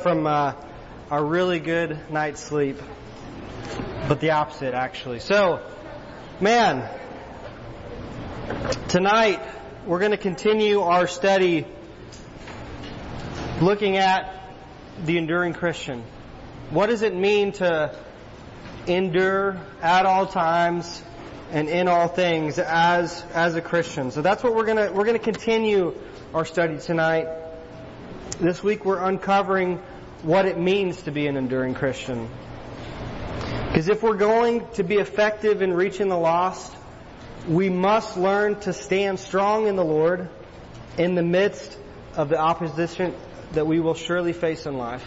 from 0.00 0.26
uh, 0.26 0.54
a 1.10 1.22
really 1.22 1.58
good 1.58 1.98
night's 2.10 2.40
sleep, 2.40 2.78
but 4.08 4.20
the 4.20 4.30
opposite 4.30 4.74
actually. 4.74 5.20
So, 5.20 5.60
man, 6.40 6.88
tonight 8.88 9.40
we're 9.86 9.98
going 9.98 10.12
to 10.12 10.16
continue 10.16 10.80
our 10.80 11.06
study 11.06 11.66
looking 13.60 13.96
at 13.96 14.54
the 15.04 15.18
enduring 15.18 15.54
Christian. 15.54 16.04
What 16.70 16.86
does 16.86 17.02
it 17.02 17.14
mean 17.14 17.52
to 17.52 17.94
endure 18.86 19.58
at 19.82 20.06
all 20.06 20.26
times 20.26 21.02
and 21.50 21.68
in 21.68 21.88
all 21.88 22.08
things 22.08 22.58
as 22.58 23.24
as 23.32 23.54
a 23.56 23.62
Christian? 23.62 24.10
So 24.10 24.22
that's 24.22 24.42
what 24.42 24.54
we're 24.54 24.66
to 24.66 24.92
we're 24.92 25.04
going 25.04 25.18
to 25.18 25.24
continue 25.24 25.94
our 26.34 26.44
study 26.44 26.78
tonight. 26.78 27.26
This 28.40 28.62
week 28.62 28.84
we're 28.84 29.02
uncovering 29.02 29.82
what 30.22 30.46
it 30.46 30.58
means 30.58 31.02
to 31.02 31.10
be 31.10 31.26
an 31.26 31.36
enduring 31.36 31.74
Christian. 31.74 32.28
Because 33.68 33.88
if 33.88 34.02
we're 34.02 34.16
going 34.16 34.66
to 34.74 34.82
be 34.82 34.96
effective 34.96 35.62
in 35.62 35.72
reaching 35.72 36.08
the 36.08 36.16
lost, 36.16 36.74
we 37.46 37.68
must 37.70 38.16
learn 38.16 38.58
to 38.60 38.72
stand 38.72 39.20
strong 39.20 39.66
in 39.66 39.76
the 39.76 39.84
Lord 39.84 40.28
in 40.96 41.14
the 41.14 41.22
midst 41.22 41.78
of 42.14 42.28
the 42.28 42.38
opposition 42.38 43.14
that 43.52 43.66
we 43.66 43.80
will 43.80 43.94
surely 43.94 44.32
face 44.32 44.66
in 44.66 44.76
life. 44.76 45.06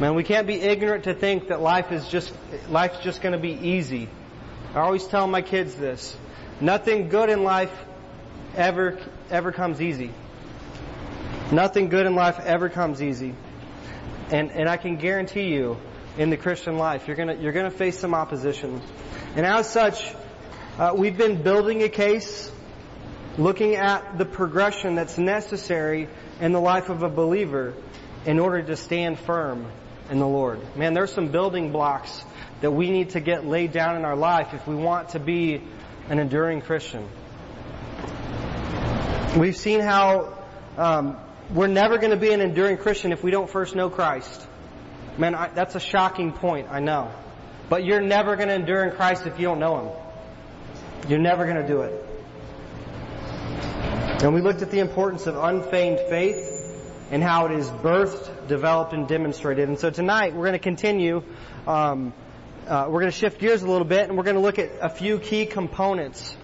Man, 0.00 0.14
we 0.14 0.24
can't 0.24 0.46
be 0.46 0.54
ignorant 0.54 1.04
to 1.04 1.14
think 1.14 1.48
that 1.48 1.60
life 1.60 1.92
is 1.92 2.08
just, 2.08 2.32
life's 2.68 2.98
just 3.00 3.20
gonna 3.20 3.38
be 3.38 3.52
easy. 3.52 4.08
I 4.74 4.80
always 4.80 5.06
tell 5.06 5.26
my 5.26 5.42
kids 5.42 5.74
this. 5.74 6.16
Nothing 6.60 7.08
good 7.08 7.28
in 7.28 7.44
life 7.44 7.72
ever, 8.56 8.98
ever 9.30 9.52
comes 9.52 9.82
easy. 9.82 10.10
Nothing 11.52 11.90
good 11.90 12.06
in 12.06 12.14
life 12.14 12.40
ever 12.40 12.70
comes 12.70 13.02
easy. 13.02 13.34
And, 14.32 14.50
and 14.50 14.68
I 14.68 14.78
can 14.78 14.96
guarantee 14.96 15.52
you, 15.52 15.76
in 16.16 16.30
the 16.30 16.36
Christian 16.36 16.78
life, 16.78 17.06
you're 17.06 17.16
gonna, 17.16 17.34
you're 17.34 17.52
gonna 17.52 17.70
face 17.70 17.98
some 17.98 18.14
opposition. 18.14 18.80
And 19.36 19.46
as 19.46 19.70
such, 19.70 20.14
uh, 20.78 20.94
we've 20.96 21.16
been 21.16 21.42
building 21.42 21.82
a 21.82 21.88
case, 21.88 22.50
looking 23.36 23.76
at 23.76 24.16
the 24.16 24.24
progression 24.24 24.94
that's 24.94 25.18
necessary 25.18 26.08
in 26.40 26.52
the 26.52 26.60
life 26.60 26.88
of 26.88 27.02
a 27.02 27.08
believer 27.08 27.74
in 28.24 28.38
order 28.38 28.62
to 28.62 28.76
stand 28.76 29.18
firm 29.18 29.66
in 30.10 30.18
the 30.18 30.28
Lord. 30.28 30.60
Man, 30.76 30.94
there's 30.94 31.12
some 31.12 31.28
building 31.28 31.70
blocks 31.70 32.24
that 32.62 32.70
we 32.70 32.90
need 32.90 33.10
to 33.10 33.20
get 33.20 33.46
laid 33.46 33.72
down 33.72 33.96
in 33.96 34.04
our 34.04 34.16
life 34.16 34.54
if 34.54 34.66
we 34.66 34.74
want 34.74 35.10
to 35.10 35.18
be 35.18 35.62
an 36.08 36.18
enduring 36.18 36.62
Christian. 36.62 37.08
We've 39.36 39.56
seen 39.56 39.80
how 39.80 40.38
um, 40.76 41.16
we're 41.52 41.66
never 41.66 41.98
going 41.98 42.10
to 42.10 42.16
be 42.16 42.32
an 42.32 42.40
enduring 42.40 42.78
Christian 42.78 43.12
if 43.12 43.22
we 43.22 43.30
don't 43.30 43.48
first 43.48 43.74
know 43.74 43.90
Christ. 43.90 44.46
Man, 45.18 45.34
I, 45.34 45.48
that's 45.48 45.74
a 45.74 45.80
shocking 45.80 46.32
point, 46.32 46.68
I 46.70 46.80
know. 46.80 47.12
But 47.68 47.84
you're 47.84 48.00
never 48.00 48.36
going 48.36 48.48
to 48.48 48.54
endure 48.54 48.84
in 48.84 48.96
Christ 48.96 49.26
if 49.26 49.38
you 49.38 49.46
don't 49.46 49.58
know 49.58 49.80
Him. 49.80 51.10
You're 51.10 51.18
never 51.18 51.44
going 51.44 51.56
to 51.56 51.66
do 51.66 51.82
it. 51.82 52.08
And 54.22 54.34
we 54.34 54.40
looked 54.40 54.62
at 54.62 54.70
the 54.70 54.78
importance 54.78 55.26
of 55.26 55.36
unfeigned 55.36 55.98
faith 56.08 56.48
and 57.10 57.22
how 57.22 57.46
it 57.46 57.52
is 57.52 57.68
birthed, 57.68 58.48
developed, 58.48 58.94
and 58.94 59.06
demonstrated. 59.06 59.68
And 59.68 59.78
so 59.78 59.90
tonight 59.90 60.34
we're 60.34 60.46
going 60.46 60.52
to 60.52 60.58
continue. 60.58 61.22
Um, 61.66 62.14
uh, 62.66 62.86
we're 62.88 63.00
going 63.00 63.12
to 63.12 63.18
shift 63.18 63.40
gears 63.40 63.62
a 63.62 63.66
little 63.66 63.86
bit, 63.86 64.08
and 64.08 64.16
we're 64.16 64.24
going 64.24 64.36
to 64.36 64.42
look 64.42 64.58
at 64.58 64.70
a 64.80 64.88
few 64.88 65.18
key 65.18 65.44
components 65.44 66.36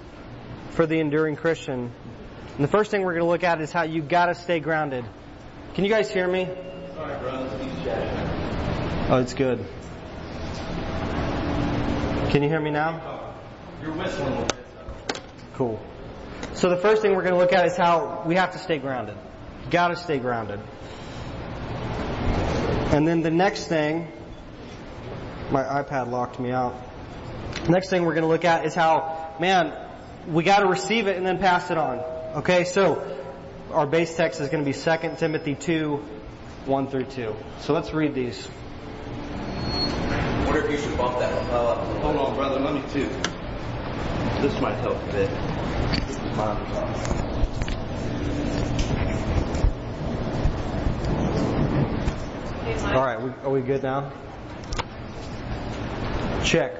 for 0.70 0.84
the 0.84 0.98
enduring 0.98 1.36
Christian. 1.36 1.92
And 2.58 2.64
the 2.64 2.70
first 2.72 2.90
thing 2.90 3.02
we're 3.02 3.12
going 3.12 3.24
to 3.24 3.30
look 3.30 3.44
at 3.44 3.60
is 3.60 3.70
how 3.70 3.84
you 3.84 4.02
got 4.02 4.26
to 4.26 4.34
stay 4.34 4.58
grounded. 4.58 5.04
Can 5.74 5.84
you 5.84 5.90
guys 5.90 6.10
hear 6.10 6.26
me? 6.26 6.48
Sorry, 6.92 7.16
bro. 7.20 7.48
Oh, 9.10 9.20
it's 9.20 9.32
good. 9.32 9.64
Can 12.32 12.42
you 12.42 12.48
hear 12.48 12.60
me 12.60 12.72
now? 12.72 13.00
Oh, 13.06 13.80
you're 13.80 13.92
whistling 13.92 14.36
a 14.36 14.40
bit. 14.40 15.20
Cool. 15.54 15.80
So 16.54 16.68
the 16.68 16.78
first 16.78 17.00
thing 17.00 17.14
we're 17.14 17.22
going 17.22 17.34
to 17.34 17.38
look 17.38 17.52
at 17.52 17.64
is 17.66 17.76
how 17.76 18.24
we 18.26 18.34
have 18.34 18.50
to 18.54 18.58
stay 18.58 18.78
grounded. 18.78 19.16
You 19.64 19.70
got 19.70 19.88
to 19.88 19.96
stay 19.96 20.18
grounded. 20.18 20.58
And 22.92 23.06
then 23.06 23.22
the 23.22 23.30
next 23.30 23.68
thing, 23.68 24.10
my 25.52 25.62
iPad 25.62 26.10
locked 26.10 26.40
me 26.40 26.50
out. 26.50 26.74
Next 27.68 27.88
thing 27.88 28.04
we're 28.04 28.14
going 28.14 28.22
to 28.22 28.28
look 28.28 28.44
at 28.44 28.66
is 28.66 28.74
how, 28.74 29.36
man, 29.38 29.72
we 30.26 30.42
got 30.42 30.58
to 30.58 30.66
receive 30.66 31.06
it 31.06 31.16
and 31.16 31.24
then 31.24 31.38
pass 31.38 31.70
it 31.70 31.78
on. 31.78 32.17
Okay, 32.34 32.64
so 32.64 33.02
our 33.72 33.86
base 33.86 34.14
text 34.14 34.38
is 34.42 34.50
going 34.50 34.62
to 34.62 34.70
be 34.70 34.76
2 34.76 35.16
Timothy 35.16 35.54
2, 35.54 35.96
1 36.66 36.88
through 36.88 37.04
2. 37.04 37.34
So 37.60 37.72
let's 37.72 37.94
read 37.94 38.14
these. 38.14 38.46
I 39.70 40.44
wonder 40.44 40.66
if 40.66 40.70
you 40.70 40.76
should 40.76 40.98
bump 40.98 41.18
that 41.20 41.32
up. 41.50 41.78
Hold 42.02 42.16
on, 42.16 42.36
brother. 42.36 42.60
Let 42.60 42.74
me 42.74 42.82
too. 42.92 43.08
This 44.42 44.60
might 44.60 44.74
help 44.76 45.02
a 45.02 45.06
bit. 45.06 45.30
This 46.06 46.16
is 46.16 46.22
mine. 46.36 46.58
All 52.94 53.04
right, 53.04 53.22
we, 53.22 53.30
are 53.30 53.50
we 53.50 53.62
good 53.62 53.82
now? 53.82 54.12
Check. 56.44 56.74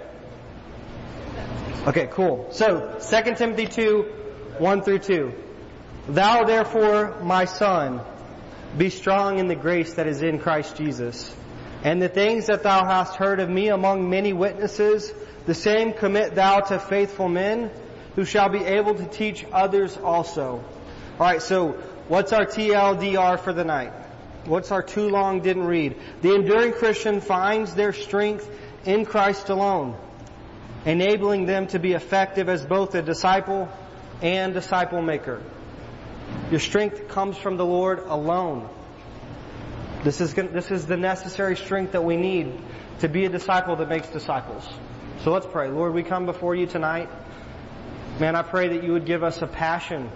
Okay, 1.87 2.09
cool. 2.13 2.49
So, 2.53 2.99
2 3.01 3.35
Timothy 3.35 3.67
2, 3.67 4.18
1 4.61 4.83
through 4.83 4.99
2. 4.99 5.33
Thou 6.09 6.45
therefore, 6.45 7.21
my 7.23 7.45
son, 7.45 8.01
be 8.77 8.91
strong 8.91 9.39
in 9.39 9.49
the 9.49 9.55
grace 9.55 9.95
that 9.95 10.07
is 10.07 10.23
in 10.23 10.39
Christ 10.39 10.77
Jesus. 10.77 11.35
And 11.85 12.03
the 12.03 12.09
things 12.09 12.47
that 12.47 12.63
thou 12.63 12.85
hast 12.85 13.17
heard 13.17 13.41
of 13.41 13.49
me 13.49 13.69
among 13.69 14.11
many 14.11 14.33
witnesses, 14.33 15.13
the 15.47 15.55
same 15.55 15.93
commit 15.93 16.35
thou 16.35 16.61
to 16.61 16.79
faithful 16.79 17.29
men, 17.29 17.71
who 18.17 18.25
shall 18.25 18.49
be 18.49 18.65
able 18.65 18.95
to 18.95 19.07
teach 19.07 19.45
others 19.53 19.97
also. 19.97 20.65
Alright, 21.21 21.43
so 21.43 21.73
what's 22.09 22.33
our 22.33 22.47
TLDR 22.47 23.39
for 23.39 23.53
the 23.53 23.65
night? 23.65 23.93
What's 24.45 24.73
our 24.73 24.83
too 24.83 25.09
long 25.09 25.41
didn't 25.41 25.67
read? 25.67 25.97
The 26.23 26.35
enduring 26.35 26.73
Christian 26.73 27.21
finds 27.21 27.75
their 27.75 27.93
strength 27.93 28.49
in 28.85 29.05
Christ 29.05 29.51
alone, 29.51 29.97
enabling 30.85 31.47
them 31.47 31.67
to 31.69 31.79
be 31.79 31.93
effective 31.93 32.49
as 32.49 32.65
both 32.65 32.95
a 32.95 33.03
disciple 33.03 33.69
and 34.23 34.55
disciple 34.55 35.03
maker. 35.03 35.43
Your 36.51 36.61
strength 36.61 37.09
comes 37.09 37.37
from 37.37 37.57
the 37.57 37.65
Lord 37.65 38.01
alone. 38.01 38.69
This 40.05 40.21
is, 40.21 40.35
this 40.35 40.71
is 40.71 40.87
the 40.87 40.97
necessary 40.97 41.57
strength 41.57 41.93
that 41.93 42.05
we 42.05 42.17
need 42.17 42.53
to 43.01 43.09
be 43.09 43.25
a 43.25 43.29
disciple 43.29 43.77
that 43.77 43.89
makes 43.89 44.09
disciples. 44.09 44.67
So 45.23 45.33
let's 45.33 45.47
pray. 45.47 45.69
Lord, 45.69 45.95
we 45.95 46.03
come 46.03 46.27
before 46.27 46.55
you 46.55 46.67
tonight. 46.67 47.09
Man, 48.21 48.35
I 48.35 48.43
pray 48.43 48.69
that 48.69 48.85
you 48.85 48.93
would 48.93 49.05
give 49.05 49.23
us 49.23 49.43
a 49.43 49.47
passion, 49.47 50.11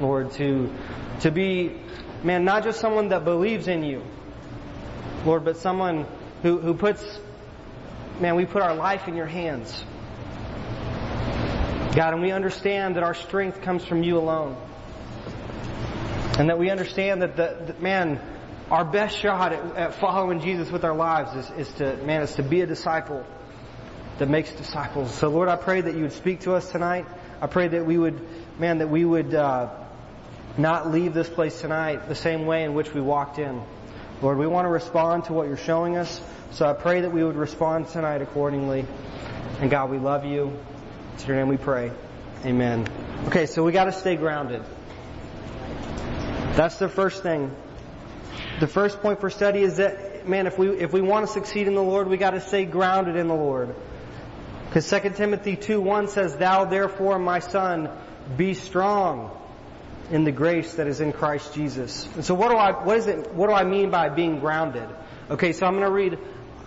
Lord, 0.00 0.32
to, 0.32 0.72
to 1.20 1.30
be, 1.30 1.74
man, 2.22 2.44
not 2.44 2.64
just 2.64 2.80
someone 2.80 3.08
that 3.08 3.24
believes 3.24 3.68
in 3.68 3.82
you, 3.82 4.02
Lord, 5.24 5.44
but 5.44 5.56
someone 5.56 6.06
who, 6.42 6.58
who 6.58 6.74
puts, 6.74 7.18
man, 8.20 8.36
we 8.36 8.44
put 8.46 8.62
our 8.62 8.74
life 8.74 9.08
in 9.08 9.16
your 9.16 9.26
hands. 9.26 9.84
God, 11.96 12.12
and 12.12 12.22
we 12.22 12.30
understand 12.30 12.96
that 12.96 13.02
our 13.02 13.14
strength 13.14 13.62
comes 13.62 13.82
from 13.82 14.02
you 14.02 14.18
alone. 14.18 14.54
And 16.38 16.50
that 16.50 16.58
we 16.58 16.68
understand 16.68 17.22
that 17.22 17.36
the, 17.36 17.72
the 17.72 17.82
man, 17.82 18.20
our 18.70 18.84
best 18.84 19.18
shot 19.18 19.54
at, 19.54 19.76
at, 19.76 19.94
following 19.94 20.40
Jesus 20.40 20.70
with 20.70 20.84
our 20.84 20.94
lives 20.94 21.34
is, 21.34 21.68
is 21.68 21.74
to, 21.76 21.96
man, 22.04 22.20
is 22.20 22.34
to 22.34 22.42
be 22.42 22.60
a 22.60 22.66
disciple 22.66 23.24
that 24.18 24.28
makes 24.28 24.52
disciples. 24.52 25.14
So 25.14 25.30
Lord, 25.30 25.48
I 25.48 25.56
pray 25.56 25.80
that 25.80 25.94
you 25.94 26.02
would 26.02 26.12
speak 26.12 26.40
to 26.40 26.52
us 26.52 26.70
tonight. 26.70 27.06
I 27.40 27.46
pray 27.46 27.68
that 27.68 27.86
we 27.86 27.96
would, 27.96 28.20
man, 28.60 28.78
that 28.78 28.90
we 28.90 29.06
would, 29.06 29.34
uh, 29.34 29.70
not 30.58 30.90
leave 30.90 31.14
this 31.14 31.28
place 31.30 31.62
tonight 31.62 32.08
the 32.08 32.14
same 32.14 32.44
way 32.44 32.64
in 32.64 32.74
which 32.74 32.92
we 32.92 33.00
walked 33.00 33.38
in. 33.38 33.62
Lord, 34.20 34.36
we 34.36 34.46
want 34.46 34.66
to 34.66 34.70
respond 34.70 35.24
to 35.24 35.32
what 35.32 35.48
you're 35.48 35.56
showing 35.56 35.96
us. 35.96 36.20
So 36.52 36.66
I 36.66 36.74
pray 36.74 37.00
that 37.02 37.12
we 37.12 37.24
would 37.24 37.36
respond 37.36 37.88
tonight 37.88 38.20
accordingly. 38.20 38.84
And 39.60 39.70
God, 39.70 39.90
we 39.90 39.98
love 39.98 40.26
you. 40.26 40.58
It's 41.16 41.26
your 41.26 41.38
name 41.38 41.48
we 41.48 41.56
pray. 41.56 41.92
Amen. 42.44 42.86
Okay, 43.28 43.46
so 43.46 43.64
we 43.64 43.72
gotta 43.72 43.92
stay 43.92 44.16
grounded. 44.16 44.62
That's 46.52 46.78
the 46.78 46.90
first 46.90 47.22
thing. 47.22 47.56
The 48.60 48.66
first 48.66 49.00
point 49.00 49.22
for 49.22 49.30
study 49.30 49.60
is 49.60 49.78
that, 49.78 50.28
man, 50.28 50.46
if 50.46 50.58
we, 50.58 50.68
if 50.68 50.92
we 50.92 51.00
want 51.00 51.26
to 51.26 51.32
succeed 51.32 51.68
in 51.68 51.74
the 51.74 51.82
Lord, 51.82 52.08
we 52.08 52.18
gotta 52.18 52.42
stay 52.42 52.66
grounded 52.66 53.16
in 53.16 53.28
the 53.28 53.34
Lord. 53.34 53.74
Because 54.66 54.90
2 54.90 55.08
Timothy 55.14 55.56
2 55.56 55.80
1 55.80 56.08
says, 56.08 56.36
Thou 56.36 56.66
therefore, 56.66 57.18
my 57.18 57.38
son, 57.38 57.88
be 58.36 58.52
strong 58.52 59.30
in 60.10 60.24
the 60.24 60.32
grace 60.32 60.74
that 60.74 60.86
is 60.86 61.00
in 61.00 61.14
Christ 61.14 61.54
Jesus. 61.54 62.06
And 62.14 62.26
so 62.26 62.34
what 62.34 62.50
do 62.50 62.58
I, 62.58 62.72
what 62.84 62.98
is 62.98 63.06
it, 63.06 63.32
what 63.32 63.46
do 63.46 63.54
I 63.54 63.64
mean 63.64 63.88
by 63.88 64.10
being 64.10 64.38
grounded? 64.38 64.86
Okay, 65.30 65.54
so 65.54 65.64
I'm 65.64 65.72
gonna 65.72 65.90
read, 65.90 66.18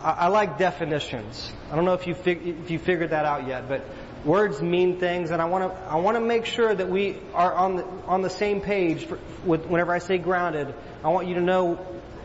I, 0.01 0.11
I 0.11 0.27
like 0.29 0.57
definitions. 0.57 1.53
I 1.71 1.75
don't 1.75 1.85
know 1.85 1.93
if 1.93 2.07
you, 2.07 2.15
fig, 2.15 2.47
if 2.47 2.71
you 2.71 2.79
figured 2.79 3.11
that 3.11 3.25
out 3.25 3.45
yet, 3.45 3.69
but 3.69 3.85
words 4.25 4.61
mean 4.61 4.99
things 4.99 5.31
and 5.31 5.41
I 5.41 5.45
want 5.45 5.71
to, 5.71 5.79
I 5.89 5.95
want 5.97 6.15
to 6.15 6.21
make 6.21 6.45
sure 6.45 6.73
that 6.73 6.89
we 6.89 7.17
are 7.33 7.53
on 7.53 7.77
the, 7.77 7.85
on 8.05 8.21
the 8.21 8.29
same 8.29 8.61
page 8.61 9.05
for, 9.05 9.19
with, 9.45 9.65
whenever 9.65 9.93
I 9.93 9.99
say 9.99 10.17
grounded. 10.17 10.73
I 11.03 11.09
want 11.09 11.27
you 11.27 11.35
to 11.35 11.41
know 11.41 11.75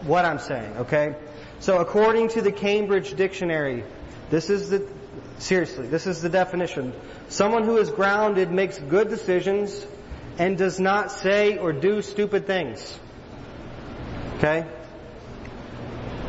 what 0.02 0.24
I'm 0.24 0.38
saying, 0.38 0.76
okay? 0.78 1.14
So 1.60 1.78
according 1.78 2.28
to 2.30 2.42
the 2.42 2.52
Cambridge 2.52 3.14
Dictionary, 3.14 3.84
this 4.30 4.50
is 4.50 4.70
the, 4.70 4.86
seriously, 5.38 5.86
this 5.86 6.06
is 6.06 6.20
the 6.20 6.28
definition. 6.28 6.92
Someone 7.28 7.64
who 7.64 7.76
is 7.76 7.90
grounded 7.90 8.50
makes 8.50 8.78
good 8.78 9.08
decisions 9.08 9.86
and 10.38 10.58
does 10.58 10.80
not 10.80 11.12
say 11.12 11.58
or 11.58 11.72
do 11.72 12.02
stupid 12.02 12.46
things. 12.46 12.98
Okay? 14.38 14.66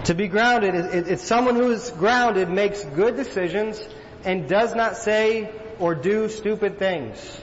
To 0.05 0.13
be 0.13 0.27
grounded, 0.27 0.75
it's 0.75 1.23
someone 1.23 1.55
who 1.55 1.71
is 1.71 1.89
grounded 1.89 2.49
makes 2.49 2.83
good 2.83 3.15
decisions 3.15 3.81
and 4.25 4.49
does 4.49 4.75
not 4.75 4.97
say 4.97 5.51
or 5.79 5.95
do 5.95 6.27
stupid 6.29 6.79
things. 6.79 7.39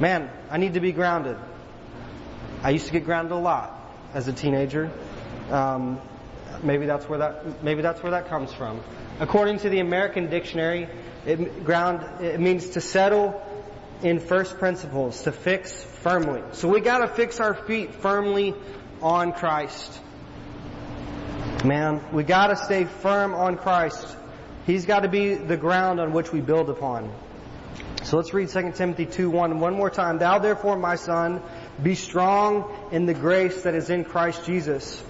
Man, 0.00 0.30
I 0.50 0.56
need 0.56 0.74
to 0.74 0.80
be 0.80 0.92
grounded. 0.92 1.36
I 2.62 2.70
used 2.70 2.86
to 2.86 2.92
get 2.92 3.04
grounded 3.04 3.32
a 3.32 3.36
lot 3.36 3.78
as 4.14 4.26
a 4.28 4.32
teenager. 4.32 4.90
Um, 5.50 6.00
maybe 6.62 6.86
that's 6.86 7.08
where 7.08 7.18
that 7.18 7.62
maybe 7.62 7.82
that's 7.82 8.02
where 8.02 8.12
that 8.12 8.28
comes 8.28 8.52
from. 8.52 8.80
According 9.18 9.58
to 9.60 9.68
the 9.68 9.80
American 9.80 10.30
Dictionary, 10.30 10.88
it 11.26 11.64
ground 11.64 12.22
it 12.22 12.40
means 12.40 12.70
to 12.70 12.80
settle 12.80 13.46
in 14.02 14.18
first 14.20 14.58
principles, 14.58 15.22
to 15.24 15.32
fix 15.32 15.72
firmly. 16.02 16.42
So 16.52 16.68
we 16.68 16.80
got 16.80 16.98
to 16.98 17.08
fix 17.08 17.40
our 17.40 17.54
feet 17.54 17.94
firmly 17.96 18.54
on 19.02 19.32
Christ. 19.32 20.00
Man, 21.64 22.02
we 22.12 22.24
got 22.24 22.46
to 22.46 22.56
stay 22.56 22.84
firm 22.84 23.34
on 23.34 23.58
Christ. 23.58 24.16
He's 24.70 24.86
got 24.86 25.00
to 25.00 25.08
be 25.08 25.34
the 25.34 25.56
ground 25.56 25.98
on 25.98 26.12
which 26.12 26.32
we 26.32 26.40
build 26.40 26.70
upon. 26.70 27.12
So 28.04 28.18
let's 28.18 28.32
read 28.32 28.50
2 28.50 28.70
Timothy 28.70 29.04
2 29.04 29.28
1 29.28 29.58
one 29.58 29.74
more 29.74 29.90
time. 29.90 30.18
Thou 30.18 30.38
therefore, 30.38 30.76
my 30.76 30.94
son, 30.94 31.42
be 31.82 31.96
strong 31.96 32.88
in 32.92 33.04
the 33.04 33.12
grace 33.12 33.62
that 33.62 33.74
is 33.74 33.90
in 33.90 34.04
Christ 34.04 34.44
Jesus. 34.44 35.02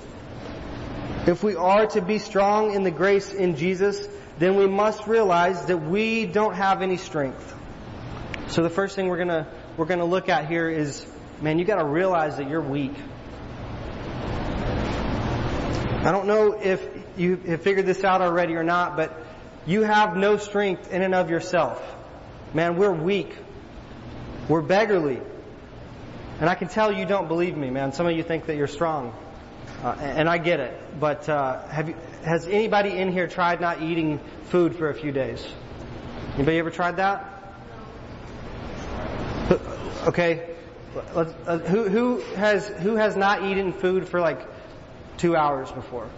If 1.27 1.43
we 1.43 1.57
are 1.57 1.87
to 1.89 2.01
be 2.01 2.19
strong 2.19 2.73
in 2.73 2.85
the 2.85 2.91
grace 2.91 3.35
in 3.35 3.55
Jesus, 3.57 4.09
then 4.39 4.57
we 4.57 4.67
must 4.67 5.07
realize 5.07 5.67
that 5.67 5.77
we 5.77 6.25
don't 6.25 6.55
have 6.55 6.81
any 6.81 6.97
strength. 6.97 7.55
So 8.49 8.63
the 8.63 8.71
first 8.71 8.97
thing 8.97 9.09
we're 9.09 9.19
gonna 9.19 9.47
we're 9.77 9.85
gonna 9.85 10.07
look 10.07 10.31
at 10.31 10.49
here 10.49 10.71
is, 10.71 11.05
man, 11.43 11.59
you 11.59 11.67
got 11.67 11.81
to 11.81 11.85
realize 11.85 12.39
that 12.39 12.49
you're 12.49 12.63
weak. 12.63 12.95
I 16.03 16.13
don't 16.13 16.27
know 16.27 16.59
if 16.59 16.83
you 17.19 17.37
have 17.37 17.61
figured 17.61 17.85
this 17.85 18.03
out 18.05 18.23
already 18.23 18.55
or 18.55 18.65
not, 18.65 18.97
but 18.97 19.27
you 19.67 19.83
have 19.83 20.17
no 20.17 20.37
strength 20.37 20.93
in 20.93 21.03
and 21.03 21.15
of 21.15 21.31
yourself. 21.31 21.83
Man, 22.55 22.77
we're 22.77 22.93
weak. 22.93 23.37
We're 24.49 24.63
beggarly. 24.63 25.21
And 26.41 26.49
I 26.49 26.55
can 26.55 26.69
tell 26.69 26.91
you 26.91 27.05
don't 27.05 27.29
believe 27.29 27.57
me, 27.57 27.71
man. 27.71 27.93
Some 27.93 28.07
of 28.07 28.17
you 28.17 28.23
think 28.23 28.47
that 28.47 28.57
you're 28.57 28.67
strong. 28.67 29.15
Uh, 29.83 29.97
and 30.01 30.29
I 30.29 30.39
get 30.39 30.61
it. 30.61 30.79
But 30.99 31.29
uh, 31.29 31.67
have 31.69 31.89
you, 31.89 31.95
has 32.25 32.47
anybody 32.47 32.91
in 32.91 33.13
here 33.13 33.27
tried 33.27 33.61
not 33.61 33.83
eating 33.83 34.21
food 34.45 34.77
for 34.77 34.91
a 34.91 34.95
few 34.95 35.13
days? 35.13 35.47
Anybody 36.35 36.59
ever 36.59 36.71
tried 36.71 36.97
that? 36.97 37.27
Okay. 40.07 40.57
Uh, 41.15 41.25
who, 41.59 41.89
who 41.89 42.21
has 42.37 42.67
who 42.69 42.97
has 42.97 43.17
not 43.17 43.45
eaten 43.45 43.73
food 43.73 44.09
for 44.09 44.21
like 44.21 44.41
two 45.19 45.37
hours 45.37 45.71
before? 45.71 46.09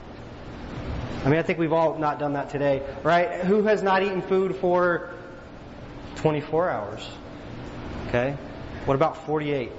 I 1.25 1.29
mean, 1.29 1.39
I 1.39 1.43
think 1.43 1.59
we've 1.59 1.73
all 1.73 1.99
not 1.99 2.19
done 2.19 2.33
that 2.33 2.51
today, 2.51 2.83
right? 3.03 3.45
Who 3.45 3.63
has 3.65 3.83
not 3.83 4.03
eaten 4.03 4.23
food 4.23 4.57
for 4.57 5.11
24 6.17 6.71
hours? 6.71 7.09
Okay. 8.09 8.37
What 8.85 8.95
about 8.95 9.25
48? 9.27 9.71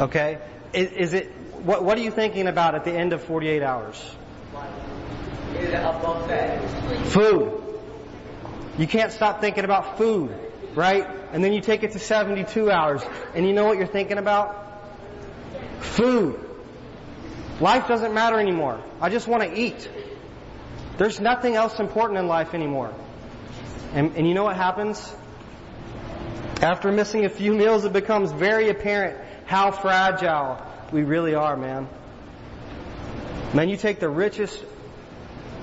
Okay. 0.00 0.38
Is, 0.72 0.90
is 0.92 1.14
it 1.14 1.32
what, 1.62 1.84
what 1.84 1.98
are 1.98 2.00
you 2.00 2.10
thinking 2.10 2.48
about 2.48 2.74
at 2.74 2.84
the 2.84 2.92
end 2.92 3.12
of 3.12 3.22
48 3.22 3.62
hours? 3.62 4.16
Food. 7.04 7.62
You 8.78 8.86
can't 8.86 9.12
stop 9.12 9.40
thinking 9.40 9.64
about 9.64 9.98
food, 9.98 10.34
right? 10.74 11.06
And 11.32 11.42
then 11.42 11.52
you 11.52 11.60
take 11.60 11.82
it 11.82 11.92
to 11.92 11.98
72 11.98 12.70
hours, 12.70 13.02
and 13.34 13.46
you 13.46 13.52
know 13.52 13.64
what 13.64 13.78
you're 13.78 13.86
thinking 13.86 14.18
about? 14.18 14.64
Food. 15.80 16.45
Life 17.60 17.88
doesn't 17.88 18.12
matter 18.12 18.38
anymore. 18.38 18.82
I 19.00 19.08
just 19.08 19.26
want 19.26 19.42
to 19.42 19.58
eat. 19.58 19.88
There's 20.98 21.20
nothing 21.20 21.54
else 21.54 21.78
important 21.78 22.18
in 22.18 22.26
life 22.26 22.54
anymore. 22.54 22.92
And, 23.92 24.16
and 24.16 24.28
you 24.28 24.34
know 24.34 24.44
what 24.44 24.56
happens? 24.56 25.14
After 26.60 26.90
missing 26.90 27.24
a 27.24 27.28
few 27.28 27.54
meals, 27.54 27.84
it 27.84 27.92
becomes 27.92 28.32
very 28.32 28.68
apparent 28.68 29.18
how 29.46 29.70
fragile 29.70 30.60
we 30.92 31.02
really 31.02 31.34
are, 31.34 31.56
man. 31.56 31.88
Man, 33.54 33.68
you 33.68 33.76
take 33.76 34.00
the 34.00 34.08
richest 34.08 34.64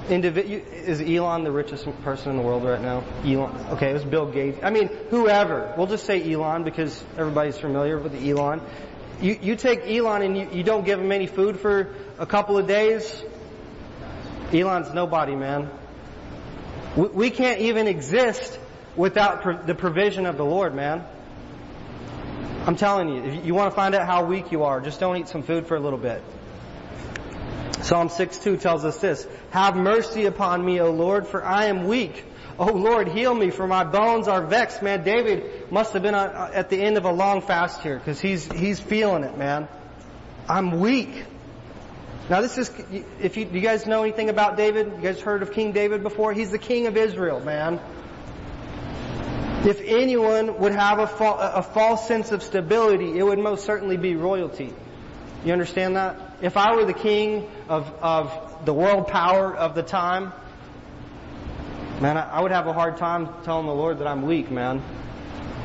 individual. 0.09 0.61
Is 0.71 1.01
Elon 1.01 1.43
the 1.43 1.51
richest 1.51 1.85
person 2.03 2.31
in 2.31 2.37
the 2.37 2.43
world 2.43 2.63
right 2.63 2.81
now? 2.81 3.03
Elon. 3.23 3.55
Okay, 3.71 3.89
it 3.89 3.93
was 3.93 4.05
Bill 4.05 4.31
Gates. 4.31 4.59
I 4.63 4.69
mean, 4.69 4.87
whoever. 5.09 5.73
We'll 5.77 5.87
just 5.87 6.05
say 6.05 6.31
Elon 6.31 6.63
because 6.63 7.03
everybody's 7.17 7.57
familiar 7.57 7.99
with 7.99 8.15
Elon. 8.15 8.61
You, 9.23 9.39
you 9.41 9.55
take 9.55 9.87
Elon 9.87 10.21
and 10.21 10.37
you, 10.37 10.49
you 10.51 10.63
don't 10.63 10.83
give 10.83 10.99
him 10.99 11.13
any 11.13 11.27
food 11.27 11.57
for 11.57 11.95
a 12.19 12.25
couple 12.25 12.57
of 12.57 12.67
days. 12.67 13.23
Elon's 14.51 14.93
nobody, 14.93 15.33
man. 15.33 15.69
We, 16.97 17.07
we 17.07 17.29
can't 17.29 17.61
even 17.61 17.87
exist 17.87 18.59
without 18.97 19.41
pro- 19.41 19.63
the 19.63 19.75
provision 19.75 20.25
of 20.25 20.35
the 20.35 20.43
Lord, 20.43 20.75
man. 20.75 21.05
I'm 22.65 22.75
telling 22.75 23.07
you, 23.07 23.23
if 23.23 23.45
you 23.45 23.53
want 23.53 23.71
to 23.71 23.75
find 23.75 23.95
out 23.95 24.05
how 24.05 24.25
weak 24.25 24.51
you 24.51 24.63
are, 24.63 24.81
just 24.81 24.99
don't 24.99 25.15
eat 25.15 25.29
some 25.29 25.43
food 25.43 25.67
for 25.67 25.77
a 25.77 25.79
little 25.79 25.97
bit. 25.97 26.21
Psalm 27.81 28.09
6:2 28.09 28.59
tells 28.59 28.83
us 28.83 28.97
this, 28.97 29.25
Have 29.51 29.77
mercy 29.77 30.25
upon 30.25 30.65
me, 30.65 30.81
O 30.81 30.91
Lord, 30.91 31.27
for 31.27 31.41
I 31.41 31.65
am 31.65 31.87
weak. 31.87 32.25
O 32.59 32.71
Lord, 32.71 33.07
heal 33.07 33.33
me, 33.33 33.49
for 33.49 33.65
my 33.65 33.83
bones 33.83 34.27
are 34.27 34.45
vexed. 34.45 34.83
Man, 34.83 35.03
David 35.03 35.71
must 35.71 35.93
have 35.93 36.03
been 36.03 36.13
uh, 36.13 36.19
uh, 36.19 36.51
at 36.53 36.69
the 36.69 36.77
end 36.77 36.97
of 36.97 37.05
a 37.05 37.11
long 37.11 37.41
fast 37.41 37.81
here, 37.81 37.97
because 37.97 38.19
he's, 38.19 38.51
he's 38.51 38.79
feeling 38.79 39.23
it, 39.23 39.37
man. 39.37 39.67
I'm 40.47 40.79
weak. 40.79 41.25
Now 42.29 42.41
this 42.41 42.57
is, 42.57 42.71
if 43.19 43.37
you, 43.37 43.47
you 43.51 43.59
guys 43.59 43.85
know 43.85 44.03
anything 44.03 44.29
about 44.29 44.55
David, 44.55 44.87
you 44.95 45.01
guys 45.01 45.19
heard 45.19 45.41
of 45.41 45.51
King 45.51 45.71
David 45.71 46.03
before? 46.03 46.31
He's 46.31 46.51
the 46.51 46.59
king 46.59 46.87
of 46.87 46.95
Israel, 46.95 47.39
man. 47.39 47.79
If 49.65 49.81
anyone 49.81 50.59
would 50.59 50.73
have 50.73 50.99
a, 50.99 51.07
fa- 51.07 51.53
a 51.55 51.63
false 51.63 52.07
sense 52.07 52.31
of 52.31 52.43
stability, 52.43 53.17
it 53.17 53.23
would 53.23 53.39
most 53.39 53.65
certainly 53.65 53.97
be 53.97 54.15
royalty. 54.15 54.73
You 55.43 55.53
understand 55.53 55.95
that? 55.95 56.37
If 56.41 56.55
I 56.55 56.75
were 56.75 56.85
the 56.85 56.93
king 56.93 57.49
of, 57.67 57.91
of 58.01 58.65
the 58.65 58.73
world 58.73 59.07
power 59.07 59.55
of 59.55 59.73
the 59.73 59.83
time, 59.83 60.33
man, 62.03 62.17
I, 62.17 62.41
would 62.41 62.51
have 62.51 62.67
a 62.67 62.73
hard 62.73 62.97
time 62.97 63.29
telling 63.43 63.65
the 63.65 63.73
Lord 63.73 63.99
that 63.99 64.07
I'm 64.07 64.23
weak, 64.23 64.51
man. 64.51 64.83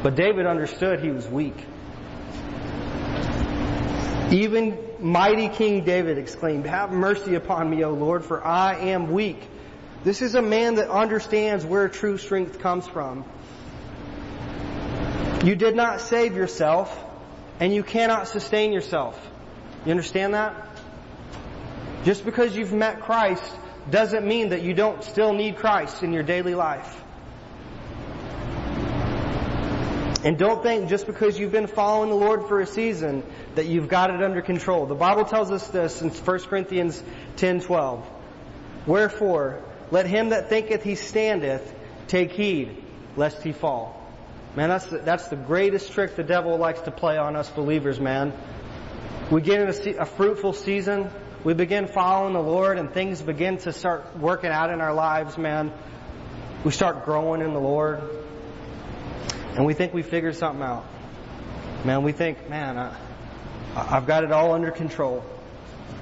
But 0.04 0.14
David 0.14 0.46
understood 0.46 1.00
he 1.00 1.10
was 1.10 1.26
weak. 1.26 1.56
Even 4.30 4.78
mighty 5.00 5.48
King 5.48 5.84
David 5.84 6.16
exclaimed, 6.16 6.64
Have 6.66 6.92
mercy 6.92 7.34
upon 7.34 7.68
me, 7.68 7.82
O 7.82 7.90
Lord, 7.90 8.24
for 8.24 8.46
I 8.46 8.76
am 8.76 9.10
weak. 9.10 9.40
This 10.04 10.22
is 10.22 10.36
a 10.36 10.42
man 10.42 10.76
that 10.76 10.88
understands 10.88 11.66
where 11.66 11.88
true 11.88 12.18
strength 12.18 12.60
comes 12.60 12.86
from. 12.86 13.24
You 15.44 15.56
did 15.56 15.74
not 15.74 16.02
save 16.02 16.36
yourself, 16.36 16.96
and 17.58 17.74
you 17.74 17.82
cannot 17.82 18.28
sustain 18.28 18.72
yourself. 18.72 19.20
You 19.84 19.90
understand 19.90 20.34
that? 20.34 20.54
Just 22.04 22.24
because 22.24 22.56
you've 22.56 22.72
met 22.72 23.00
Christ 23.00 23.42
doesn't 23.90 24.26
mean 24.26 24.50
that 24.50 24.62
you 24.62 24.74
don't 24.74 25.02
still 25.02 25.32
need 25.32 25.56
Christ 25.56 26.02
in 26.02 26.12
your 26.12 26.22
daily 26.22 26.54
life. 26.54 27.04
And 30.24 30.36
don't 30.36 30.62
think 30.62 30.88
just 30.88 31.06
because 31.06 31.38
you've 31.38 31.52
been 31.52 31.68
following 31.68 32.10
the 32.10 32.16
Lord 32.16 32.48
for 32.48 32.60
a 32.60 32.66
season 32.66 33.22
that 33.54 33.66
you've 33.66 33.88
got 33.88 34.10
it 34.10 34.20
under 34.20 34.42
control. 34.42 34.84
The 34.86 34.94
Bible 34.94 35.24
tells 35.24 35.50
us 35.52 35.66
this 35.68 36.02
in 36.02 36.10
1 36.10 36.38
Corinthians 36.40 37.00
10:12. 37.36 38.04
Wherefore, 38.86 39.62
let 39.90 40.06
him 40.06 40.30
that 40.30 40.48
thinketh 40.48 40.82
he 40.82 40.96
standeth 40.96 41.74
take 42.08 42.32
heed 42.32 42.82
lest 43.16 43.42
he 43.42 43.52
fall. 43.52 43.94
Man, 44.56 44.70
that's 44.70 44.86
the, 44.86 44.98
that's 44.98 45.28
the 45.28 45.36
greatest 45.36 45.92
trick 45.92 46.16
the 46.16 46.24
devil 46.24 46.56
likes 46.56 46.80
to 46.80 46.90
play 46.90 47.16
on 47.16 47.36
us 47.36 47.48
believers, 47.50 48.00
man. 48.00 48.32
We 49.30 49.40
get 49.40 49.60
in 49.60 49.68
a, 49.68 50.02
a 50.02 50.04
fruitful 50.04 50.54
season, 50.54 51.10
we 51.44 51.54
begin 51.54 51.86
following 51.86 52.32
the 52.32 52.42
Lord, 52.42 52.78
and 52.78 52.92
things 52.92 53.22
begin 53.22 53.58
to 53.58 53.72
start 53.72 54.16
working 54.16 54.50
out 54.50 54.70
in 54.70 54.80
our 54.80 54.92
lives, 54.92 55.38
man. 55.38 55.72
We 56.64 56.70
start 56.72 57.04
growing 57.04 57.40
in 57.40 57.52
the 57.52 57.60
Lord, 57.60 58.02
and 59.54 59.64
we 59.64 59.74
think 59.74 59.94
we 59.94 60.02
figured 60.02 60.36
something 60.36 60.62
out. 60.62 60.84
Man, 61.84 62.02
we 62.02 62.12
think, 62.12 62.50
man, 62.50 62.76
I, 62.76 62.96
I've 63.74 64.06
got 64.06 64.24
it 64.24 64.32
all 64.32 64.52
under 64.52 64.70
control. 64.70 65.24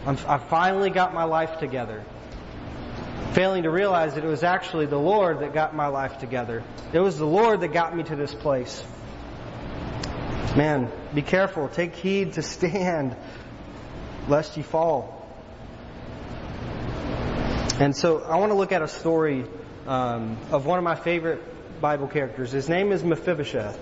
I'm, 0.07 0.16
I 0.26 0.38
finally 0.38 0.90
got 0.90 1.12
my 1.12 1.25
life 1.25 1.59
together 1.59 2.05
failing 3.37 3.64
to 3.64 3.71
realize 3.71 4.14
that 4.14 4.25
it 4.25 4.28
was 4.28 4.43
actually 4.43 4.87
the 4.87 4.99
Lord 4.99 5.40
that 5.40 5.52
got 5.52 5.76
my 5.76 5.88
life 5.88 6.16
together. 6.16 6.64
It 6.95 7.00
was 7.00 7.19
the 7.19 7.26
Lord 7.26 7.61
that 7.61 7.69
got 7.69 7.95
me 7.95 8.02
to 8.05 8.16
this 8.16 8.35
place. 8.35 8.83
Man, 10.57 10.90
be 11.14 11.21
careful. 11.21 11.69
Take 11.69 11.95
heed 11.95 12.33
to 12.33 12.43
stand 12.43 13.14
lest 14.26 14.57
you 14.57 14.62
fall. 14.62 15.15
And 17.78 17.95
so 17.95 18.23
I 18.23 18.37
want 18.37 18.52
to 18.52 18.56
look 18.56 18.73
at 18.73 18.80
a 18.80 18.88
story 18.88 19.45
um, 19.87 20.38
of 20.50 20.64
one 20.64 20.78
of 20.78 20.85
my 20.85 20.95
favorite 20.95 21.42
Bible 21.78 22.09
characters. 22.09 22.50
His 22.50 22.71
name 22.71 22.90
is 22.90 23.04
Mephibosheth, 23.04 23.78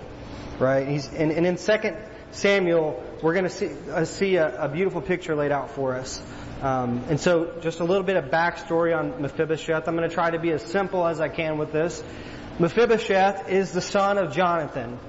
right? 0.59 0.85
He's 0.85 1.07
and, 1.13 1.31
and 1.31 1.47
in 1.47 1.55
Second 1.55 1.95
Samuel, 2.31 3.01
we're 3.23 3.31
going 3.31 3.45
to 3.45 3.49
see 3.49 3.69
uh, 3.89 4.03
see 4.03 4.35
a, 4.35 4.63
a, 4.63 4.67
beautiful 4.67 5.01
picture 5.01 5.33
laid 5.33 5.53
out 5.53 5.71
for 5.71 5.95
us. 5.95 6.21
Um, 6.61 7.05
and 7.07 7.21
so, 7.21 7.53
just 7.61 7.79
a 7.79 7.85
little 7.85 8.03
bit 8.03 8.17
of 8.17 8.25
backstory 8.25 8.93
on 8.93 9.21
Mephibosheth. 9.21 9.87
I'm 9.87 9.95
going 9.95 10.09
to 10.09 10.13
try 10.13 10.29
to 10.29 10.39
be 10.39 10.51
as 10.51 10.61
simple 10.61 11.07
as 11.07 11.21
I 11.21 11.29
can 11.29 11.57
with 11.57 11.71
this. 11.71 12.03
Mephibosheth 12.59 13.47
is 13.47 13.71
the 13.71 13.81
son 13.81 14.17
of 14.17 14.33
Jonathan, 14.33 14.99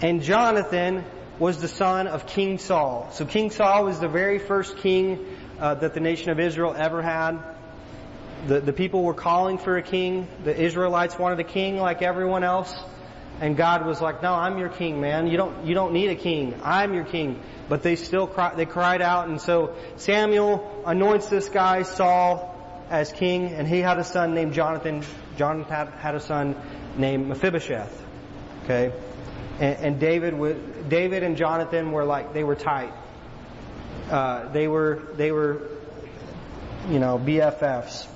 and 0.00 0.22
Jonathan 0.22 1.04
was 1.40 1.60
the 1.60 1.66
son 1.66 2.06
of 2.06 2.24
King 2.28 2.58
Saul. 2.58 3.08
So 3.14 3.26
King 3.26 3.50
Saul 3.50 3.86
was 3.86 3.98
the 3.98 4.08
very 4.08 4.38
first 4.38 4.76
king 4.76 5.26
uh, 5.58 5.74
that 5.74 5.94
the 5.94 6.00
nation 6.00 6.30
of 6.30 6.38
Israel 6.38 6.72
ever 6.76 7.02
had. 7.02 7.57
The, 8.46 8.60
the 8.60 8.72
people 8.72 9.02
were 9.02 9.14
calling 9.14 9.58
for 9.58 9.76
a 9.76 9.82
king. 9.82 10.28
The 10.44 10.56
Israelites 10.56 11.18
wanted 11.18 11.40
a 11.40 11.44
king 11.44 11.76
like 11.76 12.02
everyone 12.02 12.44
else. 12.44 12.74
And 13.40 13.56
God 13.56 13.86
was 13.86 14.00
like, 14.00 14.22
no, 14.22 14.32
I'm 14.32 14.58
your 14.58 14.68
king, 14.68 15.00
man. 15.00 15.28
You 15.28 15.36
don't, 15.36 15.66
you 15.66 15.74
don't 15.74 15.92
need 15.92 16.10
a 16.10 16.16
king. 16.16 16.60
I'm 16.62 16.92
your 16.94 17.04
king. 17.04 17.40
But 17.68 17.82
they 17.82 17.96
still 17.96 18.26
cry, 18.26 18.54
they 18.54 18.66
cried 18.66 19.00
out. 19.00 19.28
And 19.28 19.40
so 19.40 19.76
Samuel 19.96 20.82
anoints 20.84 21.28
this 21.28 21.48
guy, 21.48 21.82
Saul, 21.82 22.54
as 22.90 23.12
king. 23.12 23.52
And 23.52 23.68
he 23.68 23.78
had 23.78 23.98
a 23.98 24.04
son 24.04 24.34
named 24.34 24.54
Jonathan. 24.54 25.04
Jonathan 25.36 25.92
had 25.92 26.14
a 26.14 26.20
son 26.20 26.56
named 26.96 27.28
Mephibosheth. 27.28 28.04
Okay. 28.64 28.92
And, 29.60 29.78
and 29.78 30.00
David, 30.00 30.88
David 30.88 31.22
and 31.22 31.36
Jonathan 31.36 31.92
were 31.92 32.04
like, 32.04 32.32
they 32.32 32.44
were 32.44 32.56
tight. 32.56 32.92
Uh, 34.10 34.48
they 34.48 34.66
were, 34.66 35.02
they 35.14 35.30
were, 35.30 35.62
you 36.88 36.98
know, 36.98 37.18
BFFs. 37.18 38.08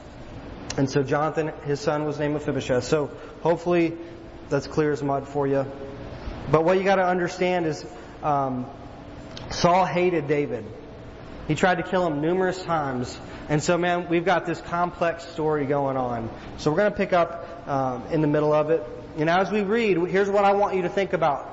And 0.77 0.89
so 0.89 1.03
Jonathan, 1.03 1.53
his 1.65 1.81
son, 1.81 2.05
was 2.05 2.19
named 2.19 2.35
Mephibosheth. 2.35 2.85
So 2.85 3.11
hopefully 3.43 3.97
that's 4.49 4.67
clear 4.67 4.93
as 4.93 5.03
mud 5.03 5.29
for 5.29 5.47
you. 5.47 5.67
But 6.51 6.65
what 6.65 6.79
you 6.79 6.85
got 6.85 6.97
to 6.97 7.07
understand 7.07 7.67
is 7.67 7.85
um, 8.23 8.67
Saul 9.51 9.85
hated 9.85 10.29
David. 10.29 10.65
He 11.49 11.55
tried 11.55 11.77
to 11.77 11.83
kill 11.83 12.07
him 12.07 12.21
numerous 12.21 12.63
times. 12.63 13.19
And 13.49 13.63
so, 13.63 13.77
man, 13.77 14.09
we've 14.09 14.25
got 14.25 14.47
this 14.47 14.61
complex 14.61 15.27
story 15.29 15.67
going 15.67 15.97
on. 15.97 16.31
So 16.59 16.71
we're 16.71 16.79
going 16.79 16.93
to 16.93 16.97
pick 16.97 17.13
up 17.13 17.69
um, 17.69 18.07
in 18.11 18.23
the 18.23 18.29
middle 18.29 18.53
of 18.53 18.71
it. 18.71 18.83
And 19.19 19.29
as 19.29 19.51
we 19.51 19.63
read, 19.63 19.99
here's 20.09 20.31
what 20.31 20.45
I 20.45 20.53
want 20.53 20.77
you 20.77 20.83
to 20.83 20.89
think 20.89 21.13
about. 21.13 21.49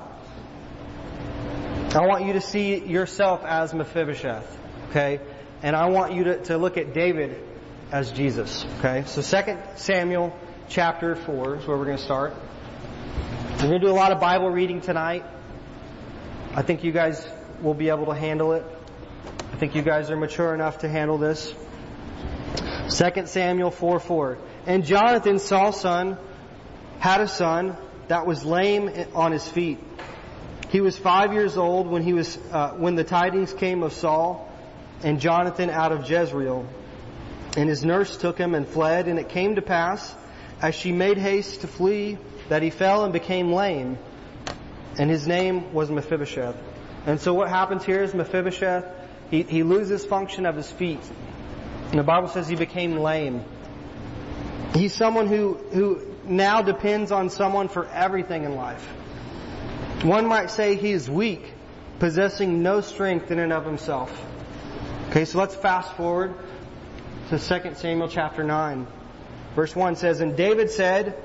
I 1.92 2.06
want 2.06 2.24
you 2.24 2.34
to 2.34 2.40
see 2.40 2.78
yourself 2.78 3.44
as 3.44 3.74
Mephibosheth. 3.74 4.58
Okay? 4.88 5.20
And 5.62 5.76
I 5.76 5.88
want 5.88 6.14
you 6.14 6.24
to, 6.24 6.44
to 6.44 6.56
look 6.56 6.78
at 6.78 6.94
David 6.94 7.36
as 7.92 8.10
Jesus. 8.12 8.64
Okay? 8.78 9.04
So 9.06 9.22
2 9.22 9.58
Samuel 9.76 10.36
chapter 10.68 11.14
4 11.16 11.56
is 11.56 11.66
where 11.66 11.76
we're 11.76 11.84
going 11.84 11.96
to 11.96 12.02
start. 12.02 12.34
We're 13.54 13.68
going 13.68 13.80
to 13.80 13.86
do 13.86 13.92
a 13.92 13.94
lot 13.94 14.12
of 14.12 14.20
Bible 14.20 14.50
reading 14.50 14.80
tonight. 14.80 15.24
I 16.54 16.62
think 16.62 16.84
you 16.84 16.92
guys 16.92 17.26
will 17.60 17.74
be 17.74 17.88
able 17.88 18.06
to 18.06 18.14
handle 18.14 18.52
it. 18.52 18.64
I 19.52 19.56
think 19.56 19.74
you 19.74 19.82
guys 19.82 20.10
are 20.10 20.16
mature 20.16 20.54
enough 20.54 20.78
to 20.78 20.88
handle 20.88 21.18
this. 21.18 21.52
2 22.90 23.26
Samuel 23.26 23.70
4 23.70 24.00
4. 24.00 24.38
And 24.66 24.84
Jonathan, 24.84 25.38
Saul's 25.38 25.80
son, 25.80 26.18
had 26.98 27.20
a 27.20 27.28
son 27.28 27.76
that 28.08 28.26
was 28.26 28.44
lame 28.44 28.90
on 29.14 29.32
his 29.32 29.46
feet. 29.48 29.78
He 30.70 30.80
was 30.80 30.96
five 30.96 31.32
years 31.32 31.56
old 31.56 31.88
when 31.88 32.02
he 32.02 32.12
was 32.12 32.38
uh, 32.52 32.70
when 32.72 32.94
the 32.94 33.04
tidings 33.04 33.52
came 33.52 33.82
of 33.82 33.92
Saul 33.92 34.48
and 35.02 35.20
Jonathan 35.20 35.70
out 35.70 35.92
of 35.92 36.08
Jezreel. 36.08 36.66
And 37.56 37.68
his 37.68 37.84
nurse 37.84 38.16
took 38.16 38.38
him 38.38 38.54
and 38.54 38.66
fled, 38.66 39.08
and 39.08 39.18
it 39.18 39.28
came 39.28 39.56
to 39.56 39.62
pass, 39.62 40.14
as 40.62 40.74
she 40.74 40.92
made 40.92 41.18
haste 41.18 41.62
to 41.62 41.66
flee, 41.66 42.18
that 42.48 42.62
he 42.62 42.70
fell 42.70 43.04
and 43.04 43.12
became 43.12 43.52
lame. 43.52 43.98
And 44.98 45.10
his 45.10 45.26
name 45.26 45.72
was 45.72 45.90
Mephibosheth. 45.90 46.56
And 47.06 47.20
so 47.20 47.34
what 47.34 47.48
happens 47.48 47.84
here 47.84 48.02
is 48.02 48.14
Mephibosheth, 48.14 48.84
he, 49.30 49.42
he 49.42 49.62
loses 49.62 50.04
function 50.04 50.46
of 50.46 50.56
his 50.56 50.70
feet. 50.70 51.00
And 51.90 51.98
the 51.98 52.04
Bible 52.04 52.28
says 52.28 52.48
he 52.48 52.56
became 52.56 52.96
lame. 52.96 53.44
He's 54.74 54.94
someone 54.94 55.26
who, 55.26 55.54
who 55.54 56.02
now 56.24 56.62
depends 56.62 57.10
on 57.10 57.30
someone 57.30 57.68
for 57.68 57.86
everything 57.86 58.44
in 58.44 58.54
life. 58.54 58.84
One 60.02 60.26
might 60.26 60.50
say 60.50 60.76
he 60.76 60.92
is 60.92 61.10
weak, 61.10 61.52
possessing 61.98 62.62
no 62.62 62.80
strength 62.80 63.30
in 63.30 63.38
and 63.38 63.52
of 63.52 63.64
himself. 63.64 64.10
Okay, 65.08 65.24
so 65.24 65.38
let's 65.38 65.56
fast 65.56 65.92
forward 65.94 66.34
to 67.30 67.38
2 67.38 67.74
Samuel 67.76 68.08
chapter 68.08 68.42
9. 68.42 68.88
Verse 69.54 69.76
1 69.76 69.94
says, 69.94 70.20
And 70.20 70.36
David 70.36 70.68
said, 70.68 71.16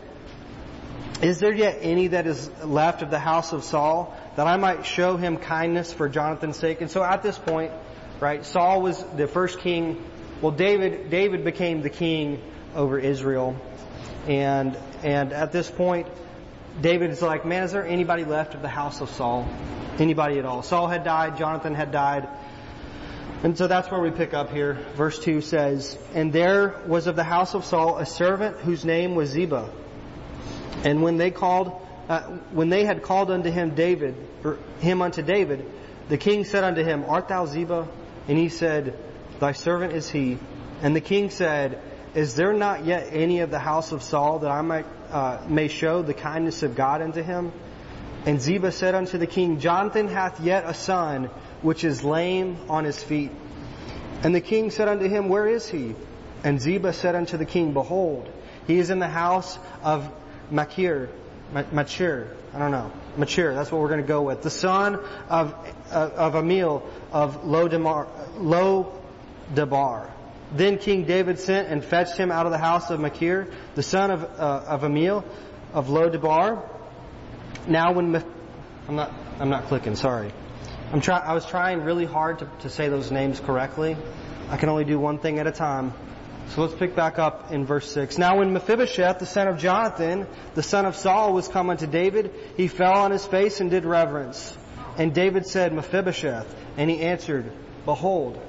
Is 1.23 1.39
there 1.39 1.51
yet 1.51 1.79
any 1.81 2.09
that 2.09 2.27
is 2.27 2.47
left 2.63 3.01
of 3.01 3.09
the 3.09 3.17
house 3.17 3.53
of 3.53 3.63
Saul, 3.63 4.15
that 4.35 4.45
I 4.45 4.57
might 4.57 4.85
show 4.85 5.17
him 5.17 5.37
kindness 5.37 5.91
for 5.91 6.07
Jonathan's 6.07 6.57
sake? 6.57 6.81
And 6.81 6.91
so 6.91 7.03
at 7.03 7.23
this 7.23 7.39
point, 7.39 7.71
right, 8.19 8.45
Saul 8.45 8.83
was 8.83 9.03
the 9.15 9.27
first 9.27 9.59
king. 9.61 10.03
Well, 10.41 10.51
David, 10.51 11.09
David 11.09 11.43
became 11.43 11.81
the 11.81 11.89
king 11.89 12.39
over 12.75 12.99
Israel. 12.99 13.59
And, 14.27 14.77
and 15.01 15.33
at 15.33 15.51
this 15.51 15.71
point, 15.71 16.07
David 16.79 17.09
is 17.09 17.21
like, 17.23 17.45
man, 17.45 17.63
is 17.63 17.71
there 17.71 17.85
anybody 17.85 18.25
left 18.25 18.53
of 18.53 18.61
the 18.61 18.69
house 18.69 19.01
of 19.01 19.09
Saul? 19.09 19.47
Anybody 19.97 20.37
at 20.37 20.45
all? 20.45 20.61
Saul 20.61 20.87
had 20.87 21.03
died, 21.03 21.39
Jonathan 21.39 21.73
had 21.73 21.91
died. 21.91 22.27
And 23.43 23.57
so 23.57 23.67
that's 23.67 23.91
where 23.91 24.01
we 24.01 24.11
pick 24.11 24.33
up 24.33 24.51
here. 24.51 24.77
Verse 24.95 25.19
2 25.19 25.41
says, 25.41 25.97
And 26.13 26.33
there 26.33 26.81
was 26.87 27.07
of 27.07 27.15
the 27.15 27.23
house 27.23 27.53
of 27.53 27.65
Saul 27.65 27.97
a 27.97 28.05
servant 28.05 28.57
whose 28.57 28.83
name 28.85 29.15
was 29.15 29.29
Ziba. 29.29 29.69
And 30.83 31.01
when 31.03 31.17
they 31.17 31.31
called, 31.31 31.71
uh, 32.09 32.21
when 32.51 32.69
they 32.69 32.85
had 32.85 33.03
called 33.03 33.31
unto 33.31 33.51
him 33.51 33.75
David, 33.75 34.15
or 34.43 34.57
him 34.79 35.01
unto 35.01 35.21
David, 35.21 35.65
the 36.09 36.17
king 36.17 36.43
said 36.43 36.63
unto 36.63 36.83
him, 36.83 37.05
Art 37.07 37.27
thou 37.27 37.45
Ziba? 37.45 37.87
And 38.27 38.37
he 38.37 38.49
said, 38.49 38.97
Thy 39.39 39.51
servant 39.51 39.93
is 39.93 40.09
he. 40.09 40.37
And 40.81 40.95
the 40.95 41.01
king 41.01 41.29
said, 41.29 41.81
Is 42.13 42.35
there 42.35 42.53
not 42.53 42.85
yet 42.85 43.09
any 43.11 43.41
of 43.41 43.51
the 43.51 43.59
house 43.59 43.91
of 43.91 44.01
Saul 44.03 44.39
that 44.39 44.51
I 44.51 44.61
might, 44.61 44.85
uh, 45.11 45.43
may 45.47 45.67
show 45.67 46.01
the 46.01 46.13
kindness 46.13 46.63
of 46.63 46.75
God 46.75 47.01
unto 47.01 47.21
him? 47.21 47.51
And 48.25 48.41
Ziba 48.41 48.71
said 48.71 48.95
unto 48.95 49.17
the 49.17 49.27
king, 49.27 49.59
Jonathan 49.59 50.07
hath 50.07 50.39
yet 50.39 50.63
a 50.65 50.73
son, 50.73 51.29
which 51.65 51.83
is 51.83 52.03
lame 52.03 52.57
on 52.69 52.85
his 52.85 53.01
feet. 53.01 53.31
And 54.21 54.35
the 54.35 54.41
king 54.41 54.69
said 54.69 54.87
unto 54.87 55.09
him, 55.09 55.29
Where 55.29 55.47
is 55.47 55.67
he? 55.67 55.95
And 56.43 56.61
Ziba 56.61 56.93
said 56.93 57.15
unto 57.15 57.37
the 57.37 57.45
king, 57.45 57.73
Behold, 57.73 58.29
he 58.67 58.77
is 58.77 58.91
in 58.91 58.99
the 58.99 59.07
house 59.07 59.57
of 59.83 60.07
Machir, 60.51 61.09
Machir, 61.71 62.37
I 62.53 62.59
don't 62.59 62.69
know, 62.69 62.91
Machir, 63.17 63.55
that's 63.55 63.71
what 63.71 63.81
we're 63.81 63.89
going 63.89 64.01
to 64.01 64.07
go 64.07 64.21
with. 64.21 64.43
The 64.43 64.51
son 64.51 64.99
of, 65.27 65.55
uh, 65.91 66.11
of 66.15 66.33
Ammiel 66.33 66.83
of 67.11 67.43
Lodemar, 67.43 68.07
Lodebar. 68.37 70.11
Then 70.51 70.77
King 70.77 71.05
David 71.05 71.39
sent 71.39 71.69
and 71.69 71.83
fetched 71.83 72.15
him 72.15 72.31
out 72.31 72.45
of 72.45 72.51
the 72.51 72.59
house 72.59 72.91
of 72.91 72.99
Machir, 72.99 73.51
the 73.73 73.83
son 73.83 74.11
of, 74.11 74.23
uh, 74.23 74.65
of 74.67 74.81
Ammiel 74.83 75.23
of 75.73 75.87
Lodebar. 75.87 76.69
Now 77.67 77.91
when, 77.93 78.23
I'm 78.87 78.95
not, 78.95 79.11
I'm 79.39 79.49
not 79.49 79.65
clicking, 79.65 79.95
sorry. 79.95 80.31
I'm 80.95 81.01
try, 81.01 81.19
I 81.19 81.33
was 81.33 81.45
trying 81.45 81.83
really 81.83 82.05
hard 82.05 82.39
to, 82.39 82.49
to 82.59 82.69
say 82.69 82.87
those 82.87 83.11
names 83.11 83.41
correctly. 83.41 83.97
I 84.49 84.55
can 84.55 84.69
only 84.69 84.85
do 84.85 84.97
one 84.97 85.19
thing 85.19 85.39
at 85.39 85.45
a 85.45 85.51
time. 85.51 85.93
So 86.51 86.61
let's 86.61 86.73
pick 86.73 86.95
back 86.95 87.19
up 87.19 87.51
in 87.51 87.65
verse 87.65 87.91
6. 87.91 88.17
Now 88.17 88.37
when 88.37 88.53
Mephibosheth, 88.53 89.19
the 89.19 89.25
son 89.25 89.49
of 89.49 89.57
Jonathan, 89.57 90.25
the 90.53 90.63
son 90.63 90.85
of 90.85 90.95
Saul, 90.95 91.33
was 91.33 91.49
come 91.49 91.69
unto 91.69 91.85
David, 91.85 92.33
he 92.55 92.69
fell 92.69 92.93
on 92.93 93.11
his 93.11 93.25
face 93.25 93.59
and 93.59 93.69
did 93.69 93.83
reverence. 93.83 94.57
And 94.97 95.13
David 95.13 95.45
said, 95.45 95.73
Mephibosheth. 95.73 96.47
And 96.77 96.89
he 96.89 97.01
answered, 97.01 97.51
Behold, 97.83 98.41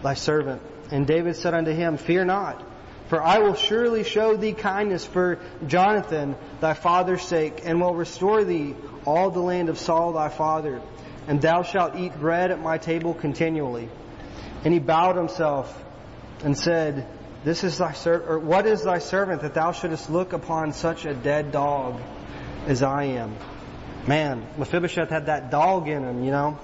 thy 0.00 0.14
servant. 0.14 0.62
And 0.92 1.08
David 1.08 1.34
said 1.34 1.54
unto 1.54 1.72
him, 1.72 1.96
Fear 1.96 2.26
not, 2.26 2.62
for 3.08 3.20
I 3.20 3.40
will 3.40 3.56
surely 3.56 4.04
show 4.04 4.36
thee 4.36 4.52
kindness 4.52 5.04
for 5.04 5.40
Jonathan 5.66 6.36
thy 6.60 6.74
father's 6.74 7.22
sake, 7.22 7.62
and 7.64 7.80
will 7.80 7.96
restore 7.96 8.44
thee 8.44 8.76
all 9.04 9.32
the 9.32 9.40
land 9.40 9.68
of 9.68 9.76
Saul 9.76 10.12
thy 10.12 10.28
father 10.28 10.80
and 11.30 11.40
thou 11.40 11.62
shalt 11.62 11.94
eat 11.94 12.12
bread 12.18 12.50
at 12.50 12.60
my 12.60 12.76
table 12.76 13.14
continually. 13.14 13.88
And 14.64 14.74
he 14.74 14.80
bowed 14.80 15.14
himself 15.14 15.72
and 16.42 16.58
said, 16.58 17.06
This 17.44 17.62
is 17.62 17.78
thy 17.78 17.92
ser- 17.92 18.24
or 18.26 18.40
what 18.40 18.66
is 18.66 18.82
thy 18.82 18.98
servant 18.98 19.42
that 19.42 19.54
thou 19.54 19.70
shouldest 19.70 20.10
look 20.10 20.32
upon 20.32 20.72
such 20.72 21.04
a 21.04 21.14
dead 21.14 21.52
dog 21.52 22.00
as 22.66 22.82
I 22.82 23.04
am? 23.04 23.36
Man, 24.08 24.44
Mephibosheth 24.58 25.08
had 25.08 25.26
that 25.26 25.52
dog 25.52 25.86
in 25.86 26.02
him, 26.02 26.24
you 26.24 26.32
know. 26.32 26.58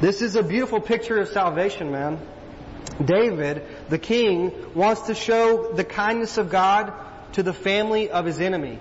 This 0.00 0.22
is 0.22 0.34
a 0.34 0.42
beautiful 0.42 0.80
picture 0.80 1.20
of 1.20 1.28
salvation, 1.28 1.92
man. 1.92 2.18
David, 3.02 3.62
the 3.88 3.98
king, 3.98 4.74
wants 4.74 5.02
to 5.02 5.14
show 5.14 5.72
the 5.72 5.84
kindness 5.84 6.36
of 6.36 6.50
God 6.50 6.92
to 7.34 7.44
the 7.44 7.52
family 7.52 8.10
of 8.10 8.24
his 8.24 8.40
enemy. 8.40 8.80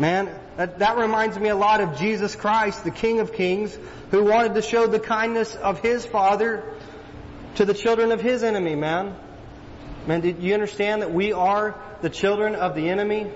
Man, 0.00 0.36
that, 0.56 0.78
that 0.80 0.98
reminds 0.98 1.38
me 1.38 1.48
a 1.48 1.56
lot 1.56 1.80
of 1.80 1.98
Jesus 1.98 2.36
Christ, 2.36 2.84
the 2.84 2.90
King 2.90 3.20
of 3.20 3.32
Kings, 3.32 3.76
who 4.10 4.24
wanted 4.24 4.54
to 4.54 4.62
show 4.62 4.86
the 4.86 5.00
kindness 5.00 5.54
of 5.54 5.80
His 5.80 6.04
Father 6.04 6.62
to 7.56 7.64
the 7.64 7.74
children 7.74 8.12
of 8.12 8.20
His 8.20 8.42
enemy, 8.42 8.74
man. 8.74 9.16
Man, 10.06 10.20
did 10.20 10.42
you 10.42 10.54
understand 10.54 11.02
that 11.02 11.12
we 11.12 11.32
are 11.32 11.80
the 12.02 12.10
children 12.10 12.54
of 12.54 12.74
the 12.74 12.88
enemy? 12.88 13.30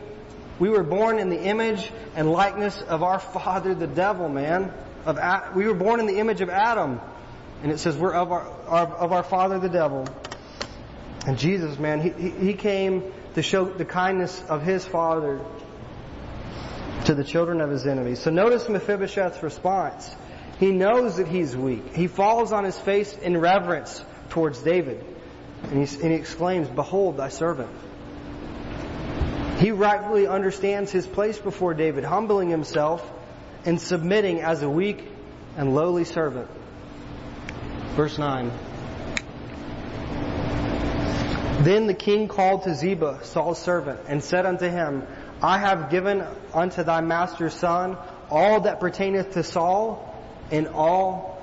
We 0.59 0.69
were 0.69 0.83
born 0.83 1.19
in 1.19 1.29
the 1.31 1.41
image 1.41 1.91
and 2.15 2.31
likeness 2.31 2.81
of 2.81 3.03
our 3.03 3.19
father, 3.19 3.75
the 3.75 3.87
devil, 3.87 4.29
man. 4.29 4.73
Of 5.05 5.19
we 5.55 5.67
were 5.67 5.75
born 5.75 6.01
in 6.01 6.07
the 6.07 6.19
image 6.19 6.41
of 6.41 6.51
Adam, 6.51 7.01
and 7.63 7.71
it 7.71 7.79
says 7.79 7.97
we're 7.97 8.15
of 8.15 8.33
our, 8.33 8.43
of 8.43 9.13
our 9.13 9.23
father, 9.23 9.59
the 9.59 9.69
devil. 9.69 10.07
And 11.27 11.39
Jesus, 11.39 11.79
man, 11.79 12.01
he, 12.01 12.31
he 12.31 12.55
came 12.55 13.13
to 13.35 13.43
show 13.43 13.65
the 13.65 13.85
kindness 13.85 14.43
of 14.49 14.63
his 14.63 14.85
father 14.85 15.41
to 17.07 17.15
the 17.15 17.25
children 17.25 17.61
of 17.61 17.71
his 17.71 17.87
enemies. 17.87 18.21
So 18.21 18.31
notice 18.31 18.69
Mephibosheth's 18.69 19.43
response. 19.43 20.15
He 20.59 20.73
knows 20.73 21.19
that 21.19 21.29
he's 21.29 21.57
weak. 21.57 21.95
He 21.95 22.09
falls 22.09 22.53
on 22.53 22.65
his 22.65 22.79
face 22.79 23.17
in 23.17 23.39
reverence 23.39 24.05
towards 24.31 24.59
David. 24.61 25.05
And 25.65 25.87
he, 25.87 25.97
and 26.03 26.11
he 26.11 26.19
exclaims, 26.19 26.69
Behold 26.69 27.17
thy 27.17 27.29
servant. 27.29 27.71
He 29.59 29.71
rightfully 29.71 30.27
understands 30.27 30.91
his 30.91 31.07
place 31.07 31.39
before 31.39 31.75
David, 31.75 32.05
humbling 32.05 32.51
himself 32.51 33.09
and 33.65 33.81
submitting 33.81 34.41
as 34.41 34.63
a 34.63 34.69
weak 34.69 35.07
and 35.57 35.75
lowly 35.75 36.05
servant. 36.05 36.49
Verse 37.95 38.19
9. 38.19 38.51
Then 41.61 41.87
the 41.87 41.95
king 41.95 42.29
called 42.29 42.65
to 42.65 42.75
Ziba, 42.75 43.21
Saul's 43.23 43.61
servant, 43.61 44.01
and 44.09 44.23
said 44.23 44.45
unto 44.45 44.69
him, 44.69 45.07
I 45.43 45.59
have 45.59 45.91
given 45.91 46.25
unto 46.55 46.83
thy 46.83 47.01
master's 47.01 47.55
son 47.55 47.97
all 48.31 48.61
that 48.63 48.81
pertaineth 48.81 49.33
to 49.33 49.43
Saul 49.43 50.15
and 50.51 50.69
all 50.69 51.37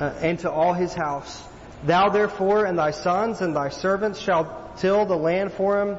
uh, 0.00 0.12
and 0.20 0.38
to 0.40 0.50
all 0.50 0.74
his 0.74 0.94
house. 0.94 1.42
Thou 1.84 2.10
therefore 2.10 2.66
and 2.66 2.78
thy 2.78 2.90
sons 2.90 3.40
and 3.40 3.54
thy 3.54 3.70
servants 3.70 4.20
shall 4.20 4.72
till 4.76 5.06
the 5.06 5.16
land 5.16 5.52
for 5.52 5.80
him, 5.80 5.98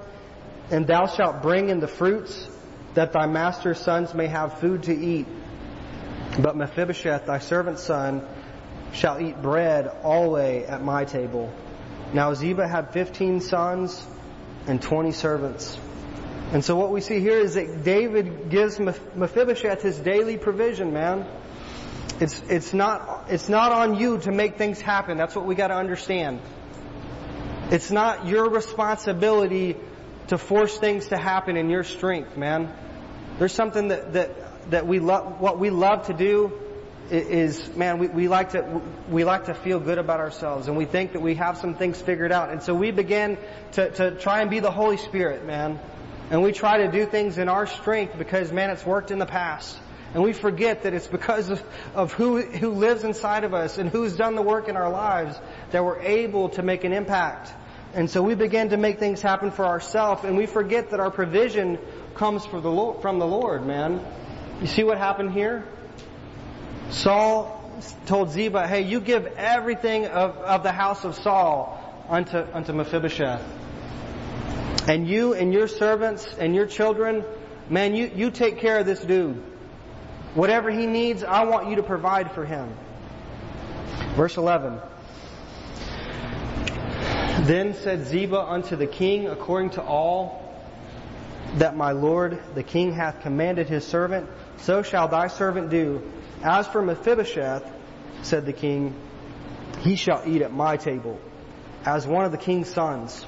and 0.72 0.88
thou 0.88 1.08
shalt 1.08 1.42
bring 1.42 1.70
in 1.70 1.80
the 1.80 1.88
fruits, 1.88 2.48
that 2.94 3.12
thy 3.12 3.26
master's 3.28 3.80
sons 3.80 4.14
may 4.14 4.28
have 4.28 4.60
food 4.60 4.84
to 4.84 4.94
eat. 4.94 5.28
But 6.40 6.56
Mephibosheth, 6.56 7.26
thy 7.26 7.40
servant's 7.40 7.84
son, 7.84 8.26
shall 8.94 9.20
eat 9.20 9.42
bread 9.42 9.88
alway 10.04 10.64
at 10.64 10.82
my 10.82 11.06
table. 11.06 11.52
Now 12.14 12.34
Ziba 12.34 12.68
had 12.68 12.94
fifteen 12.94 13.42
sons 13.42 14.06
and 14.68 14.82
twenty 14.82 15.12
servants. 15.12 15.78
And 16.52 16.66
so 16.66 16.76
what 16.76 16.90
we 16.90 17.02
see 17.02 17.20
here 17.20 17.38
is 17.38 17.54
that 17.54 17.84
David 17.84 18.50
gives 18.50 18.80
Mephibosheth 18.80 19.84
his 19.84 20.00
daily 20.00 20.38
provision, 20.38 20.94
man. 20.94 21.28
It's, 22.20 22.42
it's 22.50 22.74
not, 22.74 23.28
it's 23.30 23.50
not 23.50 23.72
on 23.72 24.00
you 24.00 24.18
to 24.20 24.32
make 24.32 24.58
things 24.58 24.82
happen. 24.82 25.18
That's 25.18 25.36
what 25.36 25.46
we 25.46 25.54
gotta 25.54 25.76
understand. 25.76 26.42
It's 27.70 27.92
not 27.92 28.28
your 28.28 28.50
responsibility 28.50 29.78
to 30.28 30.40
force 30.40 30.76
things 30.80 31.10
to 31.10 31.18
happen 31.18 31.56
in 31.56 31.70
your 31.70 31.84
strength, 31.84 32.36
man. 32.36 32.74
There's 33.38 33.54
something 33.54 33.90
that, 33.90 34.14
that, 34.14 34.72
that 34.72 34.88
we 34.88 35.00
love, 35.00 35.40
what 35.40 35.60
we 35.60 35.70
love 35.70 36.08
to 36.08 36.14
do 36.14 36.52
is, 37.12 37.76
man, 37.76 38.00
we, 38.00 38.08
we 38.08 38.28
like 38.28 38.52
to, 38.52 38.82
we 39.08 39.24
like 39.24 39.46
to 39.46 39.54
feel 39.54 39.80
good 39.80 40.00
about 40.00 40.20
ourselves 40.20 40.68
and 40.68 40.76
we 40.76 40.86
think 40.86 41.14
that 41.14 41.22
we 41.22 41.36
have 41.36 41.60
some 41.60 41.76
things 41.76 42.02
figured 42.02 42.32
out. 42.32 42.50
And 42.50 42.64
so 42.64 42.74
we 42.74 42.90
begin 42.90 43.38
to, 43.74 43.92
to 43.92 44.12
try 44.16 44.42
and 44.42 44.50
be 44.50 44.60
the 44.60 44.72
Holy 44.72 44.98
Spirit, 44.98 45.46
man. 45.46 45.80
And 46.30 46.44
we 46.44 46.52
try 46.52 46.86
to 46.86 46.92
do 46.92 47.06
things 47.06 47.38
in 47.38 47.50
our 47.50 47.66
strength 47.66 48.18
because, 48.18 48.52
man, 48.52 48.70
it's 48.70 48.86
worked 48.86 49.12
in 49.12 49.20
the 49.20 49.26
past. 49.26 49.78
And 50.14 50.24
we 50.24 50.34
forget 50.34 50.84
that 50.84 50.94
it's 50.94 51.08
because 51.08 51.50
of, 51.50 51.64
of 51.94 52.14
who, 52.14 52.42
who 52.42 52.72
lives 52.72 53.04
inside 53.04 53.44
of 53.44 53.54
us 53.54 53.78
and 53.78 53.90
who's 53.90 54.16
done 54.16 54.36
the 54.36 54.42
work 54.42 54.68
in 54.68 54.76
our 54.76 54.90
lives 54.90 55.40
that 55.72 55.84
we're 55.84 56.00
able 56.00 56.50
to 56.50 56.64
make 56.64 56.84
an 56.84 56.94
impact. 56.94 57.52
And 57.94 58.10
so 58.10 58.22
we 58.22 58.36
begin 58.36 58.70
to 58.70 58.78
make 58.78 59.00
things 59.00 59.22
happen 59.22 59.52
for 59.52 59.66
ourselves 59.66 60.24
and 60.24 60.38
we 60.38 60.46
forget 60.46 60.92
that 60.92 61.00
our 61.00 61.12
provision 61.12 61.78
comes 62.16 62.46
from 62.46 62.62
the 62.62 62.72
Lord, 62.72 63.02
from 63.02 63.20
the 63.20 63.28
Lord, 63.28 63.66
man. 63.66 64.06
You 64.62 64.68
see 64.68 64.84
what 64.84 64.98
happened 64.98 65.32
here? 65.32 65.66
Saul 66.90 67.56
told 68.06 68.32
Ziba, 68.32 68.68
hey, 68.68 68.82
you 68.82 69.00
give 69.00 69.26
everything 69.26 70.08
of, 70.08 70.38
of 70.38 70.64
the 70.64 70.72
house 70.72 71.06
of 71.06 71.16
Saul 71.16 72.06
unto, 72.10 72.46
unto 72.54 72.74
Mephibosheth. 72.74 73.42
And 74.90 75.08
you 75.08 75.36
and 75.36 75.54
your 75.54 75.68
servants 75.68 76.28
and 76.40 76.56
your 76.56 76.66
children, 76.66 77.24
man, 77.70 77.94
you, 77.96 78.12
you 78.16 78.32
take 78.32 78.58
care 78.58 78.80
of 78.80 78.88
this 78.88 79.00
dude. 79.00 79.36
Whatever 80.34 80.72
he 80.72 80.88
needs, 80.88 81.24
I 81.24 81.44
want 81.44 81.70
you 81.70 81.76
to 81.76 81.84
provide 81.84 82.32
for 82.32 82.44
him. 82.44 82.76
Verse 84.16 84.36
11. 84.36 84.80
Then 87.46 87.76
said 87.76 88.08
Ziba 88.08 88.42
unto 88.42 88.76
the 88.76 88.88
king, 88.88 89.28
according 89.28 89.70
to 89.72 89.84
all 89.84 90.60
that 91.58 91.78
my 91.78 91.92
lord 91.92 92.42
the 92.56 92.64
king 92.64 92.92
hath 92.92 93.22
commanded 93.22 93.70
his 93.70 93.86
servant, 93.86 94.28
so 94.58 94.82
shall 94.82 95.08
thy 95.08 95.28
servant 95.28 95.70
do. 95.70 96.02
As 96.42 96.68
for 96.68 96.82
Mephibosheth, 96.82 97.72
said 98.24 98.48
the 98.48 98.54
king, 98.54 98.96
he 99.82 99.96
shall 99.96 100.24
eat 100.26 100.42
at 100.42 100.52
my 100.52 100.78
table, 100.78 101.20
as 101.86 102.08
one 102.08 102.26
of 102.26 102.32
the 102.32 102.40
king's 102.40 102.70
sons. 102.74 103.24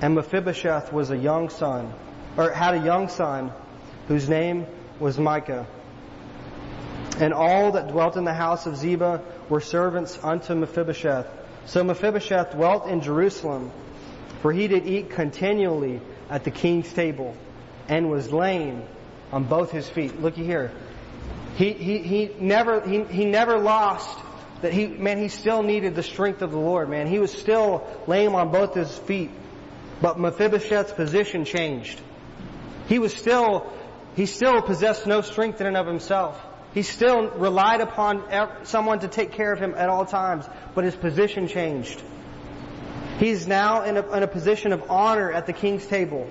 And 0.00 0.14
Mephibosheth 0.14 0.92
was 0.92 1.10
a 1.10 1.16
young 1.16 1.48
son, 1.48 1.92
or 2.36 2.50
had 2.50 2.74
a 2.74 2.84
young 2.84 3.08
son, 3.08 3.52
whose 4.08 4.28
name 4.28 4.66
was 5.00 5.18
Micah. 5.18 5.66
And 7.18 7.32
all 7.32 7.72
that 7.72 7.88
dwelt 7.88 8.16
in 8.16 8.24
the 8.24 8.34
house 8.34 8.66
of 8.66 8.76
Ziba 8.76 9.22
were 9.48 9.60
servants 9.60 10.18
unto 10.22 10.54
Mephibosheth. 10.54 11.26
So 11.66 11.84
Mephibosheth 11.84 12.52
dwelt 12.52 12.86
in 12.86 13.00
Jerusalem, 13.00 13.70
for 14.42 14.52
he 14.52 14.68
did 14.68 14.86
eat 14.86 15.10
continually 15.10 16.00
at 16.28 16.44
the 16.44 16.50
king's 16.50 16.92
table, 16.92 17.36
and 17.88 18.10
was 18.10 18.32
lame 18.32 18.82
on 19.32 19.44
both 19.44 19.70
his 19.70 19.88
feet. 19.88 20.20
Looky 20.20 20.44
here. 20.44 20.72
He, 21.56 21.72
he, 21.72 21.98
he 21.98 22.30
never, 22.40 22.80
he, 22.80 23.04
he 23.04 23.24
never 23.24 23.58
lost 23.58 24.18
that 24.62 24.72
he, 24.72 24.86
man, 24.86 25.18
he 25.18 25.28
still 25.28 25.62
needed 25.62 25.94
the 25.94 26.02
strength 26.02 26.42
of 26.42 26.50
the 26.50 26.58
Lord, 26.58 26.88
man. 26.88 27.06
He 27.06 27.18
was 27.18 27.30
still 27.30 27.86
lame 28.06 28.34
on 28.34 28.50
both 28.50 28.74
his 28.74 28.96
feet. 28.96 29.30
But 30.00 30.18
Mephibosheth's 30.18 30.92
position 30.92 31.44
changed. 31.44 32.00
He 32.88 32.98
was 32.98 33.14
still, 33.14 33.72
he 34.16 34.26
still 34.26 34.60
possessed 34.62 35.06
no 35.06 35.20
strength 35.20 35.60
in 35.60 35.66
and 35.66 35.76
of 35.76 35.86
himself. 35.86 36.40
He 36.74 36.82
still 36.82 37.30
relied 37.30 37.80
upon 37.80 38.64
someone 38.64 38.98
to 39.00 39.08
take 39.08 39.32
care 39.32 39.52
of 39.52 39.60
him 39.60 39.74
at 39.76 39.88
all 39.88 40.04
times, 40.04 40.44
but 40.74 40.84
his 40.84 40.96
position 40.96 41.46
changed. 41.46 42.02
He's 43.18 43.46
now 43.46 43.84
in 43.84 43.96
a, 43.96 44.16
in 44.16 44.22
a 44.24 44.26
position 44.26 44.72
of 44.72 44.90
honor 44.90 45.30
at 45.30 45.46
the 45.46 45.52
king's 45.52 45.86
table. 45.86 46.28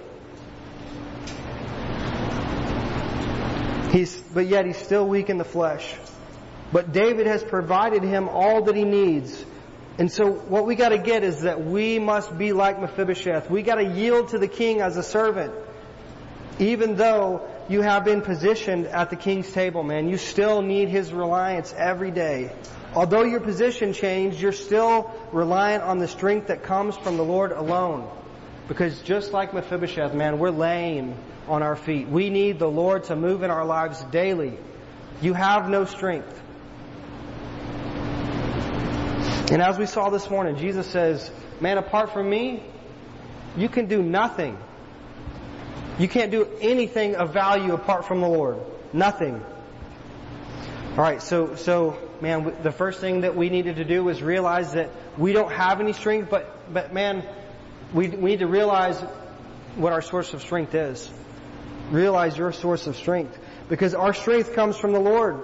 He's, 3.92 4.20
but 4.20 4.48
yet 4.48 4.66
he's 4.66 4.78
still 4.78 5.08
weak 5.08 5.30
in 5.30 5.38
the 5.38 5.46
flesh. 5.46 5.96
But 6.74 6.92
David 6.92 7.28
has 7.28 7.44
provided 7.44 8.04
him 8.04 8.28
all 8.28 8.64
that 8.64 8.76
he 8.76 8.84
needs. 8.84 9.46
And 9.98 10.12
so 10.12 10.32
what 10.32 10.66
we 10.66 10.76
gotta 10.76 10.98
get 10.98 11.24
is 11.24 11.42
that 11.42 11.64
we 11.64 12.00
must 12.00 12.36
be 12.38 12.52
like 12.54 12.80
Mephibosheth. 12.80 13.50
We 13.50 13.62
gotta 13.62 13.86
yield 13.86 14.30
to 14.30 14.40
the 14.40 14.48
king 14.48 14.82
as 14.82 14.98
a 14.98 15.04
servant. 15.04 15.54
Even 16.60 16.96
though 16.96 17.48
you 17.70 17.82
have 17.82 18.04
been 18.04 18.22
positioned 18.22 18.88
at 18.88 19.10
the 19.10 19.16
king's 19.16 19.52
table, 19.52 19.84
man. 19.84 20.10
You 20.10 20.18
still 20.18 20.62
need 20.62 20.90
his 20.90 21.14
reliance 21.14 21.74
every 21.78 22.12
day. 22.12 22.52
Although 22.94 23.24
your 23.24 23.40
position 23.40 23.94
changed, 23.94 24.40
you're 24.40 24.52
still 24.52 25.12
reliant 25.32 25.84
on 25.84 25.98
the 25.98 26.08
strength 26.08 26.48
that 26.48 26.64
comes 26.64 26.96
from 26.98 27.18
the 27.18 27.24
Lord 27.24 27.52
alone. 27.52 28.10
Because 28.68 29.02
just 29.02 29.34
like 29.34 29.54
Mephibosheth, 29.54 30.14
man, 30.14 30.40
we're 30.40 30.52
lame 30.52 31.16
on 31.48 31.64
our 31.64 31.76
feet. 31.76 32.08
We 32.08 32.30
need 32.30 32.60
the 32.60 32.70
Lord 32.70 33.06
to 33.06 33.16
move 33.16 33.44
in 33.44 33.52
our 33.52 33.66
lives 33.66 34.04
daily. 34.06 34.58
You 35.22 35.34
have 35.34 35.70
no 35.70 35.86
strength. 35.86 36.42
And 39.54 39.62
as 39.62 39.78
we 39.78 39.86
saw 39.86 40.10
this 40.10 40.32
morning, 40.32 40.58
Jesus 40.58 40.88
says, 40.88 41.30
man, 41.62 41.78
apart 41.78 42.12
from 42.12 42.28
me, 42.28 42.64
you 43.56 43.70
can 43.70 43.86
do 43.86 44.02
nothing. 44.02 44.58
You 46.00 46.08
can't 46.08 46.32
do 46.32 46.48
anything 46.60 47.16
of 47.16 47.34
value 47.34 47.76
apart 47.76 48.06
from 48.06 48.22
the 48.22 48.28
Lord. 48.28 48.58
Nothing. 48.94 49.46
Alright, 50.94 51.22
so, 51.22 51.56
so, 51.56 52.00
man, 52.20 52.52
the 52.64 52.72
first 52.72 53.00
thing 53.00 53.22
that 53.22 53.36
we 53.36 53.52
needed 53.52 53.76
to 53.76 53.84
do 53.84 54.04
was 54.04 54.24
realize 54.24 54.74
that 54.74 54.90
we 55.20 55.34
don't 55.34 55.52
have 55.52 55.80
any 55.80 55.94
strength, 55.94 56.32
but, 56.32 56.74
but 56.74 56.92
man, 56.92 57.24
we, 57.94 58.10
we 58.10 58.32
need 58.32 58.40
to 58.40 58.48
realize 58.48 59.00
what 59.76 59.94
our 59.94 60.02
source 60.02 60.34
of 60.34 60.42
strength 60.42 60.74
is. 60.74 61.12
Realize 61.92 62.36
your 62.36 62.54
source 62.54 62.88
of 62.88 62.96
strength. 62.96 63.38
Because 63.70 63.94
our 63.94 64.16
strength 64.16 64.56
comes 64.56 64.78
from 64.78 64.94
the 64.94 65.00
Lord. 65.00 65.42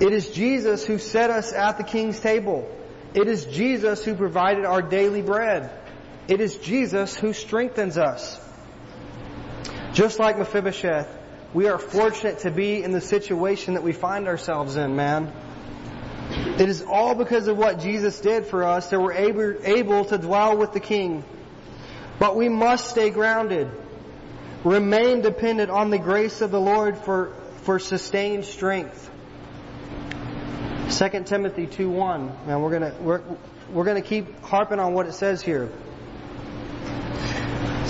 It 0.00 0.12
is 0.14 0.30
Jesus 0.30 0.86
who 0.86 0.98
set 0.98 1.30
us 1.30 1.52
at 1.52 1.76
the 1.76 1.84
King's 1.84 2.18
table. 2.18 2.68
It 3.12 3.28
is 3.28 3.44
Jesus 3.44 4.04
who 4.04 4.14
provided 4.14 4.64
our 4.64 4.80
daily 4.80 5.20
bread. 5.20 5.70
It 6.26 6.40
is 6.40 6.56
Jesus 6.56 7.16
who 7.16 7.32
strengthens 7.32 7.98
us. 7.98 8.40
Just 9.92 10.18
like 10.18 10.38
Mephibosheth, 10.38 11.08
we 11.52 11.68
are 11.68 11.78
fortunate 11.78 12.40
to 12.40 12.50
be 12.50 12.82
in 12.82 12.92
the 12.92 13.00
situation 13.00 13.74
that 13.74 13.82
we 13.82 13.92
find 13.92 14.28
ourselves 14.28 14.76
in, 14.76 14.94
man. 14.94 15.32
It 16.30 16.68
is 16.68 16.82
all 16.82 17.14
because 17.14 17.48
of 17.48 17.56
what 17.56 17.80
Jesus 17.80 18.20
did 18.20 18.46
for 18.46 18.64
us 18.64 18.88
that 18.90 19.00
we're 19.00 19.12
able, 19.12 19.56
able 19.64 20.04
to 20.06 20.16
dwell 20.16 20.56
with 20.56 20.72
the 20.72 20.80
King. 20.80 21.24
But 22.20 22.36
we 22.36 22.48
must 22.48 22.88
stay 22.88 23.10
grounded. 23.10 23.68
Remain 24.62 25.22
dependent 25.22 25.70
on 25.70 25.90
the 25.90 25.98
grace 25.98 26.40
of 26.40 26.52
the 26.52 26.60
Lord 26.60 26.96
for, 26.98 27.34
for 27.62 27.78
sustained 27.78 28.44
strength. 28.44 29.09
2 30.90 31.08
Timothy 31.22 31.68
2.1. 31.68 32.46
Now 32.46 32.58
we're 32.58 32.72
gonna, 32.72 32.94
we're, 33.00 33.22
we're 33.72 33.84
gonna 33.84 34.02
keep 34.02 34.42
harping 34.42 34.80
on 34.80 34.92
what 34.92 35.06
it 35.06 35.14
says 35.14 35.40
here. 35.40 35.70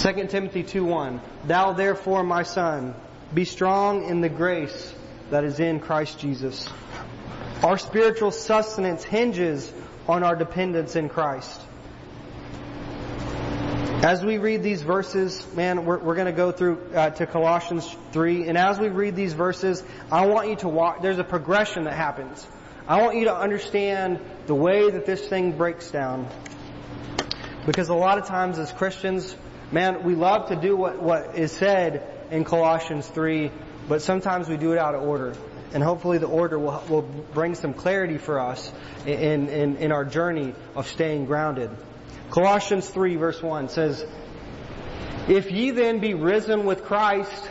2 0.01 0.27
Timothy 0.27 0.63
2.1. 0.63 1.21
Thou 1.47 1.73
therefore, 1.73 2.23
my 2.23 2.43
son, 2.43 2.95
be 3.33 3.47
strong 3.47 4.05
in 4.05 4.21
the 4.21 4.29
grace 4.29 4.95
that 5.31 5.45
is 5.45 5.61
in 5.61 5.81
Christ 5.81 6.19
Jesus. 6.19 6.69
Our 7.63 7.79
spiritual 7.79 8.33
sustenance 8.33 9.03
hinges 9.03 9.73
on 10.07 10.23
our 10.23 10.37
dependence 10.37 10.95
in 10.95 11.09
Christ. 11.09 11.59
As 14.03 14.25
we 14.25 14.39
read 14.39 14.63
these 14.63 14.83
verses, 14.83 15.47
man, 15.55 15.85
we're, 15.85 15.99
we're 15.99 16.15
going 16.15 16.27
to 16.27 16.33
go 16.33 16.53
through 16.53 16.81
uh, 16.95 17.11
to 17.11 17.27
Colossians 17.27 17.95
3, 18.13 18.49
and 18.49 18.57
as 18.57 18.79
we 18.79 18.89
read 18.89 19.17
these 19.17 19.35
verses, 19.35 19.83
I 20.11 20.27
want 20.27 20.49
you 20.49 20.57
to 20.57 20.69
walk, 20.69 21.03
there's 21.03 21.19
a 21.19 21.25
progression 21.25 21.85
that 21.85 21.95
happens. 21.95 22.47
I 22.91 23.01
want 23.03 23.19
you 23.19 23.27
to 23.27 23.37
understand 23.37 24.19
the 24.49 24.55
way 24.57 24.91
that 24.91 25.07
this 25.07 25.29
thing 25.29 25.53
breaks 25.53 25.93
down. 25.93 26.29
Because 27.65 27.89
a 27.89 27.95
lot 27.95 28.19
of 28.19 28.27
times 28.27 28.59
as 28.59 28.73
Christians, 28.73 29.37
man, 29.71 30.03
we 30.03 30.17
love 30.17 30.49
to 30.49 30.57
do 30.57 30.77
what, 30.77 31.01
what 31.01 31.39
is 31.39 31.53
said 31.53 32.03
in 32.33 32.43
Colossians 32.43 33.07
3, 33.07 33.53
but 33.89 34.03
sometimes 34.03 34.49
we 34.49 34.57
do 34.57 34.73
it 34.73 34.79
out 34.79 34.97
of 34.97 35.05
order. 35.05 35.35
And 35.73 35.85
hopefully 35.85 36.19
the 36.19 36.27
order 36.27 36.59
will, 36.59 36.83
will 36.89 37.03
bring 37.03 37.55
some 37.55 37.75
clarity 37.75 38.19
for 38.19 38.41
us 38.41 38.73
in, 39.07 39.49
in, 39.49 39.77
in 39.77 39.93
our 39.93 40.05
journey 40.05 40.53
of 40.75 40.89
staying 40.89 41.27
grounded. 41.27 41.71
Colossians 42.33 42.89
3 42.89 43.15
verse 43.15 43.41
1 43.41 43.69
says, 43.69 44.05
If 45.29 45.53
ye 45.53 45.71
then 45.71 46.01
be 46.01 46.15
risen 46.15 46.65
with 46.65 46.83
Christ, 46.87 47.49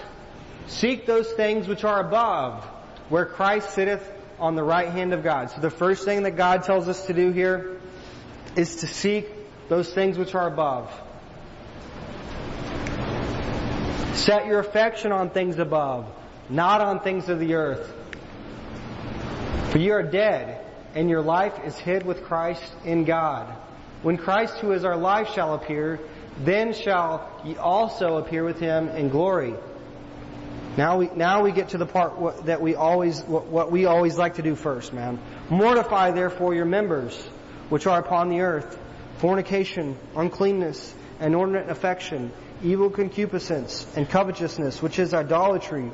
seek 0.67 1.05
those 1.05 1.31
things 1.31 1.65
which 1.65 1.85
are 1.85 2.01
above, 2.01 2.65
where 3.07 3.25
Christ 3.25 3.69
sitteth 3.73 4.18
on 4.39 4.55
the 4.55 4.63
right 4.63 4.89
hand 4.89 5.13
of 5.13 5.23
God. 5.23 5.51
So 5.51 5.61
the 5.61 5.69
first 5.69 6.05
thing 6.05 6.23
that 6.23 6.37
God 6.37 6.63
tells 6.63 6.87
us 6.87 7.05
to 7.07 7.13
do 7.13 7.31
here 7.31 7.79
is 8.55 8.77
to 8.77 8.87
seek 8.87 9.29
those 9.69 9.93
things 9.93 10.17
which 10.17 10.35
are 10.35 10.47
above. 10.47 10.91
Set 14.13 14.47
your 14.47 14.59
affection 14.59 15.11
on 15.11 15.29
things 15.29 15.59
above, 15.59 16.05
not 16.49 16.81
on 16.81 16.99
things 16.99 17.29
of 17.29 17.39
the 17.39 17.53
earth. 17.53 17.93
For 19.71 19.77
you 19.77 19.93
are 19.93 20.03
dead, 20.03 20.65
and 20.95 21.09
your 21.09 21.21
life 21.21 21.53
is 21.63 21.77
hid 21.77 22.05
with 22.05 22.23
Christ 22.23 22.63
in 22.83 23.05
God. 23.05 23.47
When 24.01 24.17
Christ, 24.17 24.55
who 24.55 24.71
is 24.71 24.83
our 24.83 24.97
life, 24.97 25.29
shall 25.33 25.53
appear, 25.53 25.99
then 26.39 26.73
shall 26.73 27.29
ye 27.45 27.55
also 27.57 28.17
appear 28.17 28.43
with 28.43 28.59
him 28.59 28.89
in 28.89 29.09
glory. 29.09 29.53
Now 30.77 30.97
we 30.97 31.09
now 31.15 31.43
we 31.43 31.51
get 31.51 31.69
to 31.69 31.77
the 31.77 31.85
part 31.85 32.45
that 32.45 32.61
we 32.61 32.75
always 32.75 33.21
what, 33.21 33.47
what 33.47 33.71
we 33.71 33.85
always 33.85 34.17
like 34.17 34.35
to 34.35 34.41
do 34.41 34.55
first, 34.55 34.93
man. 34.93 35.19
Mortify 35.49 36.11
therefore 36.11 36.53
your 36.53 36.65
members 36.65 37.17
which 37.69 37.87
are 37.87 37.99
upon 37.99 38.29
the 38.29 38.41
earth: 38.41 38.79
fornication, 39.17 39.97
uncleanness, 40.15 40.93
inordinate 41.19 41.69
affection, 41.69 42.31
evil 42.63 42.89
concupiscence, 42.89 43.85
and 43.95 44.09
covetousness, 44.09 44.81
which 44.81 44.99
is 44.99 45.13
idolatry. 45.13 45.91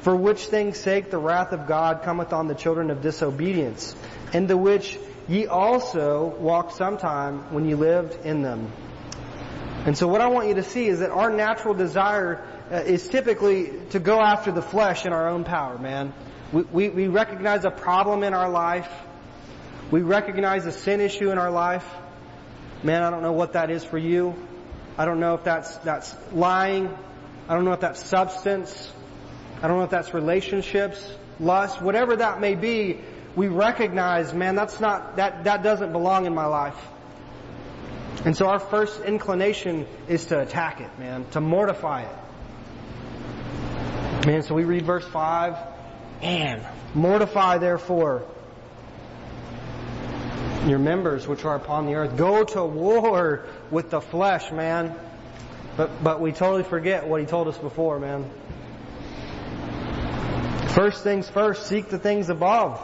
For 0.00 0.16
which 0.16 0.46
things 0.46 0.78
sake 0.78 1.10
the 1.10 1.18
wrath 1.18 1.52
of 1.52 1.68
God 1.68 2.02
cometh 2.02 2.32
on 2.32 2.48
the 2.48 2.56
children 2.56 2.90
of 2.90 3.02
disobedience, 3.02 3.94
in 4.32 4.48
the 4.48 4.56
which 4.56 4.98
ye 5.28 5.46
also 5.46 6.26
walked 6.40 6.74
sometime 6.74 7.52
when 7.52 7.64
ye 7.64 7.76
lived 7.76 8.26
in 8.26 8.42
them. 8.42 8.72
And 9.86 9.96
so 9.96 10.08
what 10.08 10.20
I 10.20 10.26
want 10.26 10.48
you 10.48 10.54
to 10.54 10.64
see 10.64 10.86
is 10.86 10.98
that 10.98 11.10
our 11.10 11.30
natural 11.30 11.74
desire 11.74 12.44
Uh, 12.72 12.76
is 12.76 13.06
typically 13.06 13.70
to 13.90 13.98
go 13.98 14.18
after 14.18 14.50
the 14.50 14.62
flesh 14.62 15.04
in 15.04 15.12
our 15.12 15.28
own 15.28 15.44
power, 15.44 15.76
man. 15.76 16.14
We, 16.54 16.62
we, 16.62 16.88
we 16.88 17.06
recognize 17.06 17.66
a 17.66 17.70
problem 17.70 18.22
in 18.22 18.32
our 18.32 18.48
life. 18.48 18.90
We 19.90 20.00
recognize 20.00 20.64
a 20.64 20.72
sin 20.72 21.02
issue 21.02 21.30
in 21.30 21.36
our 21.36 21.50
life. 21.50 21.86
Man, 22.82 23.02
I 23.02 23.10
don't 23.10 23.20
know 23.20 23.32
what 23.32 23.52
that 23.52 23.70
is 23.70 23.84
for 23.84 23.98
you. 23.98 24.34
I 24.96 25.04
don't 25.04 25.20
know 25.20 25.34
if 25.34 25.44
that's, 25.44 25.76
that's 25.78 26.14
lying. 26.32 26.88
I 27.46 27.54
don't 27.54 27.66
know 27.66 27.72
if 27.72 27.80
that's 27.80 28.02
substance. 28.02 28.90
I 29.60 29.68
don't 29.68 29.76
know 29.76 29.84
if 29.84 29.90
that's 29.90 30.14
relationships, 30.14 31.06
lust, 31.38 31.82
whatever 31.82 32.16
that 32.16 32.40
may 32.40 32.54
be. 32.54 33.00
We 33.36 33.48
recognize, 33.48 34.32
man, 34.32 34.54
that's 34.54 34.80
not, 34.80 35.16
that, 35.16 35.44
that 35.44 35.62
doesn't 35.62 35.92
belong 35.92 36.24
in 36.24 36.34
my 36.34 36.46
life. 36.46 36.82
And 38.24 38.34
so 38.34 38.46
our 38.46 38.60
first 38.60 38.98
inclination 39.02 39.86
is 40.08 40.24
to 40.26 40.40
attack 40.40 40.80
it, 40.80 40.98
man, 40.98 41.26
to 41.32 41.42
mortify 41.42 42.04
it. 42.04 42.16
Man, 44.24 44.44
so 44.44 44.54
we 44.54 44.62
read 44.62 44.86
verse 44.86 45.04
5, 45.04 45.56
and 46.22 46.64
mortify 46.94 47.58
therefore 47.58 48.24
your 50.64 50.78
members 50.78 51.26
which 51.26 51.44
are 51.44 51.56
upon 51.56 51.86
the 51.86 51.96
earth. 51.96 52.16
Go 52.16 52.44
to 52.44 52.64
war 52.64 53.46
with 53.72 53.90
the 53.90 54.00
flesh, 54.00 54.52
man. 54.52 54.94
But, 55.76 56.04
but 56.04 56.20
we 56.20 56.30
totally 56.30 56.62
forget 56.62 57.08
what 57.08 57.20
he 57.20 57.26
told 57.26 57.48
us 57.48 57.58
before, 57.58 57.98
man. 57.98 58.30
First 60.68 61.02
things 61.02 61.28
first, 61.28 61.66
seek 61.66 61.88
the 61.88 61.98
things 61.98 62.28
above. 62.28 62.80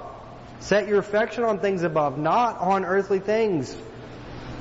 Set 0.58 0.88
your 0.88 0.98
affection 0.98 1.44
on 1.44 1.60
things 1.60 1.84
above, 1.84 2.18
not 2.18 2.58
on 2.58 2.84
earthly 2.84 3.20
things. 3.20 3.76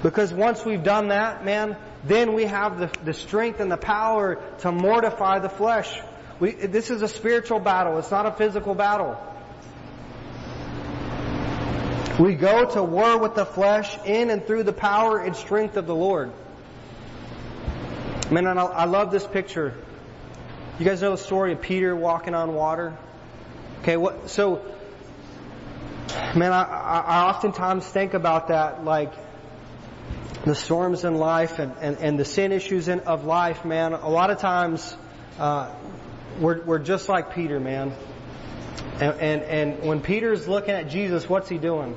Because 0.04 0.32
once 0.32 0.63
we've 0.63 0.84
done 0.84 1.08
that, 1.08 1.44
man, 1.44 1.76
then 2.04 2.34
we 2.34 2.44
have 2.44 2.78
the, 2.78 2.92
the 3.04 3.13
strength 3.13 3.62
and 3.62 3.72
the 3.72 3.78
power 3.78 4.40
to 4.60 4.72
mortify 4.72 5.40
the 5.40 5.50
flesh. 5.50 6.00
We, 6.39 6.52
this 6.52 6.91
is 6.91 7.02
a 7.02 7.08
spiritual 7.08 7.60
battle. 7.60 7.97
It's 7.97 8.12
not 8.12 8.26
a 8.26 8.32
physical 8.32 8.76
battle. 8.76 9.17
We 12.19 12.36
go 12.36 12.65
to 12.65 12.84
war 12.84 13.17
with 13.19 13.36
the 13.36 13.45
flesh 13.45 13.97
in 14.06 14.30
and 14.30 14.45
through 14.45 14.63
the 14.63 14.73
power 14.73 15.19
and 15.19 15.36
strength 15.36 15.78
of 15.78 15.86
the 15.86 15.95
Lord. 15.95 16.32
Man, 18.32 18.45
I 18.47 18.86
love 18.86 19.12
this 19.12 19.26
picture. 19.26 19.73
You 20.80 20.86
guys 20.86 21.02
know 21.02 21.12
the 21.12 21.17
story 21.17 21.54
of 21.54 21.62
Peter 21.62 21.95
walking 21.95 22.34
on 22.34 22.54
water? 22.54 22.97
Okay, 23.82 23.97
what, 23.97 24.30
so, 24.30 24.63
man, 26.36 26.54
I, 26.54 26.63
I 26.63 27.30
oftentimes 27.30 27.86
think 27.86 28.13
about 28.13 28.50
that, 28.50 28.84
like, 28.84 29.13
the 30.43 30.56
storms 30.56 31.04
in 31.04 31.15
life 31.15 31.60
and, 31.60 31.73
and, 31.82 31.97
and 31.97 32.19
the 32.19 32.26
sin 32.26 32.52
issues 32.52 32.88
in, 32.88 33.02
of 33.02 33.26
life, 33.26 33.65
man. 33.65 33.93
A 33.93 34.10
lot 34.10 34.30
of 34.30 34.39
times, 34.39 34.95
uh, 35.39 35.71
we're, 36.39 36.62
we're 36.63 36.80
just 36.80 37.10
like 37.10 37.34
Peter, 37.34 37.60
man. 37.60 37.93
And, 39.00 39.19
and, 39.19 39.41
and 39.43 39.84
when 39.84 40.02
Peter's 40.02 40.47
looking 40.47 40.73
at 40.73 40.89
Jesus, 40.89 41.30
what's 41.30 41.50
he 41.50 41.58
doing? 41.58 41.95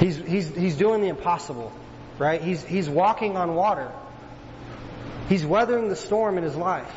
He's, 0.00 0.16
he's, 0.16 0.54
he's 0.54 0.76
doing 0.76 1.00
the 1.00 1.08
impossible, 1.08 1.72
right? 2.18 2.42
He's, 2.42 2.62
he's 2.64 2.88
walking 2.88 3.36
on 3.36 3.54
water. 3.54 3.92
He's 5.28 5.46
weathering 5.46 5.88
the 5.88 5.96
storm 5.96 6.36
in 6.36 6.44
his 6.44 6.56
life. 6.56 6.92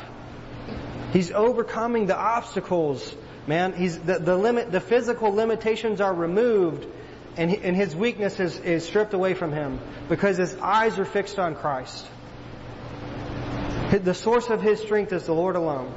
He's 1.12 1.30
overcoming 1.30 2.06
the 2.06 2.16
obstacles, 2.16 3.14
man. 3.46 3.72
He's, 3.72 3.98
the, 3.98 4.18
the 4.18 4.36
limit, 4.36 4.70
the 4.70 4.80
physical 4.80 5.32
limitations 5.32 6.00
are 6.00 6.12
removed 6.12 6.86
and, 7.36 7.50
he, 7.50 7.56
and 7.58 7.76
his 7.76 7.94
weakness 7.94 8.40
is, 8.40 8.58
is 8.58 8.84
stripped 8.84 9.14
away 9.14 9.34
from 9.34 9.52
him 9.52 9.78
because 10.08 10.36
his 10.36 10.54
eyes 10.56 10.98
are 10.98 11.04
fixed 11.04 11.38
on 11.38 11.54
Christ. 11.54 12.04
The 13.90 14.14
source 14.14 14.50
of 14.50 14.60
his 14.60 14.80
strength 14.80 15.12
is 15.12 15.24
the 15.24 15.32
Lord 15.32 15.56
alone. 15.56 15.94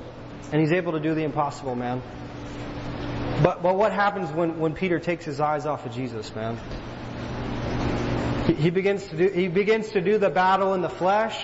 And 0.51 0.61
he's 0.61 0.71
able 0.71 0.93
to 0.93 0.99
do 0.99 1.13
the 1.13 1.23
impossible, 1.23 1.75
man. 1.75 2.01
But, 3.43 3.63
but 3.63 3.75
what 3.75 3.91
happens 3.91 4.31
when, 4.31 4.59
when 4.59 4.73
Peter 4.73 4.99
takes 4.99 5.25
his 5.25 5.39
eyes 5.39 5.65
off 5.65 5.85
of 5.85 5.93
Jesus, 5.93 6.33
man? 6.35 6.57
He, 8.47 8.53
he 8.53 8.69
begins 8.69 9.05
to 9.07 9.17
do, 9.17 9.29
he 9.29 9.47
begins 9.47 9.89
to 9.89 10.01
do 10.01 10.17
the 10.17 10.29
battle 10.29 10.73
in 10.73 10.81
the 10.81 10.89
flesh. 10.89 11.37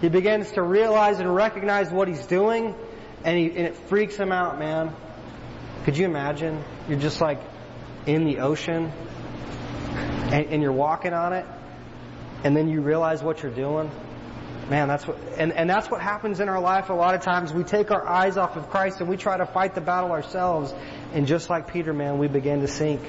He 0.00 0.08
begins 0.08 0.50
to 0.52 0.62
realize 0.62 1.20
and 1.20 1.34
recognize 1.34 1.90
what 1.90 2.08
he's 2.08 2.26
doing, 2.26 2.74
and, 3.24 3.38
he, 3.38 3.46
and 3.46 3.66
it 3.66 3.76
freaks 3.88 4.16
him 4.16 4.32
out, 4.32 4.58
man. 4.58 4.94
Could 5.84 5.96
you 5.96 6.04
imagine? 6.04 6.62
You're 6.88 6.98
just 6.98 7.20
like 7.20 7.40
in 8.06 8.24
the 8.24 8.40
ocean, 8.40 8.92
and, 10.30 10.46
and 10.46 10.62
you're 10.62 10.72
walking 10.72 11.12
on 11.12 11.32
it, 11.32 11.46
and 12.42 12.56
then 12.56 12.68
you 12.68 12.80
realize 12.80 13.22
what 13.22 13.42
you're 13.42 13.54
doing. 13.54 13.90
Man, 14.68 14.88
that's 14.88 15.06
what, 15.06 15.18
and, 15.36 15.52
and 15.52 15.68
that's 15.68 15.90
what 15.90 16.00
happens 16.00 16.40
in 16.40 16.48
our 16.48 16.60
life 16.60 16.88
a 16.88 16.94
lot 16.94 17.14
of 17.14 17.20
times. 17.20 17.52
We 17.52 17.64
take 17.64 17.90
our 17.90 18.06
eyes 18.06 18.38
off 18.38 18.56
of 18.56 18.70
Christ 18.70 19.00
and 19.00 19.10
we 19.10 19.18
try 19.18 19.36
to 19.36 19.44
fight 19.44 19.74
the 19.74 19.82
battle 19.82 20.10
ourselves. 20.10 20.72
And 21.12 21.26
just 21.26 21.50
like 21.50 21.72
Peter, 21.72 21.92
man, 21.92 22.18
we 22.18 22.28
begin 22.28 22.60
to 22.60 22.68
sink. 22.68 23.02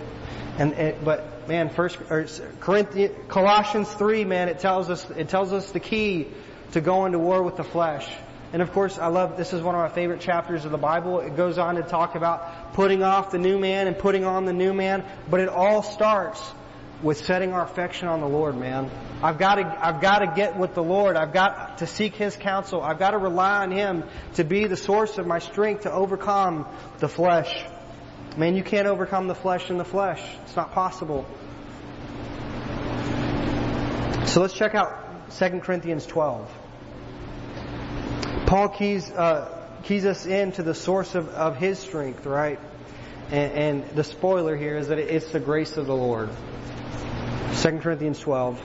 And, 0.58 0.74
and 0.74 1.06
but 1.06 1.48
man, 1.48 1.70
first 1.70 1.98
or 2.10 2.28
Corinthians, 2.60 3.15
Colossians 3.30 3.89
three, 3.94 4.26
man, 4.26 4.50
it 4.50 4.60
tells 4.60 4.89
us 4.89 5.10
it 5.12 5.30
tells 5.30 5.54
us 5.54 5.72
the 5.72 5.80
key 5.80 6.28
to 6.72 6.82
go 6.82 7.06
into 7.06 7.20
war 7.20 7.41
with 7.41 7.56
the 7.56 7.63
flesh. 7.63 8.08
And 8.52 8.62
of 8.62 8.72
course, 8.72 8.98
I 8.98 9.08
love 9.08 9.38
this 9.38 9.54
is 9.54 9.62
one 9.62 9.76
of 9.76 9.82
my 9.82 9.89
favorite 9.89 10.22
chapters 10.22 10.65
of 10.65 10.72
the 10.72 10.78
Bible. 10.78 11.20
It 11.20 11.36
goes 11.36 11.58
on 11.58 11.76
to 11.76 11.84
talk 11.84 12.15
about 12.15 12.74
putting 12.74 13.02
off 13.02 13.32
the 13.32 13.39
new 13.39 13.58
man 13.60 13.88
and 13.88 13.98
putting 13.98 14.26
on 14.26 14.46
the 14.46 14.54
new 14.54 14.74
man, 14.74 15.04
but 15.30 15.39
it 15.39 15.50
all 15.50 15.84
starts 15.84 16.41
with 17.03 17.17
setting 17.17 17.53
our 17.53 17.63
affection 17.63 18.08
on 18.08 18.21
the 18.21 18.27
Lord, 18.27 18.58
man. 18.58 18.89
I've 19.21 19.38
got 19.38 19.55
to, 19.55 19.86
I've 19.86 20.01
got 20.01 20.19
to 20.19 20.34
get 20.36 20.58
with 20.58 20.73
the 20.73 20.84
Lord. 20.84 21.15
I've 21.15 21.34
got 21.34 21.79
to 21.79 21.88
seek 21.88 22.15
His 22.15 22.36
counsel. 22.36 22.81
I've 22.81 22.99
got 22.99 23.12
to 23.12 23.17
rely 23.17 23.63
on 23.63 23.71
Him 23.71 24.03
to 24.36 24.43
be 24.43 24.67
the 24.67 24.77
source 24.77 25.17
of 25.17 25.27
my 25.27 25.39
strength 25.39 25.84
to 25.84 25.91
overcome 25.91 26.67
the 26.99 27.08
flesh. 27.08 27.65
Man, 28.38 28.55
you 28.55 28.63
can't 28.63 28.88
overcome 28.88 29.27
the 29.27 29.36
flesh 29.36 29.69
in 29.69 29.77
the 29.77 29.86
flesh. 29.86 30.21
It's 30.43 30.55
not 30.55 30.73
possible. 30.73 31.25
So 34.25 34.41
let's 34.41 34.53
check 34.53 34.75
out 34.75 35.31
2 35.38 35.62
Corinthians 35.62 36.05
12. 36.05 36.51
Paul 38.45 38.69
keys, 38.69 39.10
uh, 39.10 39.65
keys 39.84 40.05
us 40.05 40.25
into 40.25 40.63
the 40.63 40.73
source 40.73 41.15
of, 41.15 41.29
of 41.29 41.55
his 41.58 41.79
strength, 41.79 42.25
right? 42.25 42.60
And, 43.31 43.51
and 43.53 43.89
the 43.95 44.03
spoiler 44.03 44.55
here 44.55 44.77
is 44.77 44.89
that 44.89 44.99
it's 44.99 45.31
the 45.31 45.39
grace 45.39 45.77
of 45.77 45.88
the 45.88 45.95
Lord. 45.95 46.29
2 47.53 47.79
Corinthians 47.79 48.19
12. 48.19 48.62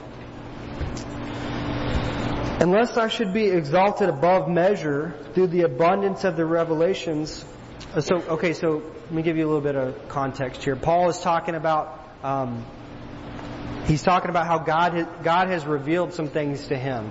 Unless 2.61 2.97
I 2.97 3.07
should 3.07 3.33
be 3.33 3.45
exalted 3.47 4.09
above 4.09 4.47
measure 4.47 5.15
through 5.33 5.47
the 5.47 5.61
abundance 5.61 6.23
of 6.23 6.35
the 6.35 6.45
revelations. 6.45 7.43
Uh, 7.93 8.01
so, 8.01 8.17
okay, 8.17 8.53
so 8.53 8.83
let 9.05 9.11
me 9.11 9.23
give 9.23 9.35
you 9.37 9.45
a 9.45 9.49
little 9.49 9.61
bit 9.61 9.75
of 9.75 10.07
context 10.09 10.63
here. 10.63 10.75
Paul 10.75 11.09
is 11.09 11.19
talking 11.19 11.55
about, 11.55 11.99
um, 12.23 12.63
he's 13.85 14.03
talking 14.03 14.29
about 14.29 14.45
how 14.45 14.59
God 14.59 14.93
has, 14.93 15.07
God 15.23 15.47
has 15.47 15.65
revealed 15.65 16.13
some 16.13 16.27
things 16.27 16.67
to 16.67 16.77
him. 16.77 17.09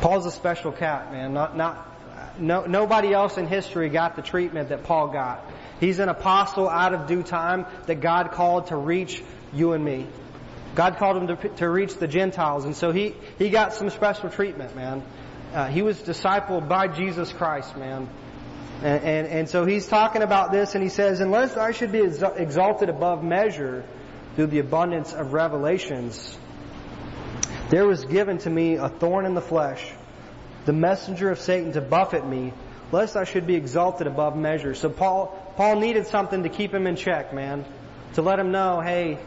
Paul's 0.00 0.26
a 0.26 0.30
special 0.30 0.72
cat, 0.72 1.12
man. 1.12 1.32
Not, 1.32 1.56
not, 1.56 2.38
no, 2.38 2.64
nobody 2.66 3.12
else 3.12 3.38
in 3.38 3.46
history 3.46 3.88
got 3.88 4.16
the 4.16 4.22
treatment 4.22 4.68
that 4.68 4.84
Paul 4.84 5.08
got. 5.08 5.44
He's 5.80 5.98
an 5.98 6.08
apostle 6.08 6.68
out 6.68 6.94
of 6.94 7.08
due 7.08 7.22
time 7.22 7.66
that 7.86 8.00
God 8.00 8.30
called 8.30 8.68
to 8.68 8.76
reach 8.76 9.22
you 9.52 9.72
and 9.72 9.84
me. 9.84 10.06
God 10.74 10.96
called 10.96 11.16
him 11.18 11.36
to, 11.36 11.48
to 11.56 11.68
reach 11.68 11.96
the 11.96 12.08
Gentiles, 12.08 12.64
and 12.64 12.74
so 12.74 12.92
he, 12.92 13.14
he 13.38 13.50
got 13.50 13.74
some 13.74 13.90
special 13.90 14.30
treatment, 14.30 14.74
man. 14.74 15.02
Uh, 15.52 15.68
he 15.68 15.82
was 15.82 16.00
discipled 16.00 16.68
by 16.68 16.88
Jesus 16.88 17.30
Christ, 17.32 17.76
man. 17.76 18.08
And, 18.82 19.04
and, 19.04 19.26
and, 19.28 19.48
so 19.48 19.66
he's 19.66 19.86
talking 19.86 20.22
about 20.22 20.50
this, 20.50 20.74
and 20.74 20.82
he 20.82 20.88
says, 20.88 21.20
Unless 21.20 21.56
I 21.56 21.72
should 21.72 21.92
be 21.92 22.00
exalted 22.00 22.88
above 22.88 23.22
measure 23.22 23.84
through 24.34 24.46
the 24.46 24.60
abundance 24.60 25.12
of 25.12 25.34
revelations, 25.34 26.36
there 27.68 27.86
was 27.86 28.04
given 28.06 28.38
to 28.38 28.50
me 28.50 28.76
a 28.76 28.88
thorn 28.88 29.26
in 29.26 29.34
the 29.34 29.42
flesh, 29.42 29.92
the 30.64 30.72
messenger 30.72 31.30
of 31.30 31.38
Satan 31.38 31.72
to 31.72 31.80
buffet 31.80 32.26
me, 32.26 32.52
lest 32.90 33.14
I 33.16 33.24
should 33.24 33.46
be 33.46 33.54
exalted 33.54 34.06
above 34.06 34.36
measure. 34.36 34.74
So 34.74 34.88
Paul, 34.88 35.52
Paul 35.56 35.80
needed 35.80 36.06
something 36.06 36.42
to 36.42 36.48
keep 36.48 36.72
him 36.72 36.86
in 36.86 36.96
check, 36.96 37.32
man. 37.32 37.64
To 38.14 38.22
let 38.22 38.38
him 38.38 38.52
know, 38.52 38.80
hey, 38.80 39.18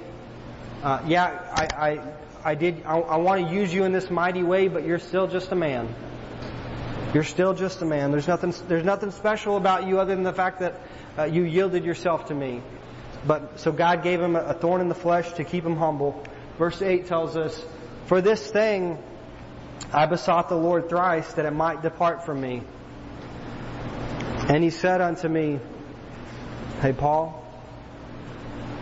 uh, 0.84 1.02
yeah, 1.08 1.26
I, 1.52 1.90
I, 1.90 2.52
I 2.52 2.56
did, 2.56 2.84
I, 2.86 2.98
I 2.98 3.18
want 3.18 3.48
to 3.48 3.54
use 3.54 3.74
you 3.74 3.84
in 3.86 3.92
this 3.92 4.10
mighty 4.10 4.44
way, 4.44 4.68
but 4.68 4.86
you're 4.86 5.00
still 5.00 5.28
just 5.28 5.52
a 5.52 5.56
man. 5.56 5.94
You're 7.14 7.24
still 7.24 7.54
just 7.54 7.82
a 7.82 7.86
man. 7.86 8.12
There's 8.12 8.28
nothing, 8.28 8.54
there's 8.68 8.84
nothing 8.84 9.12
special 9.12 9.58
about 9.58 9.88
you 9.88 10.00
other 10.00 10.14
than 10.14 10.24
the 10.24 10.34
fact 10.34 10.60
that 10.60 10.80
uh, 11.18 11.24
you 11.24 11.44
yielded 11.44 11.86
yourself 11.86 12.28
to 12.28 12.36
me. 12.36 12.62
But, 13.26 13.60
so 13.60 13.72
God 13.72 14.04
gave 14.04 14.22
him 14.22 14.36
a 14.36 14.54
thorn 14.54 14.82
in 14.82 14.90
the 14.90 14.96
flesh 14.96 15.32
to 15.34 15.44
keep 15.44 15.64
him 15.64 15.78
humble. 15.78 16.24
Verse 16.58 16.82
8 16.82 17.08
tells 17.08 17.36
us, 17.36 17.60
For 18.06 18.22
this 18.22 18.46
thing 18.52 18.98
I 19.92 20.06
besought 20.06 20.50
the 20.50 20.58
Lord 20.58 20.90
thrice 20.90 21.34
that 21.34 21.46
it 21.46 21.54
might 21.54 21.82
depart 21.82 22.26
from 22.26 22.42
me. 22.42 22.62
And 24.48 24.64
he 24.64 24.70
said 24.70 25.02
unto 25.02 25.28
me, 25.28 25.60
Hey 26.82 26.94
Paul, 26.94 27.45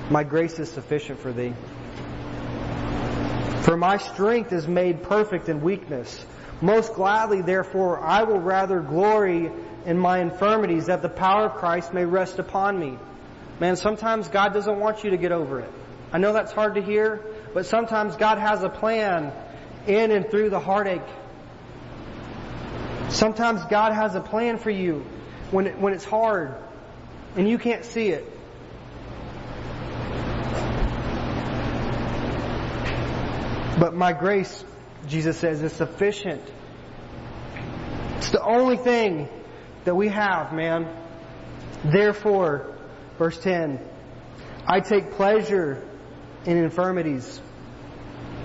my 0.10 0.24
grace 0.24 0.60
is 0.60 0.70
sufficient 0.70 1.20
for 1.20 1.32
thee. 1.32 1.54
For 3.62 3.78
my 3.78 3.98
strength 3.98 4.52
is 4.52 4.68
made 4.68 5.04
perfect 5.04 5.48
in 5.48 5.62
weakness. 5.62 6.26
Most 6.62 6.94
gladly, 6.94 7.42
therefore, 7.42 8.00
I 8.00 8.24
will 8.24 8.40
rather 8.40 8.82
glory 8.82 9.52
in 9.86 9.98
my 9.98 10.20
infirmities 10.20 10.88
that 10.88 11.02
the 11.02 11.10
power 11.10 11.46
of 11.46 11.56
Christ 11.56 11.94
may 11.94 12.06
rest 12.06 12.40
upon 12.40 12.80
me. 12.80 12.98
Man, 13.60 13.76
sometimes 13.76 14.28
God 14.28 14.54
doesn't 14.54 14.80
want 14.80 15.04
you 15.04 15.12
to 15.12 15.18
get 15.18 15.32
over 15.32 15.60
it. 15.60 15.72
I 16.12 16.18
know 16.18 16.34
that's 16.34 16.52
hard 16.52 16.76
to 16.76 16.82
hear, 16.82 17.22
but 17.54 17.66
sometimes 17.66 18.16
God 18.16 18.38
has 18.38 18.64
a 18.64 18.70
plan 18.70 19.32
in 19.88 20.12
and 20.12 20.30
through 20.30 20.50
the 20.50 20.60
heartache. 20.60 21.02
Sometimes 23.10 23.64
God 23.66 23.94
has 23.94 24.16
a 24.16 24.22
plan 24.22 24.58
for 24.58 24.70
you 24.70 25.06
when, 25.52 25.68
it, 25.68 25.78
when 25.78 25.94
it's 25.94 26.06
hard 26.06 26.56
and 27.36 27.48
you 27.48 27.58
can't 27.58 27.86
see 27.86 28.10
it. 28.10 28.33
But 33.80 33.96
my 33.96 34.14
grace, 34.14 34.64
Jesus 35.08 35.38
says, 35.38 35.64
is 35.64 35.74
sufficient. 35.74 36.42
It's 38.18 38.30
the 38.30 38.42
only 38.42 38.78
thing 38.78 39.28
that 39.86 39.96
we 39.96 40.10
have, 40.10 40.54
man. 40.54 40.88
Therefore, 41.84 42.78
verse 43.18 43.38
10, 43.40 43.80
I 44.68 44.80
take 44.80 45.12
pleasure 45.14 45.86
in 46.46 46.58
infirmities. 46.58 47.42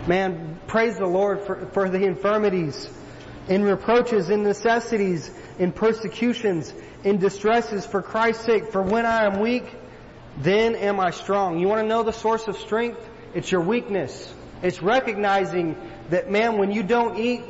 Man, 0.07 0.59
praise 0.67 0.97
the 0.97 1.07
Lord 1.07 1.43
for, 1.43 1.67
for 1.73 1.89
the 1.89 2.03
infirmities, 2.05 2.89
in 3.49 3.63
reproaches, 3.63 4.31
in 4.31 4.43
necessities, 4.43 5.31
in 5.59 5.73
persecutions, 5.73 6.73
in 7.05 7.19
distresses 7.19 7.87
for 7.87 8.03
Christ's 8.03 8.45
sake. 8.45 8.73
For 8.73 8.83
when 8.83 9.05
I 9.05 9.27
am 9.27 9.41
weak, 9.41 9.65
then 10.39 10.75
am 10.75 10.99
I 10.99 11.11
strong. 11.11 11.59
You 11.59 11.69
want 11.69 11.83
to 11.83 11.87
know 11.87 12.03
the 12.03 12.13
source 12.13 12.49
of 12.49 12.57
strength? 12.57 13.07
It's 13.35 13.53
your 13.53 13.61
weakness. 13.61 14.33
It's 14.63 14.83
recognizing 14.83 15.77
that, 16.11 16.31
man, 16.31 16.59
when 16.59 16.73
you 16.73 16.83
don't 16.83 17.19
eat, 17.19 17.43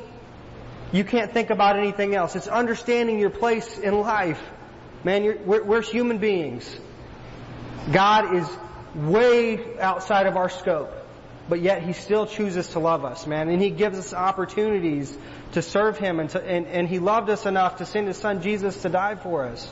you 0.92 1.04
can't 1.04 1.32
think 1.32 1.50
about 1.50 1.78
anything 1.78 2.14
else. 2.14 2.36
It's 2.36 2.48
understanding 2.48 3.18
your 3.18 3.30
place 3.30 3.78
in 3.78 3.98
life. 4.00 4.40
Man, 5.04 5.44
we're, 5.44 5.64
we're 5.64 5.82
human 5.82 6.18
beings. 6.18 6.68
God 7.92 8.34
is 8.34 8.48
way 8.94 9.78
outside 9.78 10.26
of 10.26 10.36
our 10.36 10.48
scope, 10.48 10.92
but 11.48 11.60
yet 11.60 11.82
He 11.82 11.92
still 11.92 12.26
chooses 12.26 12.68
to 12.70 12.78
love 12.78 13.04
us, 13.04 13.26
man. 13.26 13.48
And 13.48 13.60
He 13.60 13.70
gives 13.70 13.98
us 13.98 14.12
opportunities 14.12 15.16
to 15.52 15.62
serve 15.62 15.98
Him, 15.98 16.20
and, 16.20 16.30
to, 16.30 16.42
and, 16.42 16.66
and 16.66 16.88
He 16.88 16.98
loved 16.98 17.30
us 17.30 17.46
enough 17.46 17.78
to 17.78 17.86
send 17.86 18.08
His 18.08 18.16
Son 18.16 18.42
Jesus 18.42 18.82
to 18.82 18.88
die 18.88 19.14
for 19.14 19.44
us. 19.44 19.70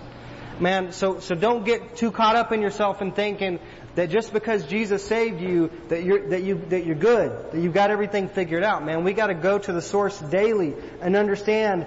Man, 0.59 0.93
so, 0.93 1.21
so 1.21 1.35
don't 1.35 1.65
get 1.65 1.97
too 1.97 2.11
caught 2.11 2.35
up 2.35 2.51
in 2.51 2.63
yourself 2.63 3.03
and 3.03 3.15
thinking 3.15 3.61
that 3.95 4.11
just 4.11 4.33
because 4.33 4.65
Jesus 4.67 5.05
saved 5.05 5.41
you, 5.41 5.71
that 5.89 6.03
you're, 6.03 6.29
that 6.29 6.43
you, 6.43 6.63
that 6.71 6.87
you're 6.87 6.95
good, 6.95 7.53
that 7.53 7.61
you've 7.61 7.75
got 7.75 7.91
everything 7.91 8.29
figured 8.29 8.63
out. 8.63 8.85
Man, 8.85 9.05
we 9.05 9.13
gotta 9.13 9.35
go 9.35 9.59
to 9.59 9.73
the 9.73 9.83
source 9.83 10.19
daily 10.19 10.75
and 11.03 11.15
understand 11.15 11.87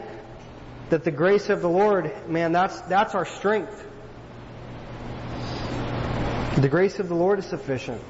that 0.90 1.04
the 1.04 1.12
grace 1.12 1.50
of 1.50 1.62
the 1.62 1.70
Lord, 1.70 2.12
man, 2.30 2.52
that's, 2.52 2.80
that's 2.82 3.16
our 3.16 3.26
strength. 3.26 3.86
The 6.58 6.70
grace 6.70 7.00
of 7.00 7.08
the 7.08 7.16
Lord 7.16 7.40
is 7.40 7.46
sufficient. 7.46 8.02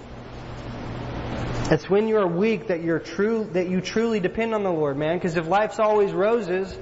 It's 1.71 1.89
when 1.89 2.07
you 2.07 2.17
are 2.17 2.27
weak 2.27 2.67
that 2.67 2.81
you're 2.81 2.99
true, 2.99 3.47
that 3.53 3.69
you 3.69 3.79
truly 3.79 4.19
depend 4.19 4.55
on 4.55 4.63
the 4.63 4.71
Lord, 4.71 4.97
man. 4.97 5.17
Because 5.17 5.37
if 5.37 5.47
life's 5.47 5.77
always 5.77 6.11
roses, 6.11 6.73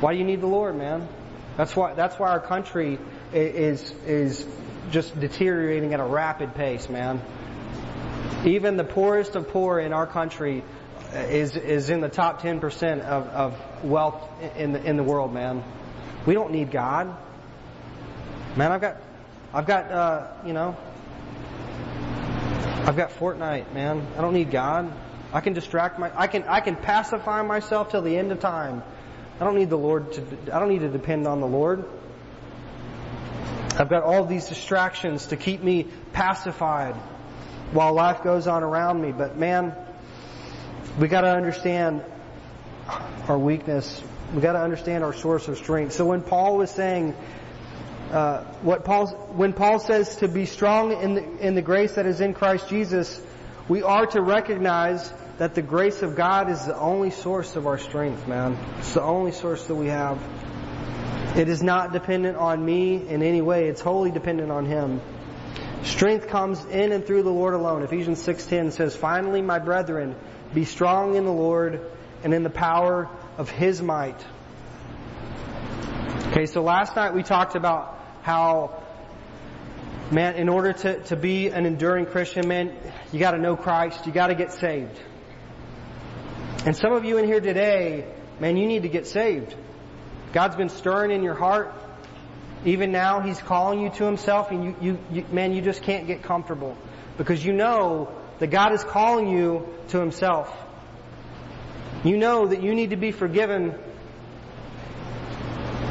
why 0.00 0.12
do 0.12 0.18
you 0.18 0.24
need 0.24 0.40
the 0.40 0.48
Lord, 0.48 0.76
man? 0.76 1.08
That's 1.56 1.76
why, 1.76 1.94
that's 1.94 2.18
why 2.18 2.30
our 2.30 2.40
country 2.40 2.98
is, 3.32 3.92
is 4.06 4.46
just 4.90 5.18
deteriorating 5.18 5.94
at 5.94 6.00
a 6.00 6.04
rapid 6.04 6.54
pace, 6.54 6.88
man. 6.88 7.22
Even 8.44 8.76
the 8.76 8.84
poorest 8.84 9.36
of 9.36 9.48
poor 9.48 9.78
in 9.78 9.92
our 9.92 10.06
country 10.06 10.64
is, 11.12 11.56
is 11.56 11.90
in 11.90 12.00
the 12.00 12.08
top 12.08 12.42
10% 12.42 13.00
of, 13.02 13.28
of 13.28 13.84
wealth 13.84 14.28
in 14.56 14.72
the, 14.72 14.82
in 14.82 14.96
the 14.96 15.04
world, 15.04 15.32
man. 15.32 15.62
We 16.26 16.34
don't 16.34 16.50
need 16.50 16.72
God. 16.72 17.16
Man, 18.56 18.72
I've 18.72 18.80
got, 18.80 18.96
I've 19.52 19.66
got, 19.66 19.90
uh, 19.90 20.26
you 20.44 20.52
know, 20.52 20.76
I've 22.86 22.96
got 22.96 23.10
Fortnite, 23.10 23.72
man. 23.72 24.06
I 24.16 24.20
don't 24.20 24.34
need 24.34 24.50
God. 24.50 24.92
I 25.32 25.40
can 25.40 25.52
distract 25.52 25.98
my, 25.98 26.10
I 26.16 26.26
can, 26.26 26.44
I 26.44 26.60
can 26.60 26.76
pacify 26.76 27.42
myself 27.42 27.90
till 27.90 28.02
the 28.02 28.16
end 28.16 28.32
of 28.32 28.40
time 28.40 28.82
I 29.40 29.44
don't 29.44 29.56
need 29.56 29.70
the 29.70 29.78
Lord 29.78 30.12
to, 30.12 30.22
I 30.52 30.60
don't 30.60 30.68
need 30.68 30.80
to 30.80 30.88
depend 30.88 31.26
on 31.26 31.40
the 31.40 31.46
Lord. 31.46 31.84
I've 33.76 33.88
got 33.88 34.04
all 34.04 34.24
these 34.24 34.46
distractions 34.46 35.26
to 35.26 35.36
keep 35.36 35.62
me 35.62 35.88
pacified 36.12 36.94
while 37.72 37.92
life 37.92 38.22
goes 38.22 38.46
on 38.46 38.62
around 38.62 39.02
me. 39.02 39.10
But 39.10 39.36
man, 39.36 39.74
we 40.98 41.08
gotta 41.08 41.34
understand 41.34 42.04
our 43.26 43.38
weakness. 43.38 44.00
We 44.32 44.40
gotta 44.40 44.60
understand 44.60 45.02
our 45.02 45.12
source 45.12 45.48
of 45.48 45.58
strength. 45.58 45.92
So 45.94 46.04
when 46.04 46.22
Paul 46.22 46.56
was 46.56 46.70
saying, 46.70 47.16
uh, 48.12 48.44
what 48.62 48.84
Paul, 48.84 49.08
when 49.34 49.52
Paul 49.52 49.80
says 49.80 50.16
to 50.16 50.28
be 50.28 50.46
strong 50.46 50.92
in 50.92 51.14
the, 51.14 51.38
in 51.38 51.54
the 51.56 51.62
grace 51.62 51.94
that 51.96 52.06
is 52.06 52.20
in 52.20 52.34
Christ 52.34 52.68
Jesus, 52.68 53.20
we 53.68 53.82
are 53.82 54.06
to 54.06 54.20
recognize 54.20 55.12
that 55.38 55.54
the 55.54 55.62
grace 55.62 56.02
of 56.02 56.14
God 56.14 56.48
is 56.48 56.64
the 56.64 56.78
only 56.78 57.10
source 57.10 57.56
of 57.56 57.66
our 57.66 57.78
strength, 57.78 58.28
man. 58.28 58.56
It's 58.78 58.94
the 58.94 59.02
only 59.02 59.32
source 59.32 59.64
that 59.66 59.74
we 59.74 59.88
have. 59.88 60.18
It 61.36 61.48
is 61.48 61.62
not 61.62 61.92
dependent 61.92 62.36
on 62.36 62.64
me 62.64 63.08
in 63.08 63.22
any 63.22 63.42
way. 63.42 63.68
It's 63.68 63.80
wholly 63.80 64.12
dependent 64.12 64.52
on 64.52 64.66
Him. 64.66 65.00
Strength 65.82 66.28
comes 66.28 66.64
in 66.66 66.92
and 66.92 67.04
through 67.04 67.24
the 67.24 67.32
Lord 67.32 67.54
alone. 67.54 67.82
Ephesians 67.82 68.22
6:10 68.22 68.70
says, 68.70 68.94
"Finally, 68.94 69.42
my 69.42 69.58
brethren, 69.58 70.14
be 70.54 70.64
strong 70.64 71.16
in 71.16 71.24
the 71.24 71.32
Lord 71.32 71.80
and 72.22 72.32
in 72.32 72.44
the 72.44 72.50
power 72.50 73.08
of 73.36 73.50
his 73.50 73.82
might." 73.82 74.24
Okay, 76.28 76.46
so 76.46 76.62
last 76.62 76.96
night 76.96 77.12
we 77.12 77.22
talked 77.22 77.54
about 77.54 77.98
how 78.22 78.70
man, 80.10 80.36
in 80.36 80.48
order 80.48 80.72
to, 80.72 81.00
to 81.04 81.16
be 81.16 81.48
an 81.48 81.66
enduring 81.66 82.06
Christian, 82.06 82.46
man, 82.46 82.72
you 83.12 83.18
gotta 83.18 83.38
know 83.38 83.56
Christ, 83.56 84.06
you 84.06 84.12
gotta 84.12 84.34
get 84.34 84.52
saved. 84.52 84.98
And 86.66 86.74
some 86.74 86.92
of 86.92 87.04
you 87.04 87.18
in 87.18 87.26
here 87.26 87.40
today, 87.40 88.06
man, 88.40 88.56
you 88.56 88.66
need 88.66 88.84
to 88.84 88.88
get 88.88 89.06
saved. 89.06 89.54
God's 90.32 90.56
been 90.56 90.70
stirring 90.70 91.10
in 91.10 91.22
your 91.22 91.34
heart. 91.34 91.74
Even 92.64 92.90
now, 92.90 93.20
He's 93.20 93.38
calling 93.38 93.80
you 93.80 93.90
to 93.90 94.04
Himself, 94.04 94.50
and 94.50 94.64
you, 94.64 94.76
you, 94.80 94.98
you, 95.12 95.26
man, 95.30 95.52
you 95.52 95.60
just 95.60 95.82
can't 95.82 96.06
get 96.06 96.22
comfortable 96.22 96.76
because 97.18 97.44
you 97.44 97.52
know 97.52 98.10
that 98.38 98.46
God 98.46 98.72
is 98.72 98.82
calling 98.82 99.28
you 99.28 99.68
to 99.88 100.00
Himself. 100.00 100.50
You 102.02 102.16
know 102.16 102.46
that 102.46 102.62
you 102.62 102.74
need 102.74 102.90
to 102.90 102.96
be 102.96 103.12
forgiven 103.12 103.78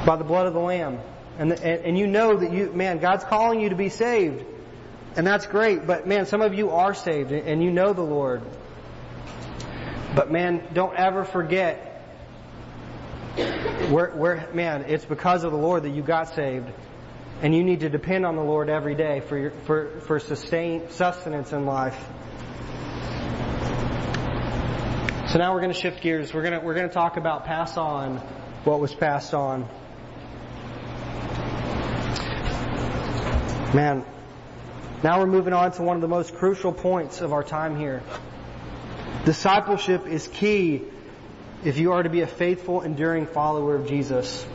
by 0.07 0.15
the 0.15 0.23
blood 0.23 0.47
of 0.47 0.53
the 0.53 0.59
Lamb, 0.59 0.99
and 1.37 1.51
and, 1.51 1.85
and 1.85 1.97
you 1.97 2.07
know 2.07 2.37
that 2.37 2.51
you, 2.51 2.71
man, 2.73 2.97
God's 2.97 3.23
calling 3.23 3.59
you 3.59 3.69
to 3.69 3.75
be 3.75 3.89
saved, 3.89 4.43
and 5.15 5.25
that's 5.25 5.45
great. 5.45 5.85
But 5.85 6.07
man, 6.07 6.25
some 6.25 6.41
of 6.41 6.55
you 6.55 6.71
are 6.71 6.95
saved, 6.95 7.31
and 7.31 7.63
you 7.63 7.69
know 7.69 7.93
the 7.93 8.01
Lord. 8.01 8.41
But 10.15 10.31
man, 10.31 10.67
don't 10.73 10.95
ever 10.95 11.23
forget 11.23 11.89
where, 13.89 14.11
where, 14.11 14.49
man, 14.53 14.85
it's 14.87 15.05
because 15.05 15.43
of 15.43 15.51
the 15.51 15.57
Lord 15.57 15.83
that 15.83 15.89
you 15.89 16.03
got 16.03 16.35
saved. 16.35 16.69
And 17.41 17.53
you 17.53 17.63
need 17.63 17.81
to 17.81 17.89
depend 17.89 18.25
on 18.25 18.35
the 18.35 18.43
Lord 18.43 18.69
every 18.69 18.95
day 18.95 19.21
for 19.21 19.37
your, 19.37 19.51
for, 19.65 19.99
for 20.01 20.19
sustain, 20.19 20.89
sustenance 20.91 21.51
in 21.51 21.65
life. 21.65 21.97
So 25.29 25.39
now 25.39 25.53
we're 25.53 25.61
going 25.61 25.73
to 25.73 25.79
shift 25.79 26.01
gears. 26.01 26.33
We're 26.33 26.43
going 26.43 26.53
to, 26.53 26.65
we're 26.65 26.75
going 26.75 26.87
to 26.87 26.93
talk 26.93 27.17
about 27.17 27.45
pass 27.45 27.75
on 27.75 28.17
what 28.65 28.79
was 28.79 28.93
passed 28.93 29.33
on. 29.33 29.67
Man, 33.73 34.05
now 35.03 35.19
we're 35.19 35.25
moving 35.25 35.53
on 35.53 35.71
to 35.71 35.81
one 35.81 35.95
of 35.95 36.01
the 36.01 36.07
most 36.07 36.35
crucial 36.35 36.71
points 36.71 37.21
of 37.21 37.33
our 37.33 37.43
time 37.43 37.75
here. 37.75 38.03
Discipleship 39.25 40.05
is 40.05 40.27
key 40.27 40.81
if 41.63 41.77
you 41.77 41.93
are 41.93 42.03
to 42.03 42.09
be 42.09 42.21
a 42.21 42.27
faithful, 42.27 42.81
enduring 42.81 43.25
follower 43.25 43.75
of 43.75 43.87
Jesus. 43.87 44.45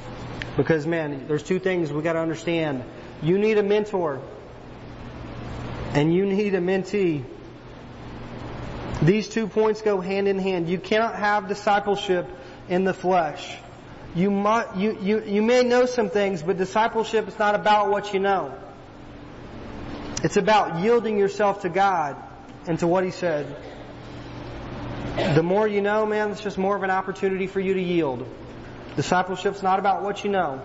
Because 0.57 0.87
man, 0.87 1.27
there's 1.27 1.43
two 1.43 1.59
things 1.59 1.91
we 1.91 2.03
gotta 2.03 2.19
understand. 2.19 2.85
You 3.23 3.39
need 3.39 3.59
a 3.59 3.63
mentor. 3.63 4.21
And 5.95 6.13
you 6.13 6.27
need 6.27 6.55
a 6.55 6.61
mentee. 6.61 7.25
These 9.01 9.29
two 9.29 9.47
points 9.47 9.81
go 9.81 10.01
hand 10.01 10.29
in 10.29 10.39
hand. 10.39 10.69
You 10.69 10.79
cannot 10.79 11.15
have 11.15 11.49
discipleship 11.49 12.29
in 12.69 12.85
the 12.85 12.93
flesh. 12.93 13.57
You, 14.15 14.31
might, 14.31 14.77
you, 14.77 14.99
you, 15.01 15.25
you 15.25 15.43
may 15.43 15.63
know 15.63 15.87
some 15.87 16.11
things, 16.11 16.43
but 16.43 16.59
discipleship 16.59 17.29
is 17.29 17.39
not 17.39 17.55
about 17.55 17.91
what 17.91 18.13
you 18.13 18.21
know. 18.21 18.55
It's 20.25 20.37
about 20.37 20.81
yielding 20.83 21.19
yourself 21.19 21.63
to 21.63 21.69
God 21.69 22.17
and 22.67 22.79
to 22.81 22.87
what 22.87 23.05
He 23.05 23.13
said. 23.13 23.57
The 25.19 25.43
more 25.43 25.67
you 25.67 25.83
know, 25.83 26.07
man, 26.07 26.31
it's 26.31 26.41
just 26.41 26.59
more 26.59 26.77
of 26.77 26.85
an 26.85 26.91
opportunity 26.91 27.49
for 27.49 27.59
you 27.59 27.75
to 27.75 27.83
yield. 27.83 28.25
Discipleship's 28.95 29.65
not 29.65 29.81
about 29.81 30.05
what 30.05 30.23
you 30.23 30.31
know. 30.31 30.65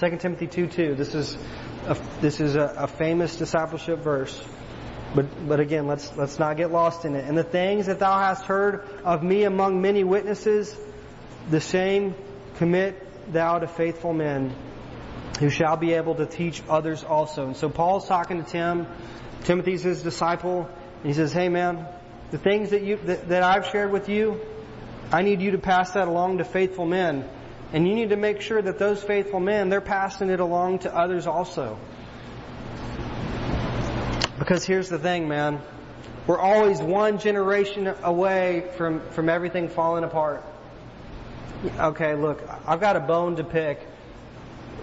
2 0.00 0.16
Timothy 0.16 0.46
2 0.46 0.66
2. 0.66 0.94
This 0.94 1.14
is 1.14 1.36
a, 1.86 1.94
this 2.22 2.40
is 2.40 2.56
a, 2.56 2.74
a 2.78 2.86
famous 2.86 3.36
discipleship 3.36 3.98
verse. 3.98 4.42
But, 5.14 5.46
but 5.46 5.60
again, 5.60 5.86
let's, 5.86 6.16
let's 6.16 6.38
not 6.38 6.56
get 6.56 6.72
lost 6.72 7.04
in 7.04 7.14
it. 7.14 7.26
And 7.26 7.36
the 7.36 7.44
things 7.44 7.84
that 7.86 7.98
thou 7.98 8.18
hast 8.18 8.46
heard 8.46 8.88
of 9.04 9.22
me 9.22 9.44
among 9.44 9.82
many 9.82 10.04
witnesses, 10.04 10.74
the 11.50 11.60
same 11.60 12.14
commit 12.56 13.30
thou 13.30 13.58
to 13.58 13.66
faithful 13.66 14.14
men 14.14 14.56
who 15.38 15.50
shall 15.50 15.76
be 15.76 15.92
able 15.92 16.14
to 16.14 16.24
teach 16.24 16.62
others 16.66 17.04
also. 17.04 17.48
And 17.48 17.56
so 17.58 17.68
Paul's 17.68 18.08
talking 18.08 18.42
to 18.42 18.50
Tim. 18.50 18.86
Timothy's 19.42 19.82
his 19.82 20.02
disciple. 20.02 20.66
And 21.02 21.06
he 21.06 21.12
says, 21.12 21.30
hey 21.30 21.50
man, 21.50 21.86
the 22.30 22.38
things 22.38 22.70
that 22.70 22.82
you 22.82 22.96
that, 23.04 23.28
that 23.28 23.42
I've 23.42 23.66
shared 23.66 23.92
with 23.92 24.08
you, 24.08 24.40
I 25.12 25.22
need 25.22 25.40
you 25.40 25.52
to 25.52 25.58
pass 25.58 25.92
that 25.92 26.08
along 26.08 26.38
to 26.38 26.44
faithful 26.44 26.86
men. 26.86 27.28
And 27.72 27.88
you 27.88 27.94
need 27.94 28.10
to 28.10 28.16
make 28.16 28.40
sure 28.40 28.62
that 28.62 28.78
those 28.78 29.02
faithful 29.02 29.40
men, 29.40 29.68
they're 29.68 29.80
passing 29.80 30.30
it 30.30 30.40
along 30.40 30.80
to 30.80 30.94
others 30.94 31.26
also. 31.26 31.78
Because 34.38 34.64
here's 34.64 34.88
the 34.88 34.98
thing, 34.98 35.28
man. 35.28 35.60
We're 36.26 36.38
always 36.38 36.80
one 36.80 37.18
generation 37.18 37.86
away 38.02 38.70
from, 38.76 39.00
from 39.10 39.28
everything 39.28 39.68
falling 39.68 40.04
apart. 40.04 40.44
Okay, 41.78 42.14
look, 42.14 42.42
I've 42.66 42.80
got 42.80 42.96
a 42.96 43.00
bone 43.00 43.36
to 43.36 43.44
pick 43.44 43.86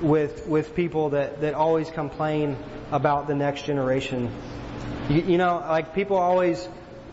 with, 0.02 0.48
with 0.48 0.76
people 0.76 1.12
that, 1.12 1.42
that 1.42 1.54
always 1.54 1.90
complain 1.90 2.58
about 2.92 3.28
the 3.28 3.36
next 3.36 3.66
generation. 3.66 4.32
You, 5.10 5.22
you 5.22 5.38
know, 5.38 5.58
like 5.58 5.96
people 5.96 6.18
always, 6.18 6.68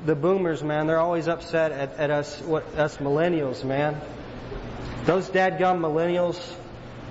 the 0.04 0.14
boomers, 0.14 0.62
man, 0.62 0.87
they're 0.87 0.98
always 0.98 1.28
upset 1.28 1.72
at, 1.72 1.94
at 1.98 2.11
us, 2.11 2.40
what, 2.42 2.64
us 2.76 2.98
millennials, 2.98 3.64
man. 3.64 4.00
Those 5.04 5.28
dadgum 5.28 5.80
millennials, 5.80 6.40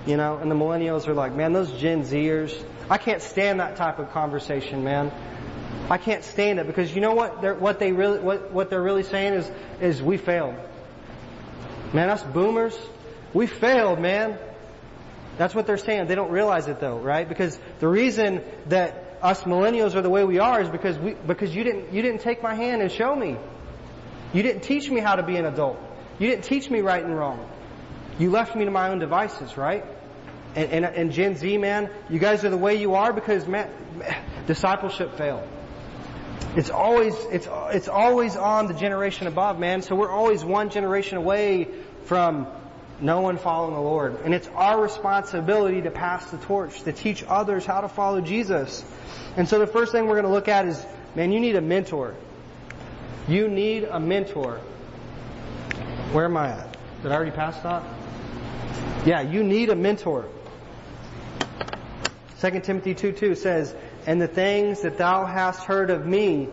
you 0.06 0.16
know, 0.16 0.38
and 0.38 0.50
the 0.50 0.54
millennials 0.54 1.06
are 1.06 1.14
like, 1.14 1.34
man, 1.34 1.52
those 1.52 1.72
Gen 1.72 2.04
Zers, 2.04 2.54
I 2.88 2.98
can't 2.98 3.20
stand 3.20 3.60
that 3.60 3.76
type 3.76 3.98
of 3.98 4.10
conversation, 4.12 4.84
man. 4.84 5.12
I 5.90 5.98
can't 5.98 6.24
stand 6.24 6.58
it 6.58 6.66
because 6.66 6.94
you 6.94 7.00
know 7.00 7.14
what 7.14 7.40
they're, 7.40 7.54
what 7.54 7.78
they 7.78 7.92
really, 7.92 8.18
what, 8.20 8.52
what 8.52 8.70
they're 8.70 8.82
really 8.82 9.02
saying 9.02 9.34
is, 9.34 9.50
is 9.80 10.02
we 10.02 10.16
failed. 10.16 10.54
Man, 11.92 12.10
us 12.10 12.22
boomers, 12.22 12.78
we 13.32 13.46
failed, 13.46 13.98
man. 13.98 14.38
That's 15.38 15.54
what 15.54 15.66
they're 15.66 15.78
saying. 15.78 16.08
They 16.08 16.14
don't 16.14 16.30
realize 16.30 16.68
it 16.68 16.80
though, 16.80 16.98
right? 16.98 17.28
Because 17.28 17.58
the 17.80 17.88
reason 17.88 18.42
that 18.66 19.07
us 19.22 19.42
millennials 19.42 19.94
are 19.94 20.02
the 20.02 20.10
way 20.10 20.24
we 20.24 20.38
are 20.38 20.60
is 20.60 20.68
because 20.68 20.98
we, 20.98 21.14
because 21.14 21.54
you 21.54 21.64
didn't, 21.64 21.92
you 21.92 22.02
didn't 22.02 22.20
take 22.20 22.42
my 22.42 22.54
hand 22.54 22.82
and 22.82 22.90
show 22.90 23.14
me. 23.14 23.36
You 24.32 24.42
didn't 24.42 24.62
teach 24.62 24.90
me 24.90 25.00
how 25.00 25.16
to 25.16 25.22
be 25.22 25.36
an 25.36 25.46
adult. 25.46 25.78
You 26.18 26.28
didn't 26.28 26.44
teach 26.44 26.70
me 26.70 26.80
right 26.80 27.02
and 27.02 27.16
wrong. 27.16 27.48
You 28.18 28.30
left 28.30 28.54
me 28.56 28.64
to 28.64 28.70
my 28.70 28.88
own 28.88 28.98
devices, 28.98 29.56
right? 29.56 29.84
And, 30.54 30.70
and, 30.72 30.84
and 30.84 31.12
Gen 31.12 31.36
Z, 31.36 31.56
man, 31.58 31.90
you 32.10 32.18
guys 32.18 32.44
are 32.44 32.50
the 32.50 32.56
way 32.56 32.76
you 32.76 32.94
are 32.94 33.12
because 33.12 33.46
man, 33.46 33.70
discipleship 34.46 35.16
failed. 35.16 35.46
It's 36.56 36.70
always, 36.70 37.14
it's, 37.30 37.48
it's 37.72 37.88
always 37.88 38.34
on 38.34 38.66
the 38.66 38.74
generation 38.74 39.26
above, 39.26 39.58
man. 39.58 39.82
So 39.82 39.94
we're 39.94 40.10
always 40.10 40.44
one 40.44 40.70
generation 40.70 41.18
away 41.18 41.68
from 42.04 42.46
no 43.00 43.20
one 43.20 43.38
following 43.38 43.74
the 43.74 43.80
Lord. 43.80 44.20
And 44.24 44.34
it's 44.34 44.48
our 44.48 44.80
responsibility 44.80 45.82
to 45.82 45.90
pass 45.90 46.30
the 46.30 46.38
torch, 46.38 46.82
to 46.82 46.92
teach 46.92 47.24
others 47.28 47.64
how 47.64 47.80
to 47.80 47.88
follow 47.88 48.20
Jesus. 48.20 48.84
And 49.36 49.48
so 49.48 49.58
the 49.58 49.66
first 49.66 49.92
thing 49.92 50.06
we're 50.06 50.20
going 50.20 50.24
to 50.24 50.32
look 50.32 50.48
at 50.48 50.66
is, 50.66 50.84
man, 51.14 51.32
you 51.32 51.40
need 51.40 51.56
a 51.56 51.60
mentor. 51.60 52.14
You 53.28 53.48
need 53.48 53.84
a 53.84 54.00
mentor. 54.00 54.58
Where 56.12 56.24
am 56.24 56.36
I 56.36 56.50
at? 56.50 56.76
Did 57.02 57.12
I 57.12 57.14
already 57.14 57.30
pass 57.30 57.60
that? 57.62 57.84
Yeah, 59.06 59.20
you 59.20 59.44
need 59.44 59.70
a 59.70 59.76
mentor. 59.76 60.28
2 62.40 62.60
Timothy 62.60 62.94
2 62.94 63.12
2 63.12 63.34
says, 63.34 63.74
And 64.06 64.20
the 64.20 64.28
things 64.28 64.82
that 64.82 64.98
thou 64.98 65.24
hast 65.24 65.62
heard 65.64 65.90
of 65.90 66.06
me 66.06 66.48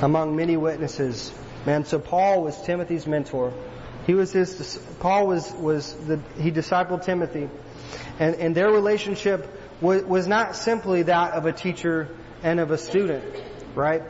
among 0.00 0.36
many 0.36 0.56
witnesses. 0.56 1.32
Man, 1.66 1.84
so 1.84 1.98
Paul 1.98 2.42
was 2.42 2.60
Timothy's 2.62 3.06
mentor. 3.06 3.52
He 4.06 4.14
was 4.14 4.32
his, 4.32 4.78
Paul 4.98 5.26
was, 5.26 5.52
was 5.52 5.92
the, 6.06 6.20
he 6.38 6.50
discipled 6.50 7.04
Timothy. 7.04 7.48
And, 8.18 8.34
and 8.36 8.54
their 8.54 8.70
relationship 8.70 9.48
was, 9.80 10.02
was 10.02 10.26
not 10.26 10.56
simply 10.56 11.04
that 11.04 11.32
of 11.32 11.46
a 11.46 11.52
teacher 11.52 12.08
and 12.42 12.58
of 12.58 12.70
a 12.70 12.78
student, 12.78 13.24
right? 13.74 14.02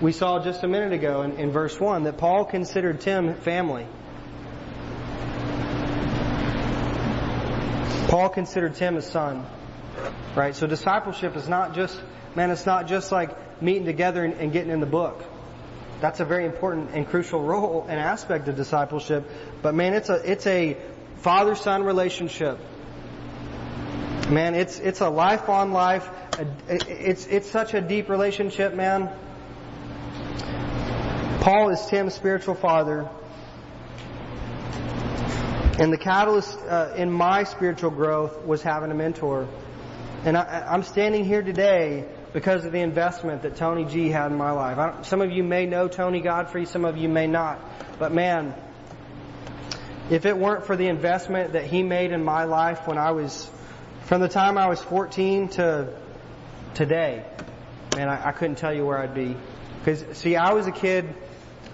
We 0.00 0.12
saw 0.12 0.42
just 0.42 0.64
a 0.64 0.68
minute 0.68 0.92
ago 0.92 1.22
in, 1.22 1.32
in 1.32 1.52
verse 1.52 1.78
1 1.78 2.04
that 2.04 2.16
Paul 2.16 2.44
considered 2.44 3.00
Tim 3.00 3.34
family. 3.34 3.86
Paul 8.08 8.28
considered 8.28 8.74
Tim 8.74 8.96
his 8.96 9.06
son, 9.06 9.46
right? 10.34 10.54
So 10.54 10.66
discipleship 10.66 11.36
is 11.36 11.48
not 11.48 11.74
just, 11.74 12.00
man, 12.34 12.50
it's 12.50 12.66
not 12.66 12.86
just 12.86 13.12
like 13.12 13.62
meeting 13.62 13.84
together 13.84 14.24
and, 14.24 14.34
and 14.34 14.52
getting 14.52 14.70
in 14.70 14.80
the 14.80 14.86
book. 14.86 15.24
That's 16.02 16.18
a 16.18 16.24
very 16.24 16.44
important 16.44 16.90
and 16.94 17.06
crucial 17.06 17.40
role 17.40 17.86
and 17.88 18.00
aspect 18.00 18.48
of 18.48 18.56
discipleship. 18.56 19.24
But 19.62 19.76
man, 19.76 19.94
it's 19.94 20.08
a, 20.08 20.32
it's 20.32 20.48
a 20.48 20.76
father-son 21.18 21.84
relationship. 21.84 22.58
Man, 24.28 24.56
it's, 24.56 24.80
it's 24.80 25.00
a 25.00 25.08
life 25.08 25.48
on 25.48 25.70
life. 25.70 26.10
It's, 26.68 27.26
it's 27.26 27.48
such 27.48 27.74
a 27.74 27.80
deep 27.80 28.08
relationship, 28.08 28.74
man. 28.74 29.10
Paul 31.40 31.70
is 31.70 31.86
Tim's 31.86 32.14
spiritual 32.14 32.56
father. 32.56 33.08
And 35.78 35.92
the 35.92 35.98
catalyst 35.98 36.58
uh, 36.62 36.94
in 36.96 37.12
my 37.12 37.44
spiritual 37.44 37.90
growth 37.90 38.44
was 38.44 38.60
having 38.60 38.90
a 38.90 38.94
mentor. 38.94 39.46
And 40.24 40.36
I, 40.36 40.66
I'm 40.68 40.82
standing 40.82 41.24
here 41.24 41.42
today 41.42 42.08
because 42.32 42.64
of 42.64 42.72
the 42.72 42.80
investment 42.80 43.42
that 43.42 43.56
Tony 43.56 43.84
G 43.84 44.08
had 44.08 44.30
in 44.30 44.38
my 44.38 44.52
life. 44.52 45.04
Some 45.04 45.20
of 45.20 45.30
you 45.30 45.42
may 45.42 45.66
know 45.66 45.88
Tony 45.88 46.20
Godfrey, 46.20 46.64
some 46.64 46.84
of 46.84 46.96
you 46.96 47.08
may 47.08 47.26
not. 47.26 47.60
But 47.98 48.12
man, 48.12 48.54
if 50.10 50.24
it 50.24 50.36
weren't 50.36 50.66
for 50.66 50.76
the 50.76 50.88
investment 50.88 51.52
that 51.52 51.64
he 51.64 51.82
made 51.82 52.12
in 52.12 52.24
my 52.24 52.44
life 52.44 52.86
when 52.86 52.98
I 52.98 53.10
was, 53.12 53.50
from 54.04 54.20
the 54.20 54.28
time 54.28 54.58
I 54.58 54.68
was 54.68 54.80
14 54.80 55.48
to 55.50 55.92
today, 56.74 57.24
man, 57.94 58.08
I, 58.08 58.28
I 58.28 58.32
couldn't 58.32 58.56
tell 58.56 58.74
you 58.74 58.86
where 58.86 58.98
I'd 58.98 59.14
be. 59.14 59.36
Because, 59.78 60.04
see, 60.16 60.36
I 60.36 60.52
was 60.52 60.66
a 60.66 60.72
kid, 60.72 61.14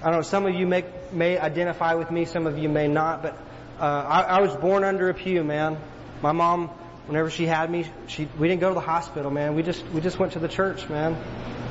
I 0.02 0.06
don't 0.06 0.14
know, 0.14 0.22
some 0.22 0.46
of 0.46 0.54
you 0.54 0.66
may, 0.66 0.84
may 1.12 1.38
identify 1.38 1.94
with 1.94 2.10
me, 2.10 2.24
some 2.24 2.46
of 2.46 2.58
you 2.58 2.68
may 2.68 2.88
not, 2.88 3.22
but 3.22 3.36
uh, 3.78 3.84
I, 3.84 4.22
I 4.22 4.40
was 4.40 4.54
born 4.56 4.82
under 4.82 5.08
a 5.08 5.14
pew, 5.14 5.44
man. 5.44 5.78
My 6.20 6.32
mom, 6.32 6.70
whenever 7.08 7.30
she 7.30 7.46
had 7.46 7.70
me, 7.70 7.86
she, 8.06 8.28
we 8.38 8.48
didn't 8.48 8.60
go 8.60 8.68
to 8.68 8.74
the 8.74 8.80
hospital, 8.80 9.30
man. 9.30 9.54
We 9.54 9.62
just, 9.62 9.84
we 9.88 10.00
just 10.00 10.18
went 10.18 10.34
to 10.34 10.38
the 10.38 10.48
church, 10.48 10.88
man. 10.88 11.16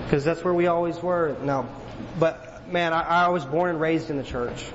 Because 0.03 0.25
that's 0.25 0.43
where 0.43 0.53
we 0.53 0.67
always 0.67 1.01
were. 1.01 1.37
No, 1.43 1.69
but 2.19 2.67
man, 2.67 2.91
I, 2.91 3.01
I 3.01 3.27
was 3.29 3.45
born 3.45 3.69
and 3.69 3.79
raised 3.79 4.09
in 4.09 4.17
the 4.17 4.23
church. 4.23 4.65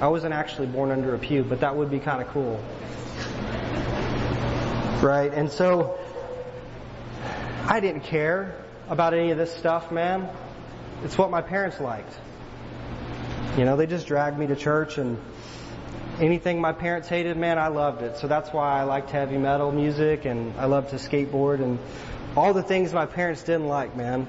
I 0.00 0.08
wasn't 0.08 0.34
actually 0.34 0.66
born 0.66 0.90
under 0.90 1.14
a 1.14 1.18
pew, 1.18 1.44
but 1.44 1.60
that 1.60 1.76
would 1.76 1.90
be 1.90 1.98
kind 1.98 2.20
of 2.20 2.28
cool. 2.28 2.62
Right? 5.00 5.32
And 5.32 5.50
so, 5.50 5.98
I 7.64 7.80
didn't 7.80 8.02
care 8.02 8.54
about 8.88 9.14
any 9.14 9.30
of 9.30 9.38
this 9.38 9.54
stuff, 9.54 9.90
man. 9.90 10.28
It's 11.04 11.16
what 11.16 11.30
my 11.30 11.40
parents 11.40 11.80
liked. 11.80 12.12
You 13.56 13.64
know, 13.64 13.76
they 13.76 13.86
just 13.86 14.06
dragged 14.06 14.38
me 14.38 14.46
to 14.48 14.56
church 14.56 14.98
and 14.98 15.16
anything 16.20 16.60
my 16.60 16.72
parents 16.72 17.08
hated, 17.08 17.36
man, 17.36 17.58
I 17.58 17.68
loved 17.68 18.02
it. 18.02 18.16
So 18.18 18.28
that's 18.28 18.50
why 18.50 18.80
I 18.80 18.84
liked 18.84 19.10
heavy 19.10 19.38
metal 19.38 19.72
music 19.72 20.24
and 20.24 20.54
I 20.58 20.66
loved 20.66 20.90
to 20.90 20.96
skateboard 20.96 21.62
and 21.62 21.78
all 22.36 22.52
the 22.52 22.62
things 22.62 22.92
my 22.92 23.06
parents 23.06 23.42
didn't 23.42 23.68
like, 23.68 23.96
man. 23.96 24.26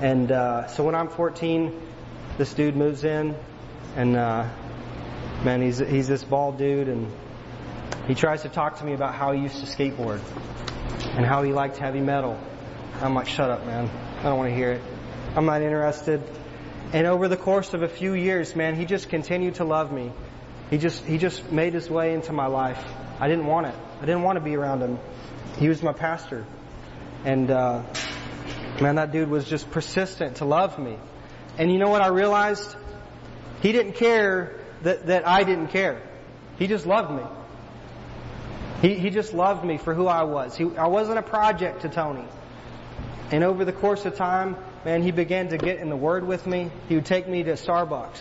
And 0.00 0.32
uh, 0.32 0.66
so 0.68 0.84
when 0.84 0.94
I'm 0.94 1.08
14, 1.08 1.72
this 2.38 2.54
dude 2.54 2.76
moves 2.76 3.04
in 3.04 3.36
and 3.96 4.16
uh, 4.16 4.48
man, 5.44 5.62
he's 5.62 5.78
he's 5.78 6.08
this 6.08 6.24
bald 6.24 6.58
dude 6.58 6.88
and 6.88 7.10
he 8.06 8.14
tries 8.14 8.42
to 8.42 8.48
talk 8.48 8.78
to 8.78 8.84
me 8.84 8.94
about 8.94 9.14
how 9.14 9.32
he 9.32 9.42
used 9.42 9.60
to 9.60 9.66
skateboard 9.66 10.20
and 11.16 11.24
how 11.24 11.42
he 11.42 11.52
liked 11.52 11.76
heavy 11.76 12.00
metal. 12.00 12.38
I'm 13.00 13.14
like, 13.14 13.26
shut 13.26 13.50
up, 13.50 13.64
man. 13.66 13.88
I 14.18 14.22
don't 14.24 14.38
want 14.38 14.50
to 14.50 14.54
hear 14.54 14.72
it. 14.72 14.82
I'm 15.36 15.46
not 15.46 15.62
interested. 15.62 16.22
And 16.92 17.06
over 17.06 17.28
the 17.28 17.36
course 17.36 17.72
of 17.72 17.82
a 17.82 17.88
few 17.88 18.14
years, 18.14 18.56
man, 18.56 18.74
he 18.74 18.84
just 18.84 19.08
continued 19.08 19.56
to 19.56 19.64
love 19.64 19.92
me. 19.92 20.12
He 20.70 20.78
just, 20.78 21.04
he 21.04 21.18
just 21.18 21.50
made 21.50 21.74
his 21.74 21.90
way 21.90 22.14
into 22.14 22.32
my 22.32 22.46
life. 22.46 22.82
I 23.18 23.28
didn't 23.28 23.46
want 23.46 23.66
it. 23.66 23.74
I 24.00 24.06
didn't 24.06 24.22
want 24.22 24.36
to 24.36 24.44
be 24.44 24.56
around 24.56 24.80
him. 24.80 24.98
He 25.58 25.68
was 25.68 25.82
my 25.82 25.92
pastor. 25.92 26.46
And, 27.24 27.50
uh, 27.50 27.82
man, 28.80 28.94
that 28.94 29.12
dude 29.12 29.28
was 29.28 29.44
just 29.44 29.70
persistent 29.72 30.36
to 30.36 30.44
love 30.44 30.78
me. 30.78 30.96
And 31.58 31.72
you 31.72 31.78
know 31.78 31.88
what 31.88 32.02
I 32.02 32.08
realized? 32.08 32.76
He 33.60 33.72
didn't 33.72 33.94
care 33.94 34.58
that, 34.82 35.06
that 35.06 35.26
I 35.26 35.42
didn't 35.42 35.68
care. 35.68 36.00
He 36.58 36.68
just 36.68 36.86
loved 36.86 37.10
me. 37.10 37.24
He, 38.80 38.94
he 38.94 39.10
just 39.10 39.34
loved 39.34 39.64
me 39.64 39.76
for 39.76 39.92
who 39.92 40.06
I 40.06 40.22
was. 40.22 40.56
He, 40.56 40.64
I 40.76 40.86
wasn't 40.86 41.18
a 41.18 41.22
project 41.22 41.82
to 41.82 41.88
Tony. 41.88 42.24
And 43.30 43.44
over 43.44 43.64
the 43.64 43.72
course 43.72 44.06
of 44.06 44.16
time, 44.16 44.56
man, 44.84 45.02
he 45.02 45.10
began 45.10 45.48
to 45.48 45.58
get 45.58 45.78
in 45.78 45.90
the 45.90 45.96
Word 45.96 46.26
with 46.26 46.46
me. 46.46 46.70
He 46.88 46.94
would 46.94 47.06
take 47.06 47.28
me 47.28 47.42
to 47.42 47.52
Starbucks. 47.52 48.20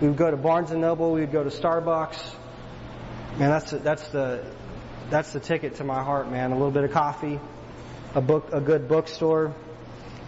We 0.00 0.08
would 0.08 0.16
go 0.16 0.30
to 0.30 0.36
Barnes 0.36 0.70
and 0.70 0.80
Noble. 0.80 1.12
We 1.12 1.20
would 1.20 1.32
go 1.32 1.44
to 1.44 1.50
Starbucks. 1.50 2.18
Man, 3.38 3.50
that's 3.50 3.70
the, 3.70 3.78
that's 3.78 4.08
the 4.08 4.44
that's 5.10 5.32
the 5.32 5.40
ticket 5.40 5.76
to 5.76 5.84
my 5.84 6.02
heart, 6.02 6.30
man. 6.30 6.52
A 6.52 6.54
little 6.54 6.70
bit 6.70 6.84
of 6.84 6.90
coffee, 6.90 7.38
a 8.14 8.20
book, 8.20 8.48
a 8.52 8.60
good 8.60 8.88
bookstore, 8.88 9.54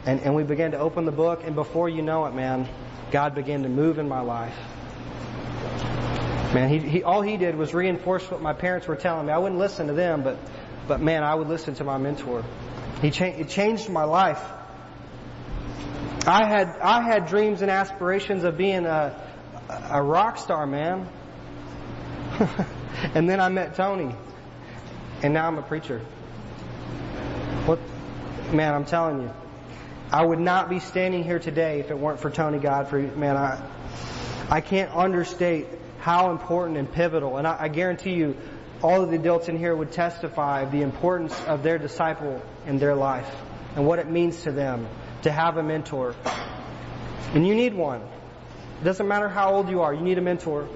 and 0.07 0.21
and 0.21 0.35
we 0.35 0.43
began 0.43 0.73
to 0.73 0.79
open 0.79 1.05
the 1.05 1.13
book. 1.13 1.43
And 1.45 1.55
before 1.55 1.89
you 1.89 2.03
know 2.03 2.27
it, 2.27 2.35
man, 2.35 2.69
God 3.11 3.35
began 3.35 3.63
to 3.63 3.69
move 3.69 3.99
in 3.99 4.09
my 4.09 4.21
life. 4.21 4.57
Man, 6.55 6.69
he, 6.69 6.79
he 6.79 7.03
all 7.03 7.21
he 7.21 7.37
did 7.37 7.57
was 7.57 7.75
reinforce 7.75 8.31
what 8.31 8.41
my 8.41 8.53
parents 8.53 8.87
were 8.87 8.97
telling 8.97 9.27
me. 9.27 9.33
I 9.33 9.39
wouldn't 9.39 9.59
listen 9.59 9.89
to 9.89 9.93
them, 9.93 10.23
but 10.23 10.39
but 10.87 11.01
man, 11.01 11.25
I 11.25 11.35
would 11.35 11.49
listen 11.49 11.75
to 11.77 11.85
my 11.85 11.99
mentor. 11.99 12.45
He 13.03 13.11
changed 13.11 13.41
it 13.41 13.49
changed 13.49 13.89
my 13.89 14.05
life. 14.05 14.43
I 16.27 16.47
had 16.47 16.79
I 16.81 17.03
had 17.03 17.27
dreams 17.27 17.61
and 17.63 17.71
aspirations 17.71 18.45
of 18.45 18.57
being 18.57 18.87
a 18.87 19.21
a 19.91 20.03
rock 20.03 20.39
star, 20.39 20.67
man. 20.67 21.09
and 23.15 23.29
then 23.29 23.41
I 23.41 23.49
met 23.49 23.75
Tony, 23.75 24.15
and 25.23 25.35
now 25.35 25.47
I'm 25.47 25.59
a 25.59 25.63
preacher. 25.63 26.01
What, 27.67 27.79
man? 28.53 28.75
I'm 28.75 28.85
telling 28.85 29.23
you, 29.23 29.31
I 30.11 30.25
would 30.25 30.41
not 30.41 30.69
be 30.69 30.81
standing 30.81 31.25
here 31.25 31.39
today 31.39 31.81
if 31.81 31.91
it 31.91 31.99
weren't 31.99 32.21
for 32.21 32.31
Tony 32.31 32.59
Godfrey. 32.59 33.07
Man, 33.07 33.37
I 33.37 33.63
I 34.51 34.61
can't 34.61 34.95
understate 34.95 35.67
how 36.01 36.31
important 36.31 36.79
and 36.79 36.91
pivotal, 36.93 37.39
and 37.39 37.47
I, 37.47 37.57
I 37.61 37.69
guarantee 37.69 38.15
you, 38.15 38.37
all 38.83 39.03
of 39.03 39.11
the 39.11 39.17
adults 39.17 39.49
in 39.49 39.59
here 39.59 39.75
would 39.75 39.93
testify 39.93 40.63
of 40.63 40.73
the 40.73 40.83
importance 40.83 41.35
of 41.47 41.63
their 41.63 41.79
disciple 41.79 42.43
in 42.67 42.79
their 42.79 42.95
life 42.95 43.31
and 43.77 43.87
what 43.87 43.99
it 43.99 44.11
means 44.11 44.43
to 44.43 44.53
them 44.53 44.87
to 45.23 45.33
have 45.33 45.57
a 45.57 45.63
mentor. 45.63 46.15
And 47.33 47.47
you 47.47 47.55
need 47.55 47.73
one. 47.73 48.03
It 48.85 48.89
doesn't 48.89 49.09
matter 49.09 49.31
how 49.31 49.55
old 49.55 49.71
you 49.71 49.81
are, 49.81 49.95
you 49.95 50.03
need 50.03 50.19
a 50.19 50.21
mentor. 50.21 50.69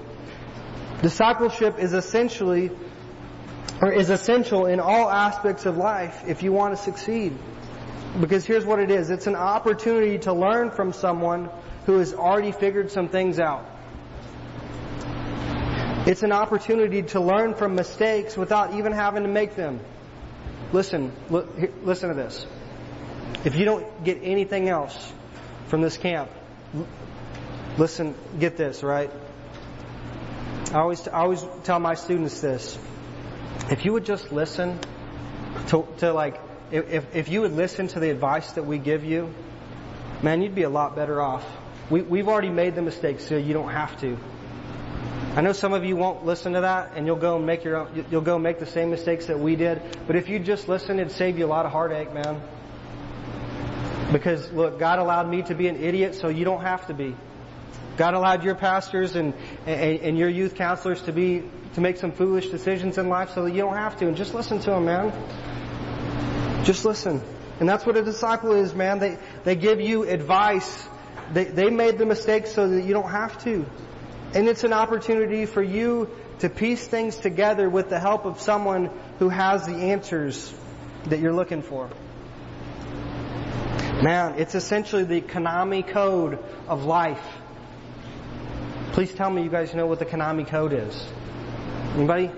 Discipleship 1.03 1.77
is 1.77 1.93
essentially, 1.93 2.71
or 3.83 3.93
is 3.93 4.09
essential 4.09 4.65
in 4.65 4.79
all 4.79 5.11
aspects 5.11 5.67
of 5.67 5.77
life 5.77 6.23
if 6.25 6.41
you 6.41 6.51
want 6.51 6.75
to 6.75 6.81
succeed. 6.81 7.37
Because 8.19 8.45
here's 8.45 8.65
what 8.65 8.79
it 8.79 8.89
is. 8.89 9.11
It's 9.11 9.27
an 9.27 9.35
opportunity 9.35 10.17
to 10.25 10.33
learn 10.33 10.71
from 10.71 10.91
someone 10.91 11.51
who 11.85 11.99
has 11.99 12.15
already 12.15 12.51
figured 12.51 12.89
some 12.89 13.09
things 13.09 13.39
out. 13.39 13.63
It's 16.07 16.23
an 16.23 16.31
opportunity 16.31 17.03
to 17.13 17.19
learn 17.19 17.53
from 17.53 17.75
mistakes 17.75 18.35
without 18.35 18.73
even 18.73 18.91
having 18.91 19.21
to 19.21 19.29
make 19.29 19.55
them. 19.55 19.81
Listen, 20.73 21.11
listen 21.29 22.09
to 22.09 22.15
this. 22.15 22.43
If 23.45 23.55
you 23.55 23.65
don't 23.65 24.03
get 24.03 24.17
anything 24.23 24.67
else 24.67 25.13
from 25.67 25.81
this 25.83 25.95
camp, 25.95 26.31
listen, 27.77 28.15
get 28.39 28.57
this, 28.57 28.83
right? 28.83 29.11
I 30.71 30.79
always, 30.79 31.07
I 31.07 31.19
always 31.21 31.43
tell 31.63 31.79
my 31.79 31.95
students 31.95 32.41
this. 32.41 32.77
If 33.71 33.85
you 33.85 33.93
would 33.93 34.05
just 34.05 34.31
listen 34.31 34.79
to, 35.67 35.87
to 35.97 36.13
like, 36.13 36.39
if, 36.71 37.15
if 37.15 37.29
you 37.29 37.41
would 37.41 37.53
listen 37.53 37.87
to 37.89 37.99
the 37.99 38.09
advice 38.09 38.51
that 38.53 38.65
we 38.65 38.77
give 38.77 39.03
you, 39.03 39.33
man, 40.21 40.41
you'd 40.41 40.55
be 40.55 40.63
a 40.63 40.69
lot 40.69 40.95
better 40.95 41.21
off. 41.21 41.45
We, 41.89 42.01
we've 42.01 42.27
already 42.27 42.49
made 42.49 42.75
the 42.75 42.83
mistakes, 42.83 43.25
so 43.25 43.35
you 43.37 43.53
don't 43.53 43.71
have 43.71 43.99
to. 44.01 44.17
I 45.35 45.41
know 45.41 45.53
some 45.53 45.73
of 45.73 45.85
you 45.85 45.95
won't 45.95 46.25
listen 46.25 46.53
to 46.53 46.61
that, 46.61 46.91
and 46.95 47.07
you'll 47.07 47.15
go 47.15 47.37
and 47.37 47.45
make 47.45 47.63
your 47.63 47.77
own, 47.77 48.05
you'll 48.11 48.21
go 48.21 48.37
make 48.37 48.59
the 48.59 48.65
same 48.65 48.89
mistakes 48.89 49.27
that 49.27 49.39
we 49.39 49.55
did. 49.55 49.81
But 50.05 50.15
if 50.15 50.29
you 50.29 50.39
just 50.39 50.67
listen, 50.67 50.99
it'd 50.99 51.13
save 51.13 51.39
you 51.39 51.45
a 51.45 51.47
lot 51.47 51.65
of 51.65 51.71
heartache, 51.71 52.13
man. 52.13 52.41
Because 54.11 54.51
look, 54.51 54.79
God 54.79 54.99
allowed 54.99 55.29
me 55.29 55.43
to 55.43 55.55
be 55.55 55.67
an 55.67 55.77
idiot, 55.77 56.15
so 56.15 56.29
you 56.29 56.45
don't 56.45 56.61
have 56.61 56.87
to 56.87 56.93
be. 56.93 57.15
God 57.99 58.13
allowed 58.13 58.45
your 58.45 58.55
pastors 58.55 59.17
and, 59.17 59.33
and, 59.65 59.99
and 59.99 60.17
your 60.17 60.29
youth 60.29 60.55
counselors 60.55 61.01
to 61.01 61.11
be 61.11 61.43
to 61.73 61.81
make 61.81 61.97
some 61.97 62.13
foolish 62.13 62.47
decisions 62.47 62.97
in 62.97 63.09
life, 63.09 63.31
so 63.35 63.43
that 63.43 63.51
you 63.51 63.61
don't 63.61 63.75
have 63.75 63.99
to. 63.99 64.07
And 64.07 64.15
just 64.15 64.33
listen 64.33 64.59
to 64.59 64.71
them, 64.71 64.85
man. 64.85 66.63
Just 66.63 66.85
listen. 66.85 67.21
And 67.59 67.67
that's 67.67 67.85
what 67.85 67.97
a 67.97 68.01
disciple 68.01 68.53
is, 68.53 68.73
man. 68.73 68.99
They 68.99 69.17
they 69.43 69.57
give 69.57 69.81
you 69.81 70.03
advice. 70.03 70.87
They 71.33 71.43
they 71.43 71.69
made 71.69 71.97
the 71.97 72.05
mistakes 72.05 72.53
so 72.53 72.69
that 72.69 72.85
you 72.85 72.93
don't 72.93 73.11
have 73.11 73.37
to. 73.43 73.65
And 74.33 74.47
it's 74.47 74.63
an 74.63 74.71
opportunity 74.71 75.45
for 75.45 75.61
you 75.61 76.09
to 76.39 76.47
piece 76.49 76.87
things 76.87 77.17
together 77.17 77.69
with 77.69 77.89
the 77.89 77.99
help 77.99 78.23
of 78.23 78.39
someone 78.39 78.91
who 79.17 79.27
has 79.27 79.65
the 79.65 79.75
answers 79.75 80.53
that 81.07 81.19
you're 81.19 81.33
looking 81.33 81.63
for. 81.63 81.89
Man, 84.01 84.35
it's 84.39 84.55
essentially 84.55 85.03
the 85.03 85.19
Konami 85.19 85.85
code 85.85 86.39
of 86.69 86.85
life. 86.85 87.21
Please 88.99 89.13
tell 89.13 89.29
me 89.29 89.43
you 89.43 89.49
guys 89.49 89.73
know 89.73 89.87
what 89.87 89.99
the 89.99 90.05
Konami 90.05 90.45
code 90.45 90.73
is. 90.73 91.07
Anybody? 91.95 92.29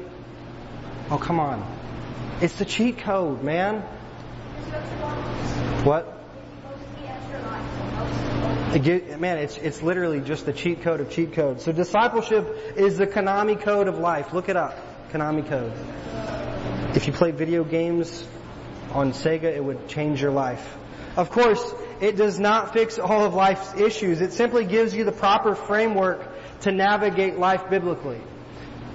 Oh, 1.09 1.17
come 1.17 1.39
on. 1.39 1.65
It's 2.39 2.53
the 2.53 2.65
cheat 2.65 2.99
code, 2.99 3.41
man. 3.41 3.81
What? 5.83 6.05
man, 9.19 9.39
it's, 9.39 9.57
it's 9.57 9.81
literally 9.81 10.19
just 10.19 10.45
the 10.45 10.53
cheat 10.53 10.83
code 10.83 10.99
of 10.99 11.09
cheat 11.09 11.33
codes. 11.33 11.63
So 11.63 11.71
discipleship 11.71 12.75
is 12.75 12.95
the 12.95 13.07
Konami 13.07 13.59
code 13.59 13.87
of 13.87 13.97
life. 13.97 14.31
Look 14.31 14.47
it 14.47 14.55
up. 14.55 14.77
Konami 15.11 15.49
code. 15.49 15.73
If 16.95 17.07
you 17.07 17.13
play 17.13 17.31
video 17.31 17.63
games 17.63 18.23
on 18.91 19.13
Sega, 19.13 19.45
it 19.45 19.65
would 19.65 19.87
change 19.87 20.21
your 20.21 20.29
life. 20.29 20.77
Of 21.17 21.31
course, 21.31 21.73
it 21.99 22.17
does 22.17 22.37
not 22.37 22.71
fix 22.71 22.99
all 22.99 23.25
of 23.25 23.33
life's 23.33 23.73
issues. 23.73 24.21
It 24.21 24.33
simply 24.33 24.65
gives 24.65 24.93
you 24.93 25.05
the 25.05 25.11
proper 25.11 25.55
framework 25.55 26.30
to 26.61 26.71
navigate 26.71 27.37
life 27.37 27.69
biblically. 27.69 28.21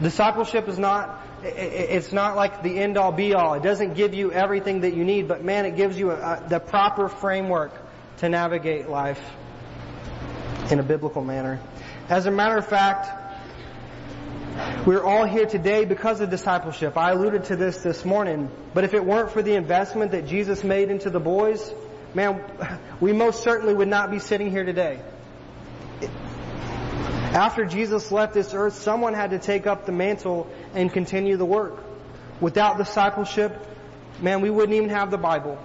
Discipleship 0.00 0.68
is 0.68 0.78
not 0.78 1.22
it's 1.42 2.12
not 2.12 2.34
like 2.34 2.62
the 2.62 2.78
end 2.78 2.96
all 2.96 3.12
be 3.12 3.34
all. 3.34 3.54
It 3.54 3.62
doesn't 3.62 3.94
give 3.94 4.14
you 4.14 4.32
everything 4.32 4.80
that 4.80 4.94
you 4.94 5.04
need, 5.04 5.28
but 5.28 5.44
man, 5.44 5.66
it 5.66 5.76
gives 5.76 5.98
you 5.98 6.10
a, 6.10 6.14
a, 6.14 6.46
the 6.48 6.58
proper 6.58 7.08
framework 7.08 7.72
to 8.18 8.28
navigate 8.28 8.88
life 8.88 9.20
in 10.70 10.80
a 10.80 10.82
biblical 10.82 11.22
manner. 11.22 11.60
As 12.08 12.26
a 12.26 12.30
matter 12.30 12.56
of 12.56 12.66
fact, 12.66 13.24
we're 14.86 15.04
all 15.04 15.26
here 15.26 15.46
today 15.46 15.84
because 15.84 16.20
of 16.20 16.30
discipleship. 16.30 16.96
I 16.96 17.10
alluded 17.12 17.44
to 17.44 17.56
this 17.56 17.78
this 17.78 18.04
morning, 18.04 18.50
but 18.72 18.84
if 18.84 18.94
it 18.94 19.04
weren't 19.04 19.30
for 19.30 19.42
the 19.42 19.54
investment 19.54 20.12
that 20.12 20.26
Jesus 20.26 20.64
made 20.64 20.90
into 20.90 21.10
the 21.10 21.20
boys, 21.20 21.70
man, 22.14 22.42
we 23.00 23.12
most 23.12 23.42
certainly 23.42 23.74
would 23.74 23.88
not 23.88 24.10
be 24.10 24.18
sitting 24.18 24.50
here 24.50 24.64
today. 24.64 25.00
After 27.32 27.64
Jesus 27.64 28.10
left 28.10 28.34
this 28.34 28.54
earth, 28.54 28.74
someone 28.74 29.14
had 29.14 29.30
to 29.30 29.38
take 29.38 29.66
up 29.66 29.84
the 29.86 29.92
mantle 29.92 30.48
and 30.74 30.92
continue 30.92 31.36
the 31.36 31.44
work. 31.44 31.82
Without 32.40 32.78
discipleship, 32.78 33.56
man, 34.20 34.40
we 34.40 34.50
wouldn't 34.50 34.74
even 34.74 34.90
have 34.90 35.10
the 35.10 35.18
Bible. 35.18 35.58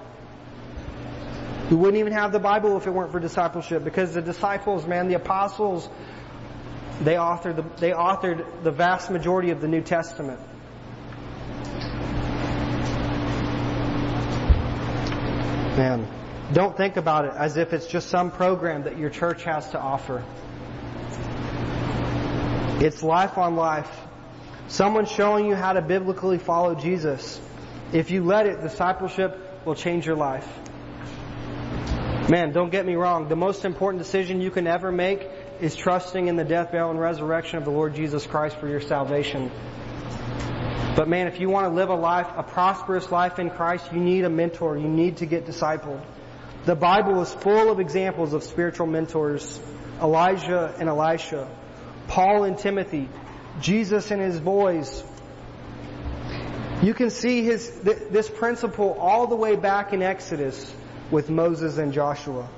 We 1.70 1.78
wouldn't 1.78 1.99
even 1.99 2.14
have 2.14 2.34
the 2.34 2.39
Bible 2.39 2.76
if 2.76 2.88
it 2.88 2.91
weren't 2.91 3.12
for 3.12 3.20
discipleship 3.20 3.84
because 3.84 4.14
the 4.14 4.22
disciples, 4.22 4.86
man, 4.86 5.07
the 5.07 5.14
apostles, 5.14 5.88
they 7.01 7.16
authored 7.16 7.55
the, 7.55 7.64
they 7.80 7.91
authored 7.91 8.64
the 8.64 8.72
vast 8.72 9.09
majority 9.09 9.51
of 9.51 9.62
the 9.62 9.68
New 9.68 9.82
Testament. 9.82 10.39
Man, 15.78 16.05
don't 16.51 16.76
think 16.76 16.97
about 16.97 17.26
it 17.26 17.34
as 17.36 17.55
if 17.55 17.72
it's 17.72 17.88
just 17.88 18.09
some 18.09 18.30
program 18.32 18.84
that 18.84 18.97
your 18.97 19.09
church 19.09 19.45
has 19.45 19.70
to 19.72 19.80
offer. 19.80 20.24
It's 22.84 23.04
life 23.04 23.38
on 23.38 23.56
life. 23.56 23.88
Someone 24.68 25.06
showing 25.06 25.46
you 25.46 25.54
how 25.54 25.74
to 25.74 25.84
biblically 25.84 26.40
follow 26.40 26.74
Jesus. 26.74 27.40
If 27.94 28.10
you 28.10 28.24
let 28.24 28.48
it, 28.48 28.60
discipleship 28.64 29.38
will 29.66 29.76
change 29.76 30.08
your 30.08 30.16
life. 30.16 30.48
Man, 32.28 32.54
don't 32.54 32.72
get 32.72 32.88
me 32.88 32.96
wrong. 32.96 33.28
The 33.28 33.36
most 33.36 33.66
important 33.66 34.02
decision 34.02 34.42
you 34.42 34.50
can 34.50 34.66
ever 34.66 34.92
make 34.92 35.30
is 35.60 35.76
trusting 35.76 36.28
in 36.28 36.38
the 36.38 36.44
death, 36.44 36.72
burial, 36.72 36.90
and 36.90 37.00
resurrection 37.00 37.60
of 37.60 37.66
the 37.66 37.70
Lord 37.70 37.94
Jesus 37.94 38.26
Christ 38.26 38.58
for 38.58 38.68
your 38.68 38.82
salvation. 38.82 39.52
But 40.96 41.08
man, 41.08 41.28
if 41.28 41.40
you 41.40 41.52
want 41.52 41.68
to 41.68 41.76
live 41.76 41.90
a 41.90 41.96
life, 41.96 42.30
a 42.36 42.42
prosperous 42.42 43.12
life 43.12 43.38
in 43.38 43.52
Christ, 43.52 43.94
you 43.94 44.00
need 44.00 44.24
a 44.24 44.30
mentor. 44.32 44.76
You 44.76 44.88
need 44.88 45.18
to 45.18 45.28
get 45.28 45.46
discipled. 45.46 46.04
The 46.66 46.76
Bible 46.76 47.22
is 47.22 47.32
full 47.32 47.72
of 47.72 47.80
examples 47.80 48.34
of 48.34 48.42
spiritual 48.44 48.88
mentors. 48.88 49.60
Elijah 50.02 50.74
and 50.80 50.90
Elisha. 50.90 51.48
Paul 52.12 52.43
and 52.43 52.57
Timothy, 52.57 53.07
Jesus 53.62 54.12
and 54.12 54.22
his 54.22 54.38
boys. 54.38 55.01
You 56.84 56.93
can 56.93 57.09
see 57.09 57.43
his, 57.45 57.70
this 57.80 58.28
principle 58.28 58.97
all 58.99 59.28
the 59.28 59.38
way 59.38 59.55
back 59.55 59.93
in 59.93 60.01
Exodus 60.01 60.76
with 61.09 61.30
Moses 61.30 61.78
and 61.78 61.93
Joshua. 61.93 62.49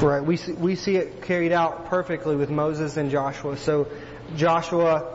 Right, 0.00 0.24
we 0.24 0.38
see, 0.38 0.52
we 0.52 0.76
see 0.76 0.96
it 0.96 1.20
carried 1.20 1.52
out 1.52 1.86
perfectly 1.86 2.36
with 2.36 2.48
Moses 2.48 2.96
and 2.96 3.10
Joshua. 3.10 3.58
So 3.58 3.88
Joshua, 4.36 5.12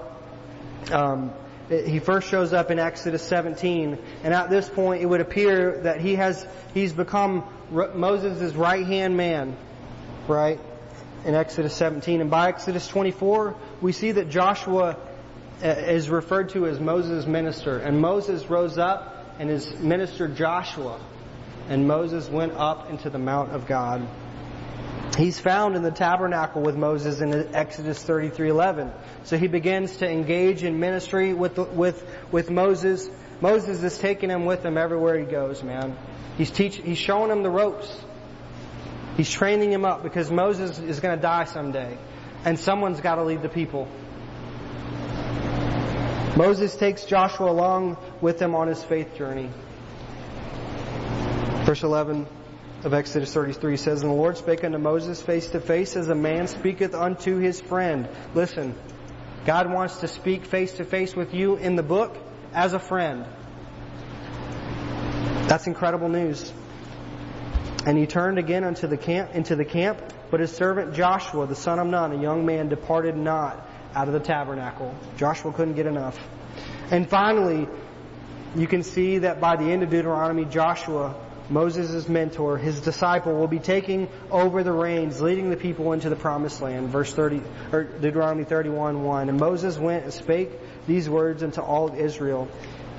um, 0.91 1.33
he 1.69 1.97
first 1.97 2.29
shows 2.29 2.53
up 2.53 2.69
in 2.69 2.77
Exodus 2.77 3.23
17, 3.23 3.97
and 4.23 4.33
at 4.33 4.51
this 4.51 4.69
point 4.69 5.01
it 5.01 5.07
would 5.07 5.21
appear 5.21 5.79
that 5.85 6.01
he 6.01 6.15
has 6.15 6.45
he's 6.75 6.93
become 6.93 7.43
Moses' 7.71 8.53
right 8.53 8.85
hand 8.85 9.17
man, 9.17 9.57
right? 10.27 10.59
In 11.25 11.35
Exodus 11.35 11.75
17. 11.75 12.21
And 12.21 12.29
by 12.29 12.49
Exodus 12.49 12.87
24, 12.87 13.55
we 13.81 13.91
see 13.91 14.11
that 14.13 14.29
Joshua 14.29 14.97
uh, 15.63 15.67
is 15.67 16.09
referred 16.09 16.49
to 16.49 16.67
as 16.67 16.79
Moses' 16.79 17.25
minister. 17.25 17.77
And 17.77 18.01
Moses 18.01 18.49
rose 18.49 18.77
up 18.77 19.35
and 19.39 19.49
his 19.49 19.73
minister 19.79 20.27
Joshua. 20.27 20.99
And 21.69 21.87
Moses 21.87 22.27
went 22.29 22.53
up 22.53 22.89
into 22.89 23.09
the 23.09 23.19
Mount 23.19 23.51
of 23.51 23.67
God. 23.67 24.07
He's 25.17 25.39
found 25.39 25.75
in 25.75 25.83
the 25.83 25.91
tabernacle 25.91 26.61
with 26.63 26.75
Moses 26.75 27.21
in 27.21 27.53
Exodus 27.53 28.03
33:11. 28.03 28.91
So 29.25 29.37
he 29.37 29.47
begins 29.47 29.97
to 29.97 30.09
engage 30.09 30.63
in 30.63 30.79
ministry 30.79 31.33
with 31.33 31.57
with 31.57 32.03
with 32.31 32.49
Moses. 32.49 33.09
Moses 33.39 33.83
is 33.83 33.97
taking 33.99 34.29
him 34.29 34.45
with 34.45 34.65
him 34.65 34.77
everywhere 34.77 35.19
he 35.19 35.25
goes, 35.25 35.61
man. 35.61 35.95
He's 36.37 36.49
teach, 36.49 36.77
he's 36.77 36.97
showing 36.97 37.29
him 37.29 37.43
the 37.43 37.49
ropes. 37.49 37.95
He's 39.17 39.29
training 39.29 39.71
him 39.71 39.85
up 39.85 40.03
because 40.03 40.31
Moses 40.31 40.79
is 40.79 40.99
going 40.99 41.15
to 41.15 41.21
die 41.21 41.45
someday. 41.45 41.97
And 42.45 42.59
someone's 42.59 42.99
got 42.99 43.15
to 43.15 43.23
lead 43.23 43.41
the 43.41 43.49
people. 43.49 43.87
Moses 46.35 46.75
takes 46.75 47.05
Joshua 47.05 47.51
along 47.51 47.97
with 48.19 48.41
him 48.41 48.55
on 48.55 48.67
his 48.67 48.83
faith 48.83 49.15
journey. 49.15 49.49
Verse 51.65 51.83
11 51.83 52.27
of 52.83 52.93
Exodus 52.93 53.31
33 53.33 53.77
says, 53.77 54.01
And 54.01 54.11
the 54.11 54.15
Lord 54.15 54.37
spake 54.37 54.63
unto 54.63 54.79
Moses 54.79 55.21
face 55.21 55.51
to 55.51 55.61
face 55.61 55.95
as 55.95 56.09
a 56.09 56.15
man 56.15 56.47
speaketh 56.47 56.95
unto 56.95 57.37
his 57.37 57.61
friend. 57.61 58.09
Listen, 58.33 58.75
God 59.45 59.71
wants 59.71 59.97
to 59.97 60.07
speak 60.07 60.45
face 60.45 60.73
to 60.73 60.85
face 60.85 61.15
with 61.15 61.33
you 61.33 61.55
in 61.55 61.75
the 61.75 61.83
book 61.83 62.17
as 62.51 62.73
a 62.73 62.79
friend. 62.79 63.25
That's 65.47 65.67
incredible 65.67 66.09
news. 66.09 66.51
And 67.85 67.97
he 67.97 68.07
turned 68.07 68.39
again 68.39 68.63
unto 68.63 68.87
the 68.87 68.97
camp, 68.97 69.35
into 69.35 69.55
the 69.55 69.65
camp, 69.65 70.01
but 70.31 70.39
his 70.39 70.51
servant 70.55 70.93
Joshua, 70.93 71.47
the 71.47 71.55
son 71.55 71.79
of 71.79 71.87
Nun, 71.87 72.13
a 72.13 72.21
young 72.21 72.45
man, 72.45 72.69
departed 72.69 73.17
not 73.17 73.67
out 73.93 74.07
of 74.07 74.13
the 74.13 74.19
tabernacle. 74.19 74.95
Joshua 75.17 75.51
couldn't 75.51 75.75
get 75.75 75.85
enough. 75.85 76.17
And 76.91 77.09
finally, 77.09 77.67
you 78.55 78.67
can 78.67 78.83
see 78.83 79.19
that 79.19 79.41
by 79.41 79.57
the 79.57 79.65
end 79.65 79.83
of 79.83 79.89
Deuteronomy, 79.89 80.45
Joshua, 80.45 81.15
Moses' 81.49 82.07
mentor, 82.07 82.57
his 82.57 82.79
disciple, 82.79 83.33
will 83.33 83.47
be 83.47 83.59
taking 83.59 84.07
over 84.31 84.63
the 84.63 84.71
reins, 84.71 85.19
leading 85.19 85.49
the 85.49 85.57
people 85.57 85.91
into 85.91 86.09
the 86.09 86.15
promised 86.15 86.61
land. 86.61 86.89
Verse 86.89 87.13
30, 87.13 87.41
or 87.71 87.83
Deuteronomy 87.83 88.45
31, 88.45 89.03
1. 89.03 89.29
And 89.29 89.39
Moses 89.39 89.77
went 89.77 90.05
and 90.05 90.13
spake 90.13 90.51
these 90.87 91.09
words 91.09 91.43
unto 91.43 91.61
all 91.61 91.93
Israel. 91.93 92.47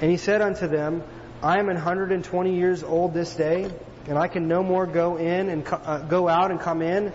And 0.02 0.10
he 0.10 0.18
said 0.18 0.42
unto 0.42 0.68
them, 0.68 1.02
I 1.42 1.58
am 1.58 1.68
an 1.68 1.76
hundred 1.76 2.12
and 2.12 2.24
twenty 2.24 2.56
years 2.56 2.82
old 2.82 3.14
this 3.14 3.34
day, 3.34 3.70
and 4.06 4.18
I 4.18 4.28
can 4.28 4.48
no 4.48 4.62
more 4.62 4.86
go 4.86 5.16
in 5.16 5.48
and 5.48 5.66
uh, 5.66 5.98
go 6.00 6.28
out 6.28 6.50
and 6.50 6.60
come 6.60 6.82
in, 6.82 7.12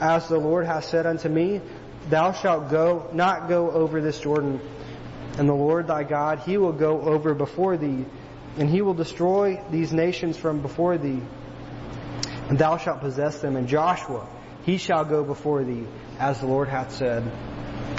as 0.00 0.28
the 0.28 0.38
Lord 0.38 0.66
hath 0.66 0.84
said 0.84 1.06
unto 1.06 1.28
me, 1.28 1.60
Thou 2.08 2.32
shalt 2.32 2.70
go 2.70 3.08
not 3.12 3.48
go 3.48 3.70
over 3.70 4.00
this 4.00 4.18
Jordan, 4.18 4.60
and 5.38 5.48
the 5.48 5.54
Lord 5.54 5.86
thy 5.86 6.02
God 6.02 6.40
he 6.40 6.56
will 6.56 6.72
go 6.72 7.00
over 7.00 7.34
before 7.34 7.76
thee, 7.76 8.04
and 8.58 8.68
he 8.68 8.82
will 8.82 8.94
destroy 8.94 9.62
these 9.70 9.92
nations 9.92 10.36
from 10.36 10.62
before 10.62 10.98
thee, 10.98 11.22
and 12.48 12.58
thou 12.58 12.76
shalt 12.76 13.00
possess 13.00 13.38
them. 13.40 13.56
And 13.56 13.68
Joshua 13.68 14.26
he 14.64 14.78
shall 14.78 15.04
go 15.04 15.24
before 15.24 15.64
thee, 15.64 15.86
as 16.18 16.40
the 16.40 16.46
Lord 16.46 16.68
hath 16.68 16.92
said. 16.92 17.30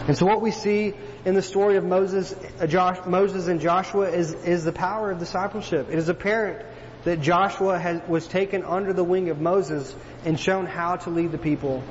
And 0.08 0.18
so 0.18 0.26
what 0.26 0.42
we 0.42 0.52
see 0.52 0.94
in 1.24 1.34
the 1.34 1.42
story 1.42 1.78
of 1.78 1.86
Moses, 1.86 2.36
uh, 2.60 2.68
Josh, 2.68 2.98
Moses 3.06 3.48
and 3.48 3.62
Joshua 3.62 4.10
is, 4.10 4.34
is 4.34 4.64
the 4.64 4.72
power 4.72 5.12
of 5.12 5.20
discipleship. 5.20 5.88
It 5.90 5.98
is 5.98 6.10
apparent 6.10 6.66
that 7.06 7.22
Joshua 7.22 8.02
was 8.08 8.28
taken 8.28 8.64
under 8.64 8.94
the 8.94 9.04
wing 9.04 9.30
of 9.30 9.40
Moses 9.40 9.94
and 10.26 10.40
shown 10.40 10.66
how 10.66 10.96
to 10.98 11.10
lead 11.10 11.32
the 11.32 11.38
people. 11.38 11.84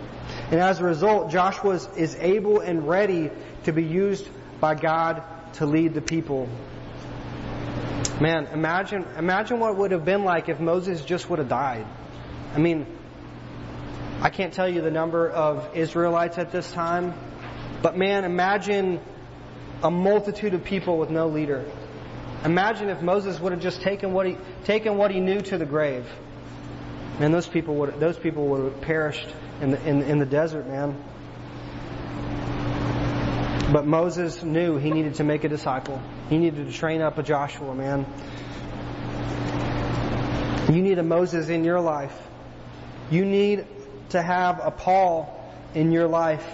And 0.50 0.60
as 0.60 0.80
a 0.80 0.84
result, 0.84 1.30
Joshua 1.30 1.74
is, 1.74 1.88
is 1.96 2.16
able 2.16 2.60
and 2.60 2.88
ready 2.88 3.30
to 3.64 3.72
be 3.72 3.84
used 3.84 4.26
by 4.60 4.74
God 4.74 5.22
to 5.54 5.66
lead 5.66 5.94
the 5.94 6.00
people. 6.00 6.48
Man, 8.20 8.46
imagine, 8.46 9.04
imagine 9.18 9.58
what 9.58 9.72
it 9.72 9.78
would 9.78 9.90
have 9.90 10.04
been 10.04 10.24
like 10.24 10.48
if 10.48 10.60
Moses 10.60 11.04
just 11.04 11.28
would 11.28 11.38
have 11.38 11.48
died. 11.48 11.86
I 12.54 12.58
mean, 12.58 12.86
I 14.20 14.30
can't 14.30 14.52
tell 14.54 14.68
you 14.68 14.80
the 14.80 14.90
number 14.90 15.28
of 15.28 15.76
Israelites 15.76 16.38
at 16.38 16.52
this 16.52 16.70
time, 16.70 17.14
but 17.82 17.96
man, 17.96 18.24
imagine 18.24 19.00
a 19.82 19.90
multitude 19.90 20.54
of 20.54 20.62
people 20.62 20.98
with 20.98 21.10
no 21.10 21.26
leader. 21.26 21.64
Imagine 22.44 22.88
if 22.88 23.00
Moses 23.00 23.38
would 23.38 23.52
have 23.52 23.62
just 23.62 23.82
taken 23.82 24.12
what 24.12 24.26
he, 24.26 24.36
taken 24.64 24.96
what 24.96 25.12
he 25.12 25.20
knew 25.20 25.40
to 25.42 25.58
the 25.58 25.66
grave. 25.66 26.04
Man, 27.20 27.30
those 27.30 27.46
people 27.46 27.76
would, 27.76 28.00
those 28.00 28.18
people 28.18 28.46
would 28.48 28.72
have 28.72 28.80
perished 28.80 29.28
in 29.60 29.70
the, 29.70 29.88
in, 29.88 30.02
in 30.02 30.18
the 30.18 30.26
desert, 30.26 30.66
man. 30.66 30.96
But 33.72 33.86
Moses 33.86 34.42
knew 34.42 34.76
he 34.76 34.90
needed 34.90 35.14
to 35.14 35.24
make 35.24 35.44
a 35.44 35.48
disciple. 35.48 36.02
He 36.28 36.36
needed 36.36 36.66
to 36.66 36.72
train 36.72 37.00
up 37.00 37.16
a 37.16 37.22
Joshua, 37.22 37.74
man. 37.74 38.06
You 40.74 40.82
need 40.82 40.98
a 40.98 41.02
Moses 41.02 41.48
in 41.48 41.64
your 41.64 41.80
life. 41.80 42.16
You 43.10 43.24
need 43.24 43.66
to 44.10 44.20
have 44.20 44.60
a 44.62 44.70
Paul 44.70 45.38
in 45.74 45.92
your 45.92 46.08
life. 46.08 46.44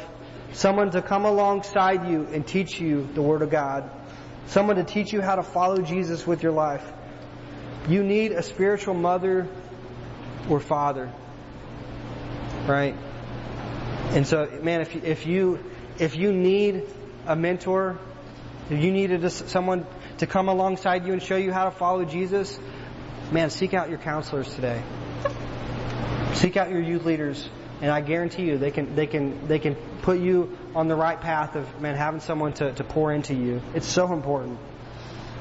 Someone 0.53 0.91
to 0.91 1.03
come 1.03 1.25
alongside 1.25 2.09
you 2.09 2.29
and 2.33 2.47
teach 2.47 2.79
you 2.79 3.09
the 3.15 3.23
Word 3.23 3.43
of 3.43 3.51
God 3.51 3.91
someone 4.49 4.77
to 4.77 4.85
teach 4.85 5.13
you 5.13 5.23
how 5.23 5.37
to 5.37 5.43
follow 5.43 5.79
Jesus 5.79 6.27
with 6.27 6.43
your 6.43 6.53
life. 6.53 6.85
You 7.89 8.03
need 8.03 8.33
a 8.33 8.43
spiritual 8.43 8.95
mother 8.95 9.49
or 10.51 10.61
father. 10.61 11.11
Right? 12.67 12.95
And 14.11 14.27
so, 14.27 14.49
man, 14.63 14.83
if 14.83 14.95
you, 14.95 15.01
if 15.05 15.27
you, 15.27 15.59
if 15.99 16.17
you 16.17 16.33
need 16.33 16.85
a 17.27 17.37
mentor, 17.37 17.99
If 18.71 18.85
you 18.85 18.93
needed 18.93 19.27
someone 19.31 19.87
to 20.19 20.27
come 20.27 20.49
alongside 20.49 21.07
you 21.07 21.15
and 21.15 21.23
show 21.23 21.37
you 21.37 21.53
how 21.53 21.65
to 21.65 21.71
follow 21.71 22.05
Jesus, 22.05 22.59
man, 23.33 23.49
seek 23.49 23.73
out 23.73 23.89
your 23.89 23.99
counselors 23.99 24.55
today. 24.55 24.83
Seek 26.35 26.59
out 26.59 26.71
your 26.71 26.83
youth 26.83 27.07
leaders, 27.07 27.49
and 27.81 27.91
I 27.91 28.01
guarantee 28.01 28.45
you 28.45 28.59
they 28.59 28.71
can 28.71 28.95
they 28.97 29.07
can 29.07 29.47
they 29.47 29.59
can 29.59 29.77
put 30.03 30.19
you 30.19 30.57
on 30.75 30.89
the 30.89 30.97
right 30.97 31.21
path 31.21 31.55
of 31.55 31.81
man 31.81 31.95
having 31.95 32.21
someone 32.21 32.53
to, 32.55 32.73
to 32.73 32.85
pour 32.85 33.13
into 33.13 33.35
you. 33.35 33.63
It's 33.75 33.87
so 33.87 34.13
important. 34.13 34.59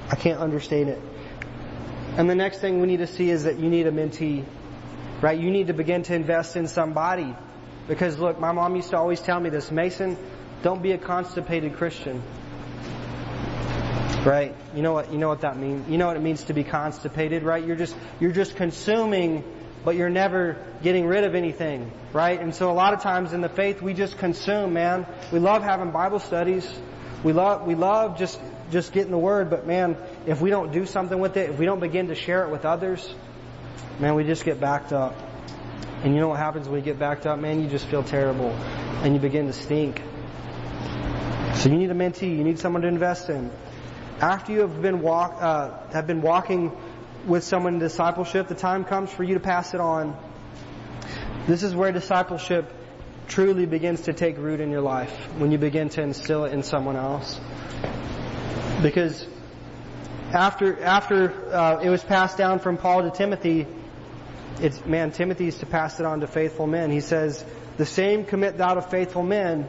I 0.09 0.15
can't 0.15 0.39
understate 0.39 0.87
it. 0.87 1.01
And 2.15 2.29
the 2.29 2.35
next 2.35 2.59
thing 2.59 2.79
we 2.79 2.87
need 2.87 2.97
to 2.97 3.07
see 3.07 3.29
is 3.29 3.43
that 3.43 3.59
you 3.59 3.69
need 3.69 3.87
a 3.87 3.91
mentee. 3.91 4.45
Right? 5.21 5.39
You 5.39 5.49
need 5.49 5.67
to 5.67 5.73
begin 5.73 6.03
to 6.03 6.13
invest 6.13 6.55
in 6.55 6.67
somebody. 6.67 7.35
Because 7.87 8.19
look, 8.19 8.39
my 8.39 8.51
mom 8.51 8.75
used 8.75 8.91
to 8.91 8.97
always 8.97 9.19
tell 9.19 9.39
me 9.39 9.49
this, 9.49 9.71
Mason, 9.71 10.17
don't 10.61 10.81
be 10.81 10.91
a 10.91 10.97
constipated 10.97 11.77
Christian. 11.77 12.21
Right? 14.23 14.53
You 14.75 14.81
know 14.81 14.93
what 14.93 15.11
you 15.11 15.17
know 15.17 15.29
what 15.29 15.41
that 15.41 15.57
means? 15.57 15.89
You 15.89 15.97
know 15.97 16.07
what 16.07 16.17
it 16.17 16.21
means 16.21 16.43
to 16.45 16.53
be 16.53 16.63
constipated, 16.63 17.43
right? 17.43 17.65
You're 17.65 17.75
just 17.75 17.95
you're 18.19 18.31
just 18.31 18.55
consuming 18.55 19.43
but 19.83 19.95
you're 19.95 20.09
never 20.09 20.57
getting 20.83 21.05
rid 21.05 21.23
of 21.23 21.35
anything, 21.35 21.91
right? 22.13 22.39
And 22.39 22.53
so 22.53 22.71
a 22.71 22.73
lot 22.73 22.93
of 22.93 23.01
times 23.01 23.33
in 23.33 23.41
the 23.41 23.49
faith 23.49 23.81
we 23.81 23.93
just 23.93 24.17
consume, 24.17 24.73
man. 24.73 25.05
We 25.31 25.39
love 25.39 25.63
having 25.63 25.91
Bible 25.91 26.19
studies. 26.19 26.67
We 27.23 27.33
love 27.33 27.65
we 27.65 27.75
love 27.75 28.17
just 28.17 28.39
just 28.71 28.91
getting 28.91 29.11
the 29.11 29.17
word, 29.17 29.49
but 29.49 29.65
man, 29.65 29.97
if 30.25 30.41
we 30.41 30.49
don't 30.49 30.71
do 30.71 30.85
something 30.85 31.17
with 31.17 31.37
it, 31.37 31.49
if 31.49 31.57
we 31.57 31.65
don't 31.65 31.79
begin 31.79 32.07
to 32.07 32.15
share 32.15 32.43
it 32.43 32.51
with 32.51 32.65
others, 32.65 33.13
man, 33.99 34.15
we 34.15 34.23
just 34.23 34.43
get 34.43 34.59
backed 34.59 34.91
up. 34.91 35.15
And 36.03 36.13
you 36.13 36.19
know 36.19 36.27
what 36.27 36.39
happens 36.39 36.67
when 36.67 36.79
you 36.79 36.85
get 36.85 36.99
backed 36.99 37.25
up, 37.25 37.39
man? 37.39 37.61
You 37.61 37.69
just 37.69 37.87
feel 37.87 38.03
terrible 38.03 38.51
and 39.03 39.13
you 39.13 39.19
begin 39.19 39.47
to 39.47 39.53
stink. 39.53 40.01
So 41.55 41.69
you 41.69 41.77
need 41.77 41.89
a 41.89 41.95
mentee. 41.95 42.37
You 42.37 42.43
need 42.43 42.59
someone 42.59 42.83
to 42.83 42.87
invest 42.87 43.29
in. 43.29 43.51
After 44.19 44.51
you 44.51 44.61
have 44.61 44.81
been 44.81 45.01
walk, 45.01 45.37
uh, 45.39 45.87
have 45.91 46.05
been 46.05 46.21
walking 46.21 46.71
with 47.27 47.43
someone 47.43 47.75
in 47.75 47.79
discipleship, 47.79 48.47
the 48.47 48.55
time 48.55 48.85
comes 48.85 49.11
for 49.11 49.23
you 49.23 49.33
to 49.33 49.39
pass 49.39 49.73
it 49.73 49.81
on. 49.81 50.17
This 51.45 51.63
is 51.63 51.75
where 51.75 51.91
discipleship 51.91 52.73
truly 53.27 53.65
begins 53.65 54.01
to 54.01 54.13
take 54.13 54.37
root 54.37 54.59
in 54.61 54.71
your 54.71 54.81
life 54.81 55.11
when 55.37 55.51
you 55.51 55.57
begin 55.57 55.89
to 55.89 56.01
instill 56.01 56.45
it 56.45 56.53
in 56.53 56.63
someone 56.63 56.95
else. 56.95 57.39
Because 58.81 59.27
after 60.31 60.81
after 60.83 61.53
uh, 61.53 61.79
it 61.81 61.89
was 61.89 62.03
passed 62.03 62.37
down 62.37 62.59
from 62.59 62.77
Paul 62.77 63.03
to 63.03 63.11
Timothy, 63.11 63.67
it's 64.61 64.85
man 64.85 65.11
Timothy's 65.11 65.57
to 65.59 65.65
pass 65.65 65.99
it 65.99 66.05
on 66.05 66.21
to 66.21 66.27
faithful 66.27 66.67
men. 66.67 66.91
He 66.91 67.01
says, 67.01 67.43
"The 67.77 67.85
same 67.85 68.25
commit 68.25 68.57
thou 68.57 68.75
to 68.75 68.81
faithful 68.81 69.23
men, 69.23 69.67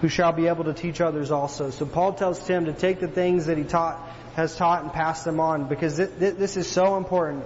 who 0.00 0.08
shall 0.08 0.32
be 0.32 0.48
able 0.48 0.64
to 0.64 0.74
teach 0.74 1.00
others 1.00 1.30
also." 1.30 1.70
So 1.70 1.86
Paul 1.86 2.14
tells 2.14 2.44
Tim 2.46 2.66
to 2.66 2.72
take 2.72 3.00
the 3.00 3.08
things 3.08 3.46
that 3.46 3.58
he 3.58 3.64
taught 3.64 3.98
has 4.40 4.56
taught 4.56 4.82
and 4.82 4.90
passed 4.90 5.26
them 5.26 5.38
on 5.38 5.68
because 5.68 5.98
this 5.98 6.56
is 6.56 6.66
so 6.66 6.96
important. 6.96 7.44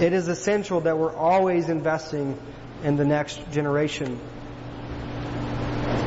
It 0.00 0.12
is 0.12 0.28
essential 0.28 0.82
that 0.82 0.96
we're 0.96 1.14
always 1.14 1.68
investing 1.68 2.38
in 2.84 2.96
the 2.96 3.04
next 3.04 3.50
generation. 3.50 4.20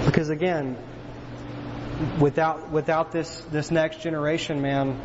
Because 0.06 0.30
again, 0.30 0.78
without 2.18 2.72
without 2.72 3.12
this 3.12 3.42
this 3.52 3.72
next 3.72 4.02
generation, 4.02 4.62
man, 4.62 5.02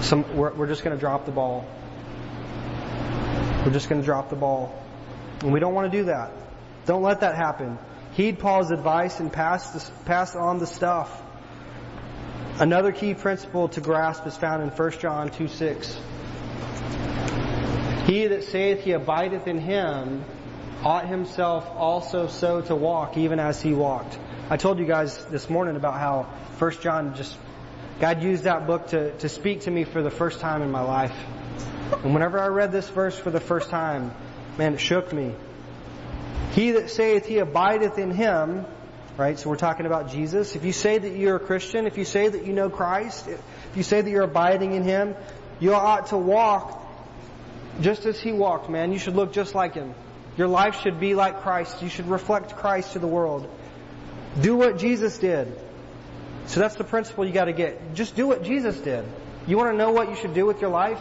some 0.00 0.36
we're, 0.36 0.52
we're 0.52 0.66
just 0.66 0.82
going 0.82 0.96
to 0.96 1.00
drop 1.00 1.24
the 1.24 1.32
ball. 1.32 1.64
We're 3.64 3.72
just 3.72 3.88
going 3.88 4.00
to 4.02 4.04
drop 4.04 4.28
the 4.28 4.36
ball, 4.36 4.74
and 5.40 5.52
we 5.52 5.60
don't 5.60 5.72
want 5.72 5.90
to 5.90 5.98
do 5.98 6.04
that. 6.06 6.32
Don't 6.84 7.02
let 7.02 7.20
that 7.20 7.36
happen. 7.36 7.78
Heed 8.12 8.40
Paul's 8.40 8.72
advice 8.72 9.20
and 9.20 9.32
pass 9.32 9.70
this, 9.70 9.90
pass 10.04 10.34
on 10.34 10.58
the 10.58 10.66
stuff. 10.66 11.23
Another 12.58 12.92
key 12.92 13.14
principle 13.14 13.68
to 13.70 13.80
grasp 13.80 14.26
is 14.28 14.36
found 14.36 14.62
in 14.62 14.68
1 14.68 14.90
John 15.00 15.28
2 15.28 15.48
6. 15.48 15.98
He 18.06 18.28
that 18.28 18.44
saith 18.44 18.84
he 18.84 18.92
abideth 18.92 19.48
in 19.48 19.58
him 19.58 20.24
ought 20.84 21.08
himself 21.08 21.68
also 21.74 22.28
so 22.28 22.60
to 22.60 22.76
walk, 22.76 23.16
even 23.16 23.40
as 23.40 23.60
he 23.60 23.72
walked. 23.72 24.16
I 24.50 24.56
told 24.56 24.78
you 24.78 24.84
guys 24.84 25.24
this 25.26 25.50
morning 25.50 25.74
about 25.74 25.94
how 25.94 26.28
1 26.58 26.70
John 26.80 27.16
just, 27.16 27.36
God 27.98 28.22
used 28.22 28.44
that 28.44 28.68
book 28.68 28.86
to, 28.88 29.10
to 29.18 29.28
speak 29.28 29.62
to 29.62 29.70
me 29.70 29.82
for 29.82 30.02
the 30.02 30.10
first 30.10 30.38
time 30.38 30.62
in 30.62 30.70
my 30.70 30.82
life. 30.82 31.16
And 32.04 32.14
whenever 32.14 32.38
I 32.38 32.46
read 32.46 32.70
this 32.70 32.88
verse 32.88 33.18
for 33.18 33.32
the 33.32 33.40
first 33.40 33.68
time, 33.68 34.14
man, 34.58 34.74
it 34.74 34.80
shook 34.80 35.12
me. 35.12 35.34
He 36.52 36.70
that 36.72 36.90
saith 36.90 37.26
he 37.26 37.38
abideth 37.38 37.98
in 37.98 38.12
him 38.12 38.64
Right? 39.16 39.38
So 39.38 39.48
we're 39.48 39.56
talking 39.56 39.86
about 39.86 40.10
Jesus. 40.10 40.56
If 40.56 40.64
you 40.64 40.72
say 40.72 40.98
that 40.98 41.16
you're 41.16 41.36
a 41.36 41.40
Christian, 41.40 41.86
if 41.86 41.96
you 41.96 42.04
say 42.04 42.28
that 42.28 42.44
you 42.44 42.52
know 42.52 42.68
Christ, 42.68 43.28
if 43.28 43.40
you 43.76 43.84
say 43.84 44.00
that 44.00 44.10
you're 44.10 44.24
abiding 44.24 44.72
in 44.72 44.82
Him, 44.82 45.14
you 45.60 45.72
ought 45.74 46.08
to 46.08 46.16
walk 46.16 46.82
just 47.80 48.06
as 48.06 48.20
He 48.20 48.32
walked, 48.32 48.68
man. 48.68 48.92
You 48.92 48.98
should 48.98 49.14
look 49.14 49.32
just 49.32 49.54
like 49.54 49.74
Him. 49.74 49.94
Your 50.36 50.48
life 50.48 50.80
should 50.80 50.98
be 50.98 51.14
like 51.14 51.42
Christ. 51.42 51.80
You 51.80 51.88
should 51.88 52.08
reflect 52.08 52.56
Christ 52.56 52.94
to 52.94 52.98
the 52.98 53.06
world. 53.06 53.48
Do 54.40 54.56
what 54.56 54.78
Jesus 54.78 55.16
did. 55.18 55.56
So 56.46 56.58
that's 56.60 56.74
the 56.74 56.84
principle 56.84 57.24
you 57.24 57.32
gotta 57.32 57.52
get. 57.52 57.94
Just 57.94 58.16
do 58.16 58.26
what 58.26 58.42
Jesus 58.42 58.76
did. 58.78 59.04
You 59.46 59.56
wanna 59.56 59.74
know 59.74 59.92
what 59.92 60.10
you 60.10 60.16
should 60.16 60.34
do 60.34 60.44
with 60.44 60.60
your 60.60 60.70
life? 60.70 61.00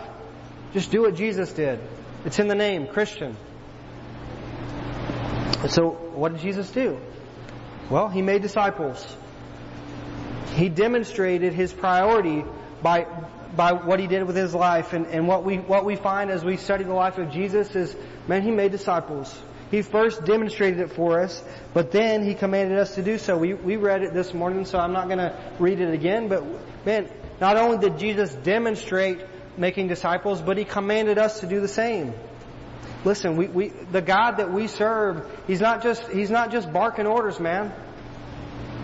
Just 0.73 0.91
do 0.91 1.01
what 1.01 1.15
Jesus 1.15 1.51
did. 1.51 1.79
It's 2.25 2.39
in 2.39 2.47
the 2.47 2.55
name, 2.55 2.87
Christian. 2.87 3.35
So, 5.67 5.89
what 5.89 6.33
did 6.33 6.41
Jesus 6.41 6.69
do? 6.71 6.99
Well, 7.89 8.09
he 8.09 8.21
made 8.21 8.41
disciples. 8.41 9.05
He 10.53 10.69
demonstrated 10.69 11.53
his 11.53 11.73
priority 11.73 12.43
by 12.81 13.07
by 13.55 13.73
what 13.73 13.99
he 13.99 14.07
did 14.07 14.23
with 14.23 14.35
his 14.35 14.53
life 14.53 14.93
and, 14.93 15.05
and 15.07 15.27
what 15.27 15.43
we 15.43 15.57
what 15.57 15.85
we 15.85 15.95
find 15.95 16.31
as 16.31 16.43
we 16.43 16.57
study 16.57 16.83
the 16.83 16.93
life 16.93 17.17
of 17.17 17.31
Jesus 17.31 17.75
is 17.75 17.95
man 18.27 18.41
he 18.41 18.51
made 18.51 18.71
disciples. 18.71 19.33
He 19.71 19.81
first 19.81 20.23
demonstrated 20.25 20.79
it 20.79 20.91
for 20.91 21.19
us, 21.19 21.43
but 21.73 21.91
then 21.91 22.23
he 22.23 22.35
commanded 22.35 22.77
us 22.77 22.95
to 22.95 23.03
do 23.03 23.17
so. 23.17 23.37
We 23.37 23.53
we 23.53 23.75
read 23.75 24.03
it 24.03 24.13
this 24.13 24.33
morning, 24.33 24.65
so 24.65 24.79
I'm 24.79 24.93
not 24.93 25.09
gonna 25.09 25.35
read 25.59 25.79
it 25.79 25.93
again, 25.93 26.27
but 26.27 26.43
man, 26.85 27.09
not 27.41 27.57
only 27.57 27.77
did 27.77 27.97
Jesus 27.97 28.33
demonstrate 28.33 29.19
making 29.57 29.87
disciples, 29.87 30.41
but 30.41 30.57
he 30.57 30.65
commanded 30.65 31.17
us 31.17 31.39
to 31.39 31.47
do 31.47 31.59
the 31.59 31.67
same. 31.67 32.13
Listen, 33.05 33.35
we, 33.35 33.47
we, 33.47 33.67
the 33.67 34.01
God 34.01 34.37
that 34.37 34.51
we 34.51 34.67
serve, 34.67 35.29
He's 35.45 35.59
not 35.59 35.83
just, 35.83 36.07
He's 36.09 36.29
not 36.29 36.51
just 36.51 36.71
barking 36.71 37.05
orders, 37.05 37.39
man. 37.39 37.73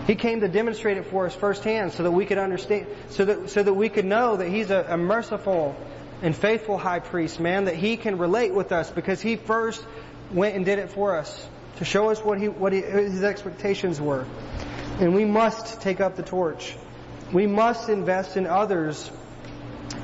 He 0.06 0.14
came 0.14 0.40
to 0.40 0.48
demonstrate 0.48 0.96
it 0.96 1.06
for 1.06 1.26
us 1.26 1.34
firsthand 1.34 1.92
so 1.92 2.02
that 2.02 2.10
we 2.10 2.26
could 2.26 2.38
understand, 2.38 2.86
so 3.10 3.24
that, 3.24 3.50
so 3.50 3.62
that 3.62 3.72
we 3.72 3.88
could 3.88 4.04
know 4.04 4.36
that 4.36 4.48
He's 4.48 4.70
a, 4.70 4.84
a 4.90 4.96
merciful 4.96 5.74
and 6.22 6.36
faithful 6.36 6.76
high 6.76 6.98
priest, 6.98 7.40
man, 7.40 7.64
that 7.64 7.76
He 7.76 7.96
can 7.96 8.18
relate 8.18 8.52
with 8.52 8.72
us 8.72 8.90
because 8.90 9.20
He 9.20 9.36
first 9.36 9.82
went 10.32 10.54
and 10.54 10.64
did 10.64 10.78
it 10.78 10.90
for 10.90 11.16
us 11.16 11.48
to 11.76 11.84
show 11.84 12.10
us 12.10 12.22
what 12.22 12.38
He, 12.38 12.48
what 12.48 12.72
he, 12.72 12.82
His 12.82 13.22
expectations 13.22 14.00
were. 14.00 14.26
And 14.98 15.14
we 15.14 15.24
must 15.24 15.80
take 15.80 16.00
up 16.00 16.16
the 16.16 16.22
torch. 16.22 16.76
We 17.32 17.46
must 17.46 17.88
invest 17.88 18.36
in 18.36 18.46
others 18.46 19.10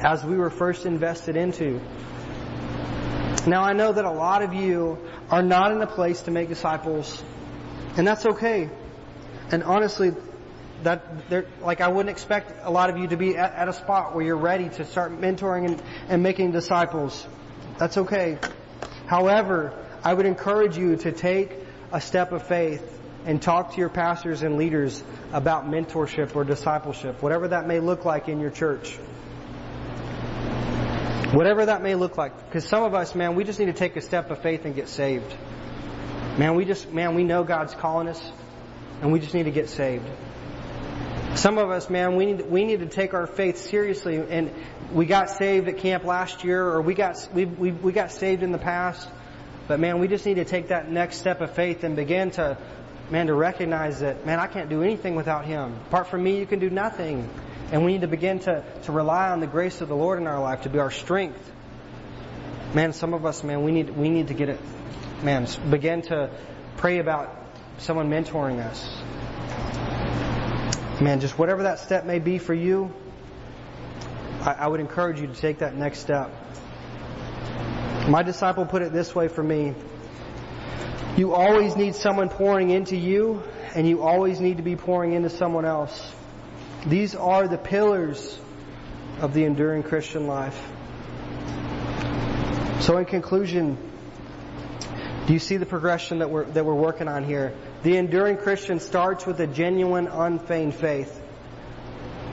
as 0.00 0.24
we 0.24 0.36
were 0.36 0.50
first 0.50 0.86
invested 0.86 1.36
into. 1.36 1.80
Now 3.46 3.62
I 3.62 3.74
know 3.74 3.92
that 3.92 4.04
a 4.04 4.10
lot 4.10 4.42
of 4.42 4.52
you 4.54 4.98
are 5.30 5.42
not 5.42 5.70
in 5.70 5.80
a 5.80 5.86
place 5.86 6.22
to 6.22 6.30
make 6.32 6.48
disciples, 6.48 7.22
and 7.96 8.06
that's 8.06 8.26
okay. 8.26 8.68
And 9.52 9.62
honestly, 9.62 10.12
that 10.82 11.02
like 11.62 11.80
I 11.80 11.88
wouldn't 11.88 12.10
expect 12.10 12.52
a 12.62 12.70
lot 12.70 12.90
of 12.90 12.98
you 12.98 13.06
to 13.08 13.16
be 13.16 13.36
at, 13.36 13.52
at 13.52 13.68
a 13.68 13.72
spot 13.72 14.14
where 14.14 14.24
you're 14.24 14.36
ready 14.36 14.68
to 14.70 14.84
start 14.84 15.12
mentoring 15.12 15.66
and, 15.66 15.82
and 16.08 16.22
making 16.22 16.50
disciples. 16.50 17.26
That's 17.78 17.96
okay. 17.98 18.38
However, 19.06 19.72
I 20.02 20.12
would 20.12 20.26
encourage 20.26 20.76
you 20.76 20.96
to 20.96 21.12
take 21.12 21.52
a 21.92 22.00
step 22.00 22.32
of 22.32 22.46
faith 22.46 23.00
and 23.24 23.40
talk 23.40 23.72
to 23.72 23.78
your 23.78 23.88
pastors 23.88 24.42
and 24.42 24.56
leaders 24.56 25.02
about 25.32 25.68
mentorship 25.68 26.34
or 26.34 26.44
discipleship, 26.44 27.22
whatever 27.22 27.48
that 27.48 27.66
may 27.66 27.80
look 27.80 28.04
like 28.04 28.28
in 28.28 28.40
your 28.40 28.50
church. 28.50 28.98
Whatever 31.32 31.66
that 31.66 31.82
may 31.82 31.94
look 31.94 32.16
like. 32.16 32.36
Because 32.46 32.66
some 32.66 32.84
of 32.84 32.94
us, 32.94 33.14
man, 33.14 33.34
we 33.34 33.44
just 33.44 33.58
need 33.58 33.66
to 33.66 33.72
take 33.72 33.96
a 33.96 34.00
step 34.00 34.30
of 34.30 34.38
faith 34.42 34.64
and 34.64 34.74
get 34.74 34.88
saved. 34.88 35.34
Man, 36.38 36.54
we 36.54 36.64
just, 36.64 36.92
man, 36.92 37.14
we 37.14 37.24
know 37.24 37.44
God's 37.44 37.74
calling 37.74 38.08
us 38.08 38.20
and 39.00 39.12
we 39.12 39.18
just 39.18 39.34
need 39.34 39.44
to 39.44 39.50
get 39.50 39.68
saved. 39.68 40.08
Some 41.34 41.58
of 41.58 41.70
us, 41.70 41.90
man, 41.90 42.16
we 42.16 42.26
need, 42.26 42.48
we 42.48 42.64
need 42.64 42.80
to 42.80 42.86
take 42.86 43.12
our 43.12 43.26
faith 43.26 43.58
seriously 43.58 44.16
and 44.16 44.52
we 44.92 45.04
got 45.04 45.30
saved 45.30 45.68
at 45.68 45.78
camp 45.78 46.04
last 46.04 46.44
year 46.44 46.64
or 46.64 46.80
we 46.80 46.94
got, 46.94 47.28
we, 47.34 47.44
we, 47.44 47.72
we 47.72 47.92
got 47.92 48.12
saved 48.12 48.42
in 48.42 48.52
the 48.52 48.58
past. 48.58 49.08
But 49.66 49.80
man, 49.80 49.98
we 49.98 50.08
just 50.08 50.24
need 50.26 50.34
to 50.34 50.44
take 50.44 50.68
that 50.68 50.90
next 50.90 51.18
step 51.18 51.40
of 51.40 51.50
faith 51.50 51.82
and 51.82 51.96
begin 51.96 52.30
to, 52.32 52.56
man, 53.10 53.28
to 53.28 53.34
recognize 53.34 54.00
that, 54.00 54.26
man, 54.26 54.38
I 54.38 54.46
can't 54.46 54.68
do 54.68 54.82
anything 54.82 55.14
without 55.14 55.44
Him. 55.44 55.78
Apart 55.88 56.08
from 56.08 56.22
me, 56.22 56.38
you 56.38 56.46
can 56.46 56.58
do 56.58 56.70
nothing. 56.70 57.28
And 57.72 57.84
we 57.84 57.92
need 57.92 58.02
to 58.02 58.08
begin 58.08 58.38
to, 58.40 58.62
to 58.84 58.92
rely 58.92 59.30
on 59.30 59.40
the 59.40 59.46
grace 59.46 59.80
of 59.80 59.88
the 59.88 59.96
Lord 59.96 60.20
in 60.20 60.26
our 60.26 60.40
life 60.40 60.62
to 60.62 60.68
be 60.68 60.78
our 60.78 60.90
strength. 60.90 61.52
Man, 62.74 62.92
some 62.92 63.14
of 63.14 63.24
us, 63.24 63.42
man, 63.42 63.62
we 63.64 63.72
need, 63.72 63.90
we 63.90 64.08
need 64.08 64.28
to 64.28 64.34
get 64.34 64.48
it, 64.48 64.60
man, 65.22 65.46
begin 65.70 66.02
to 66.02 66.30
pray 66.76 66.98
about 66.98 67.34
someone 67.78 68.10
mentoring 68.10 68.60
us. 68.60 69.02
Man, 71.00 71.20
just 71.20 71.38
whatever 71.38 71.64
that 71.64 71.78
step 71.78 72.04
may 72.06 72.18
be 72.18 72.38
for 72.38 72.54
you, 72.54 72.92
I, 74.40 74.52
I 74.52 74.66
would 74.66 74.80
encourage 74.80 75.20
you 75.20 75.26
to 75.26 75.34
take 75.34 75.58
that 75.58 75.74
next 75.76 76.00
step. 76.00 76.30
My 78.08 78.22
disciple 78.22 78.66
put 78.66 78.82
it 78.82 78.92
this 78.92 79.14
way 79.14 79.28
for 79.28 79.42
me. 79.42 79.74
You 81.16 81.32
always 81.32 81.76
need 81.76 81.94
someone 81.94 82.28
pouring 82.28 82.68
into 82.68 82.94
you, 82.94 83.42
and 83.74 83.88
you 83.88 84.02
always 84.02 84.38
need 84.38 84.58
to 84.58 84.62
be 84.62 84.76
pouring 84.76 85.14
into 85.14 85.30
someone 85.30 85.64
else. 85.64 86.12
These 86.84 87.14
are 87.14 87.48
the 87.48 87.56
pillars 87.56 88.38
of 89.20 89.32
the 89.32 89.44
enduring 89.44 89.82
Christian 89.82 90.26
life. 90.26 90.62
So, 92.80 92.98
in 92.98 93.06
conclusion, 93.06 93.78
do 95.26 95.32
you 95.32 95.38
see 95.38 95.56
the 95.56 95.64
progression 95.64 96.18
that 96.18 96.28
we're, 96.28 96.44
that 96.44 96.66
we're 96.66 96.74
working 96.74 97.08
on 97.08 97.24
here? 97.24 97.54
The 97.82 97.96
enduring 97.96 98.36
Christian 98.36 98.78
starts 98.78 99.24
with 99.24 99.40
a 99.40 99.46
genuine, 99.46 100.08
unfeigned 100.08 100.74
faith. 100.74 101.22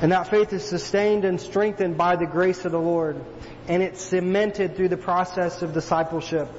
And 0.01 0.11
that 0.11 0.27
faith 0.27 0.51
is 0.51 0.61
sustained 0.61 1.23
and 1.23 1.39
strengthened 1.39 1.97
by 1.97 2.17
the 2.17 2.25
grace 2.25 2.65
of 2.65 2.73
the 2.73 2.81
Lord. 2.81 3.23
And 3.69 3.81
it's 3.81 4.01
cemented 4.01 4.75
through 4.75 4.89
the 4.89 4.97
process 4.97 5.61
of 5.61 5.73
discipleship 5.73 6.49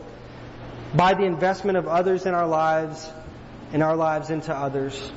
by 0.95 1.15
the 1.15 1.25
investment 1.25 1.77
of 1.77 1.89
others 1.89 2.27
in 2.27 2.35
our 2.35 2.47
lives 2.47 3.11
and 3.73 3.83
our 3.83 3.97
lives 3.97 4.31
into 4.31 4.55
others. 4.55 5.11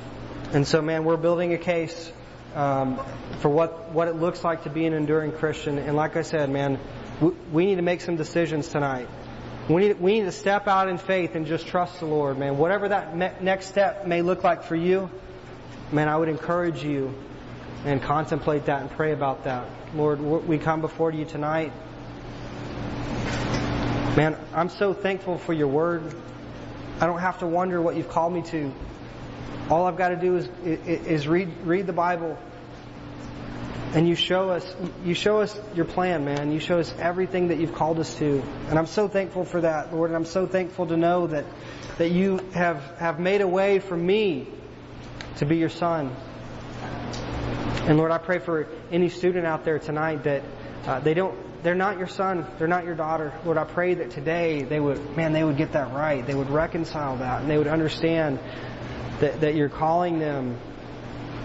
And 0.52 0.66
so, 0.66 0.82
man, 0.82 1.04
we're 1.04 1.16
building 1.16 1.52
a 1.52 1.58
case 1.58 2.12
um, 2.54 2.98
for 3.40 3.48
what, 3.48 3.90
what 3.92 4.08
it 4.08 4.16
looks 4.16 4.42
like 4.42 4.64
to 4.64 4.70
be 4.70 4.86
an 4.86 4.92
enduring 4.92 5.32
Christian. 5.32 5.78
And 5.78 5.96
like 5.96 6.16
I 6.16 6.22
said, 6.22 6.50
man, 6.50 6.78
we, 7.20 7.30
we 7.52 7.66
need 7.66 7.76
to 7.76 7.82
make 7.82 8.00
some 8.00 8.16
decisions 8.16 8.68
tonight. 8.68 9.08
We 9.68 9.88
need, 9.88 10.00
we 10.00 10.18
need 10.18 10.24
to 10.24 10.32
step 10.32 10.66
out 10.66 10.88
in 10.88 10.98
faith 10.98 11.34
and 11.34 11.46
just 11.46 11.66
trust 11.66 12.00
the 12.00 12.06
Lord, 12.06 12.38
man. 12.38 12.56
Whatever 12.56 12.88
that 12.88 13.16
me- 13.16 13.30
next 13.40 13.66
step 13.66 14.06
may 14.06 14.22
look 14.22 14.42
like 14.42 14.64
for 14.64 14.74
you, 14.74 15.10
man, 15.92 16.08
I 16.08 16.16
would 16.16 16.28
encourage 16.28 16.82
you 16.82 17.14
and 17.84 18.02
contemplate 18.02 18.66
that 18.66 18.80
and 18.80 18.90
pray 18.90 19.12
about 19.12 19.44
that. 19.44 19.66
Lord, 19.94 20.20
we 20.20 20.58
come 20.58 20.80
before 20.80 21.12
you 21.12 21.24
tonight. 21.24 21.72
Man, 24.18 24.36
I'm 24.52 24.68
so 24.68 24.94
thankful 24.94 25.38
for 25.38 25.52
your 25.52 25.68
word. 25.68 26.12
I 26.98 27.06
don't 27.06 27.20
have 27.20 27.38
to 27.38 27.46
wonder 27.46 27.80
what 27.80 27.94
you've 27.94 28.08
called 28.08 28.32
me 28.32 28.42
to. 28.50 28.72
All 29.70 29.86
I've 29.86 29.96
got 29.96 30.08
to 30.08 30.16
do 30.16 30.34
is, 30.34 30.48
is 30.64 31.28
read, 31.28 31.48
read 31.62 31.86
the 31.86 31.92
Bible. 31.92 32.36
And 33.94 34.08
you 34.08 34.16
show 34.16 34.50
us, 34.50 34.74
you 35.04 35.14
show 35.14 35.40
us 35.40 35.56
your 35.76 35.84
plan, 35.84 36.24
man. 36.24 36.50
You 36.50 36.58
show 36.58 36.80
us 36.80 36.92
everything 36.98 37.46
that 37.46 37.58
you've 37.58 37.76
called 37.76 38.00
us 38.00 38.12
to. 38.16 38.42
And 38.68 38.76
I'm 38.76 38.88
so 38.88 39.06
thankful 39.06 39.44
for 39.44 39.60
that, 39.60 39.94
Lord. 39.94 40.10
And 40.10 40.16
I'm 40.16 40.24
so 40.24 40.48
thankful 40.48 40.88
to 40.88 40.96
know 40.96 41.28
that, 41.28 41.44
that 41.98 42.10
you 42.10 42.38
have, 42.54 42.82
have 42.98 43.20
made 43.20 43.40
a 43.40 43.46
way 43.46 43.78
for 43.78 43.96
me 43.96 44.48
to 45.36 45.46
be 45.46 45.58
your 45.58 45.68
son. 45.68 46.12
And 47.82 47.96
Lord, 47.96 48.10
I 48.10 48.18
pray 48.18 48.40
for 48.40 48.66
any 48.90 49.10
student 49.10 49.46
out 49.46 49.64
there 49.64 49.78
tonight 49.78 50.24
that 50.24 50.42
uh, 50.86 50.98
they 50.98 51.14
don't, 51.14 51.38
they're 51.62 51.74
not 51.74 51.98
your 51.98 52.06
son, 52.06 52.46
they're 52.58 52.68
not 52.68 52.84
your 52.84 52.94
daughter. 52.94 53.32
Lord, 53.44 53.58
I 53.58 53.64
pray 53.64 53.94
that 53.94 54.10
today 54.10 54.62
they 54.62 54.78
would, 54.78 55.16
man, 55.16 55.32
they 55.32 55.44
would 55.44 55.56
get 55.56 55.72
that 55.72 55.92
right. 55.92 56.26
They 56.26 56.34
would 56.34 56.50
reconcile 56.50 57.16
that 57.16 57.42
and 57.42 57.50
they 57.50 57.58
would 57.58 57.66
understand 57.66 58.38
that, 59.20 59.40
that 59.40 59.54
you're 59.54 59.68
calling 59.68 60.18
them 60.18 60.58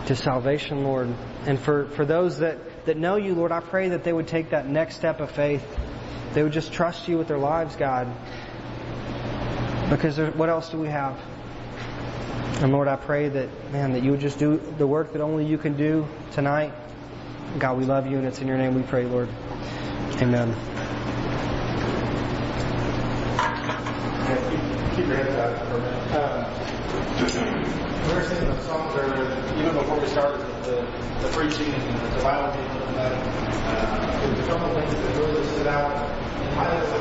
to 0.08 0.16
salvation, 0.16 0.84
Lord. 0.84 1.10
And 1.46 1.60
for, 1.60 1.86
for 1.90 2.06
those 2.06 2.40
that, 2.40 2.86
that 2.86 2.98
know 2.98 3.16
you, 3.16 3.34
Lord, 3.34 3.52
I 3.52 3.60
pray 3.60 3.90
that 3.90 4.04
they 4.04 4.14
would 4.14 4.28
take 4.28 4.52
that 4.52 4.68
next 4.68 4.96
step 4.96 5.20
of 5.20 5.32
faith. 5.32 5.66
They 6.34 6.44
would 6.44 6.52
just 6.54 6.74
trust 6.74 7.08
you 7.08 7.18
with 7.18 7.28
their 7.28 7.38
lives, 7.38 7.76
God. 7.76 8.08
Because 9.90 10.18
what 10.18 10.50
else 10.50 10.70
do 10.70 10.78
we 10.78 10.88
have? 10.88 11.20
And 12.62 12.72
Lord, 12.72 12.88
I 12.88 12.96
pray 12.96 13.30
that, 13.30 13.50
man, 13.72 13.94
that 13.94 14.04
you 14.04 14.12
would 14.12 14.20
just 14.20 14.40
do 14.40 14.58
the 14.78 14.88
work 14.88 15.14
that 15.14 15.22
only 15.22 15.46
you 15.46 15.58
can 15.58 15.76
do 15.76 16.08
tonight. 16.32 16.74
God, 17.60 17.78
we 17.78 17.86
love 17.86 18.08
you, 18.08 18.18
and 18.18 18.26
it's 18.26 18.40
in 18.40 18.48
your 18.48 18.58
name 18.58 18.76
we 18.76 18.84
pray, 18.84 19.06
Lord. 19.06 19.30
Amen. 20.24 20.56
Keep 24.96 25.08
your 25.08 25.18
for 25.68 25.76
a 25.76 25.82
minute. 25.82 26.16
Um, 26.16 26.48
the 28.00 29.60
even 29.60 29.74
before 29.74 30.00
we 30.00 30.08
started 30.08 30.40
the, 30.64 30.88
the 31.22 31.28
preaching 31.34 31.74
and 31.74 32.00
the. 32.16 32.24
Uh, 32.24 33.20
a 34.40 34.48
couple 34.48 34.68
of 34.68 34.74
things 34.82 34.96
that 34.96 35.18
really 35.18 35.46
stood 35.46 35.68
out. 35.68 35.92
I 36.58 36.94